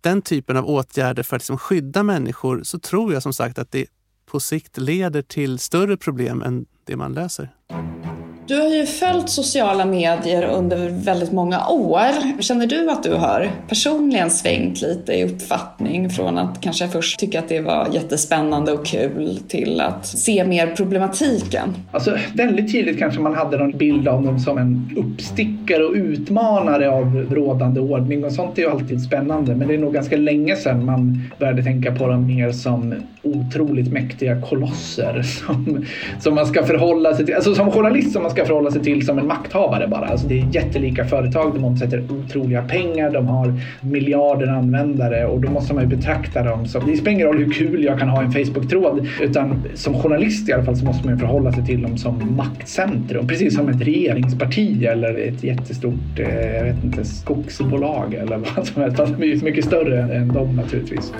den 0.00 0.22
typen 0.22 0.56
av 0.56 0.66
åtgärder 0.66 1.22
för 1.22 1.36
att 1.36 1.42
liksom 1.42 1.58
skydda 1.58 2.02
människor 2.02 2.62
så 2.62 2.78
tror 2.78 3.12
jag 3.12 3.22
som 3.22 3.32
sagt 3.32 3.58
att 3.58 3.70
det 3.70 3.86
på 4.26 4.40
sikt 4.40 4.78
leder 4.78 5.22
till 5.22 5.58
större 5.58 5.96
problem 5.96 6.42
än 6.42 6.66
det 6.84 6.96
man 6.96 7.12
löser. 7.12 7.50
Du 8.46 8.60
har 8.60 8.68
ju 8.68 8.86
följt 8.86 9.28
sociala 9.28 9.84
medier 9.84 10.42
under 10.42 10.88
väldigt 11.04 11.32
många 11.32 11.68
år. 11.68 12.42
Känner 12.42 12.66
du 12.66 12.90
att 12.90 13.02
du 13.02 13.14
har 13.14 13.50
personligen 13.68 14.30
svängt 14.30 14.82
lite 14.82 15.12
i 15.12 15.24
uppfattning 15.24 16.10
från 16.10 16.38
att 16.38 16.60
kanske 16.60 16.88
först 16.88 17.18
tycka 17.18 17.38
att 17.38 17.48
det 17.48 17.60
var 17.60 17.88
jättespännande 17.92 18.72
och 18.72 18.86
kul 18.86 19.40
till 19.48 19.80
att 19.80 20.06
se 20.06 20.44
mer 20.44 20.66
problematiken? 20.66 21.74
Alltså 21.90 22.18
väldigt 22.34 22.72
tydligt 22.72 22.98
kanske 22.98 23.20
man 23.20 23.34
hade 23.34 23.58
någon 23.58 23.78
bild 23.78 24.08
av 24.08 24.22
dem 24.22 24.38
som 24.38 24.58
en 24.58 24.90
uppstickare 24.96 25.84
och 25.84 25.94
utmanare 25.94 26.90
av 26.90 27.26
rådande 27.30 27.80
ordning 27.80 28.24
och 28.24 28.32
sånt 28.32 28.58
är 28.58 28.62
ju 28.62 28.70
alltid 28.70 29.02
spännande 29.02 29.54
men 29.54 29.68
det 29.68 29.74
är 29.74 29.78
nog 29.78 29.94
ganska 29.94 30.16
länge 30.16 30.56
sedan 30.56 30.84
man 30.84 31.22
började 31.38 31.62
tänka 31.62 31.94
på 31.94 32.06
dem 32.06 32.26
mer 32.26 32.52
som 32.52 32.94
otroligt 33.22 33.92
mäktiga 33.92 34.40
kolosser 34.40 35.22
som, 35.22 35.84
som 36.20 36.34
man 36.34 36.46
ska 36.46 36.64
förhålla 36.64 37.14
sig 37.14 37.26
till. 37.26 37.34
Alltså 37.34 37.54
som 37.54 37.70
journalist 37.70 38.12
som 38.12 38.22
man 38.22 38.30
ska 38.34 38.44
förhålla 38.44 38.70
sig 38.70 38.82
till 38.82 39.06
som 39.06 39.18
en 39.18 39.26
makthavare 39.26 39.88
bara. 39.88 40.06
Alltså 40.06 40.26
det 40.26 40.40
är 40.40 40.46
jättelika 40.52 41.04
företag, 41.04 41.54
de 41.54 41.64
omsätter 41.64 42.04
otroliga 42.10 42.62
pengar, 42.62 43.10
de 43.10 43.26
har 43.28 43.54
miljarder 43.80 44.46
användare 44.46 45.26
och 45.26 45.40
då 45.40 45.50
måste 45.50 45.74
man 45.74 45.82
ju 45.82 45.96
betrakta 45.96 46.42
dem 46.42 46.66
som... 46.66 46.86
Det 46.86 46.96
spelar 46.96 47.12
ingen 47.12 47.26
roll 47.26 47.38
hur 47.38 47.52
kul 47.52 47.84
jag 47.84 47.98
kan 47.98 48.08
ha 48.08 48.22
en 48.22 48.32
Facebook-tråd 48.32 49.08
utan 49.22 49.62
som 49.74 50.02
journalist 50.02 50.48
i 50.48 50.52
alla 50.52 50.64
fall 50.64 50.76
så 50.76 50.84
måste 50.84 51.06
man 51.06 51.14
ju 51.14 51.20
förhålla 51.20 51.52
sig 51.52 51.66
till 51.66 51.82
dem 51.82 51.98
som 51.98 52.36
maktcentrum. 52.36 53.28
Precis 53.28 53.54
som 53.54 53.68
ett 53.68 53.80
regeringsparti 53.80 54.84
eller 54.84 55.28
ett 55.28 55.44
jättestort, 55.44 56.18
eh, 56.18 56.56
jag 56.56 56.64
vet 56.64 56.84
inte, 56.84 57.04
skogsbolag 57.04 58.14
eller 58.14 58.40
vad 58.56 58.66
som 58.66 58.82
helst. 58.82 58.96
Fast 58.96 59.18
de 59.18 59.32
är 59.32 59.44
mycket 59.44 59.64
större 59.64 60.14
än 60.14 60.28
dem 60.28 60.56
naturligtvis. 60.56 61.12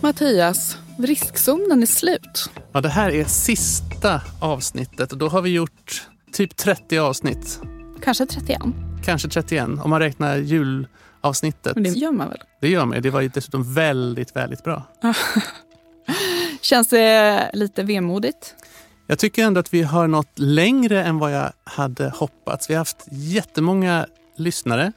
Mattias, 0.00 0.78
riskzonen 0.98 1.82
är 1.82 1.86
slut. 1.86 2.50
Ja, 2.72 2.80
det 2.80 2.88
här 2.88 3.10
är 3.10 3.24
sista 3.24 4.20
avsnittet 4.40 5.12
och 5.12 5.18
då 5.18 5.28
har 5.28 5.42
vi 5.42 5.50
gjort 5.50 6.08
typ 6.32 6.56
30 6.56 6.98
avsnitt. 6.98 7.60
Kanske 8.02 8.26
31. 8.26 8.62
Kanske 9.04 9.28
31 9.28 9.68
om 9.84 9.90
man 9.90 10.00
räknar 10.00 10.36
julavsnittet. 10.36 11.74
Men 11.74 11.82
det 11.82 11.90
gör 11.90 12.12
man 12.12 12.28
väl? 12.28 12.38
Det 12.60 12.68
gör 12.68 12.84
man. 12.84 13.02
Det 13.02 13.10
var 13.10 13.20
ju 13.20 13.28
dessutom 13.28 13.74
väldigt, 13.74 14.36
väldigt 14.36 14.64
bra. 14.64 14.82
Känns 16.60 16.88
det 16.88 17.50
lite 17.52 17.82
vemodigt? 17.82 18.54
Jag 19.06 19.18
tycker 19.18 19.44
ändå 19.44 19.60
att 19.60 19.74
vi 19.74 19.82
har 19.82 20.06
nått 20.06 20.38
längre 20.38 21.04
än 21.04 21.18
vad 21.18 21.32
jag 21.34 21.52
hade 21.64 22.08
hoppats. 22.08 22.70
Vi 22.70 22.74
har 22.74 22.78
haft 22.78 23.06
jättemånga 23.10 24.06
lyssnare. 24.36 24.92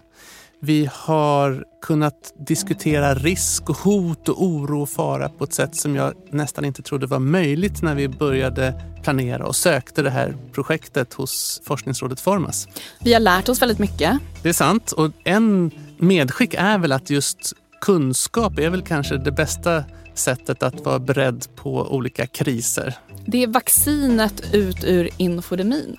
Vi 0.59 0.89
har 0.93 1.63
kunnat 1.81 2.33
diskutera 2.47 3.13
risk 3.13 3.69
och 3.69 3.77
hot 3.77 4.29
och 4.29 4.43
oro 4.43 4.81
och 4.81 4.89
fara 4.89 5.29
på 5.29 5.43
ett 5.43 5.53
sätt 5.53 5.75
som 5.75 5.95
jag 5.95 6.13
nästan 6.29 6.65
inte 6.65 6.81
trodde 6.81 7.05
var 7.05 7.19
möjligt 7.19 7.81
när 7.81 7.95
vi 7.95 8.07
började 8.07 8.81
planera 9.03 9.45
och 9.45 9.55
sökte 9.55 10.01
det 10.01 10.09
här 10.09 10.37
projektet 10.53 11.13
hos 11.13 11.61
Forskningsrådet 11.65 12.19
Formas. 12.19 12.67
Vi 12.99 13.13
har 13.13 13.19
lärt 13.19 13.49
oss 13.49 13.61
väldigt 13.61 13.79
mycket. 13.79 14.19
Det 14.43 14.49
är 14.49 14.53
sant 14.53 14.91
och 14.91 15.11
en 15.23 15.71
medskick 15.97 16.53
är 16.53 16.77
väl 16.77 16.91
att 16.91 17.09
just 17.09 17.53
kunskap 17.81 18.59
är 18.59 18.69
väl 18.69 18.81
kanske 18.81 19.17
det 19.17 19.31
bästa 19.31 19.83
sättet 20.13 20.63
att 20.63 20.85
vara 20.85 20.99
beredd 20.99 21.45
på 21.55 21.95
olika 21.95 22.27
kriser. 22.27 22.95
Det 23.25 23.43
är 23.43 23.47
vaccinet 23.47 24.53
ut 24.53 24.83
ur 24.83 25.09
infodemin. 25.17 25.97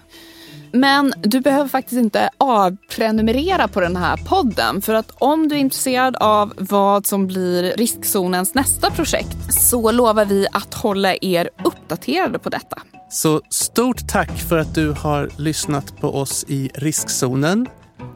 Men 0.73 1.13
du 1.23 1.41
behöver 1.41 1.69
faktiskt 1.69 1.99
inte 1.99 2.31
avprenumerera 2.39 3.69
på 3.69 3.81
den 3.81 3.97
här 3.97 4.17
podden 4.17 4.83
för 4.83 4.95
att 4.95 5.11
om 5.19 5.49
du 5.49 5.55
är 5.55 5.61
intresserad 5.61 6.17
av 6.17 6.53
vad 6.57 7.07
som 7.07 7.27
blir 7.27 7.77
riskzonens 7.77 8.55
nästa 8.55 8.91
projekt 8.91 9.55
så 9.55 9.93
lovar 9.93 10.25
vi 10.25 10.47
att 10.53 10.75
hålla 10.75 11.15
er 11.21 11.51
uppdaterade 11.65 12.39
på 12.39 12.49
detta. 12.49 12.83
Så 13.11 13.41
stort 13.51 14.09
tack 14.09 14.39
för 14.39 14.59
att 14.59 14.75
du 14.75 14.91
har 14.91 15.31
lyssnat 15.37 16.01
på 16.01 16.09
oss 16.09 16.45
i 16.49 16.71
riskzonen. 16.75 17.67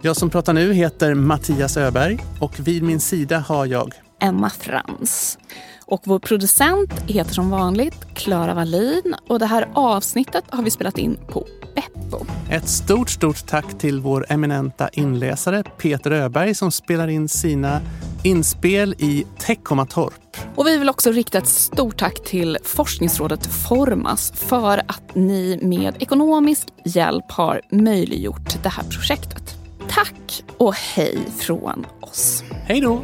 Jag 0.02 0.16
som 0.16 0.30
pratar 0.30 0.52
nu 0.52 0.72
heter 0.72 1.14
Mattias 1.14 1.76
Öberg 1.76 2.18
och 2.40 2.60
vid 2.60 2.82
min 2.82 3.00
sida 3.00 3.38
har 3.38 3.66
jag 3.66 3.92
Emma 4.20 4.50
Frans. 4.50 5.38
Och 5.86 6.02
vår 6.04 6.18
producent 6.18 6.92
heter 7.06 7.34
som 7.34 7.50
vanligt 7.50 8.14
Klara 8.14 8.54
Wallin 8.54 9.14
och 9.28 9.38
det 9.38 9.46
här 9.46 9.68
avsnittet 9.74 10.44
har 10.48 10.62
vi 10.62 10.70
spelat 10.70 10.98
in 10.98 11.18
på 11.28 11.46
Beppo. 11.74 12.26
Ett 12.50 12.68
stort, 12.68 13.10
stort 13.10 13.46
tack 13.46 13.78
till 13.78 14.00
vår 14.00 14.26
eminenta 14.28 14.88
inläsare 14.88 15.64
Peter 15.78 16.10
Öberg 16.10 16.54
som 16.54 16.72
spelar 16.72 17.08
in 17.08 17.28
sina 17.28 17.80
inspel 18.22 18.94
i 18.98 19.26
Teckomatorp. 19.38 20.36
Och 20.54 20.66
vi 20.66 20.78
vill 20.78 20.88
också 20.88 21.10
rikta 21.10 21.38
ett 21.38 21.48
stort 21.48 21.98
tack 21.98 22.24
till 22.24 22.58
Forskningsrådet 22.64 23.46
Formas 23.46 24.32
för 24.36 24.78
att 24.78 25.14
ni 25.14 25.58
med 25.62 26.02
ekonomisk 26.02 26.66
hjälp 26.84 27.32
har 27.32 27.60
möjliggjort 27.70 28.62
det 28.62 28.68
här 28.68 28.84
projektet. 28.84 29.56
Tack 29.88 30.44
och 30.56 30.74
hej 30.74 31.18
från 31.38 31.86
oss. 32.00 32.44
Hej 32.66 32.80
då! 32.80 33.02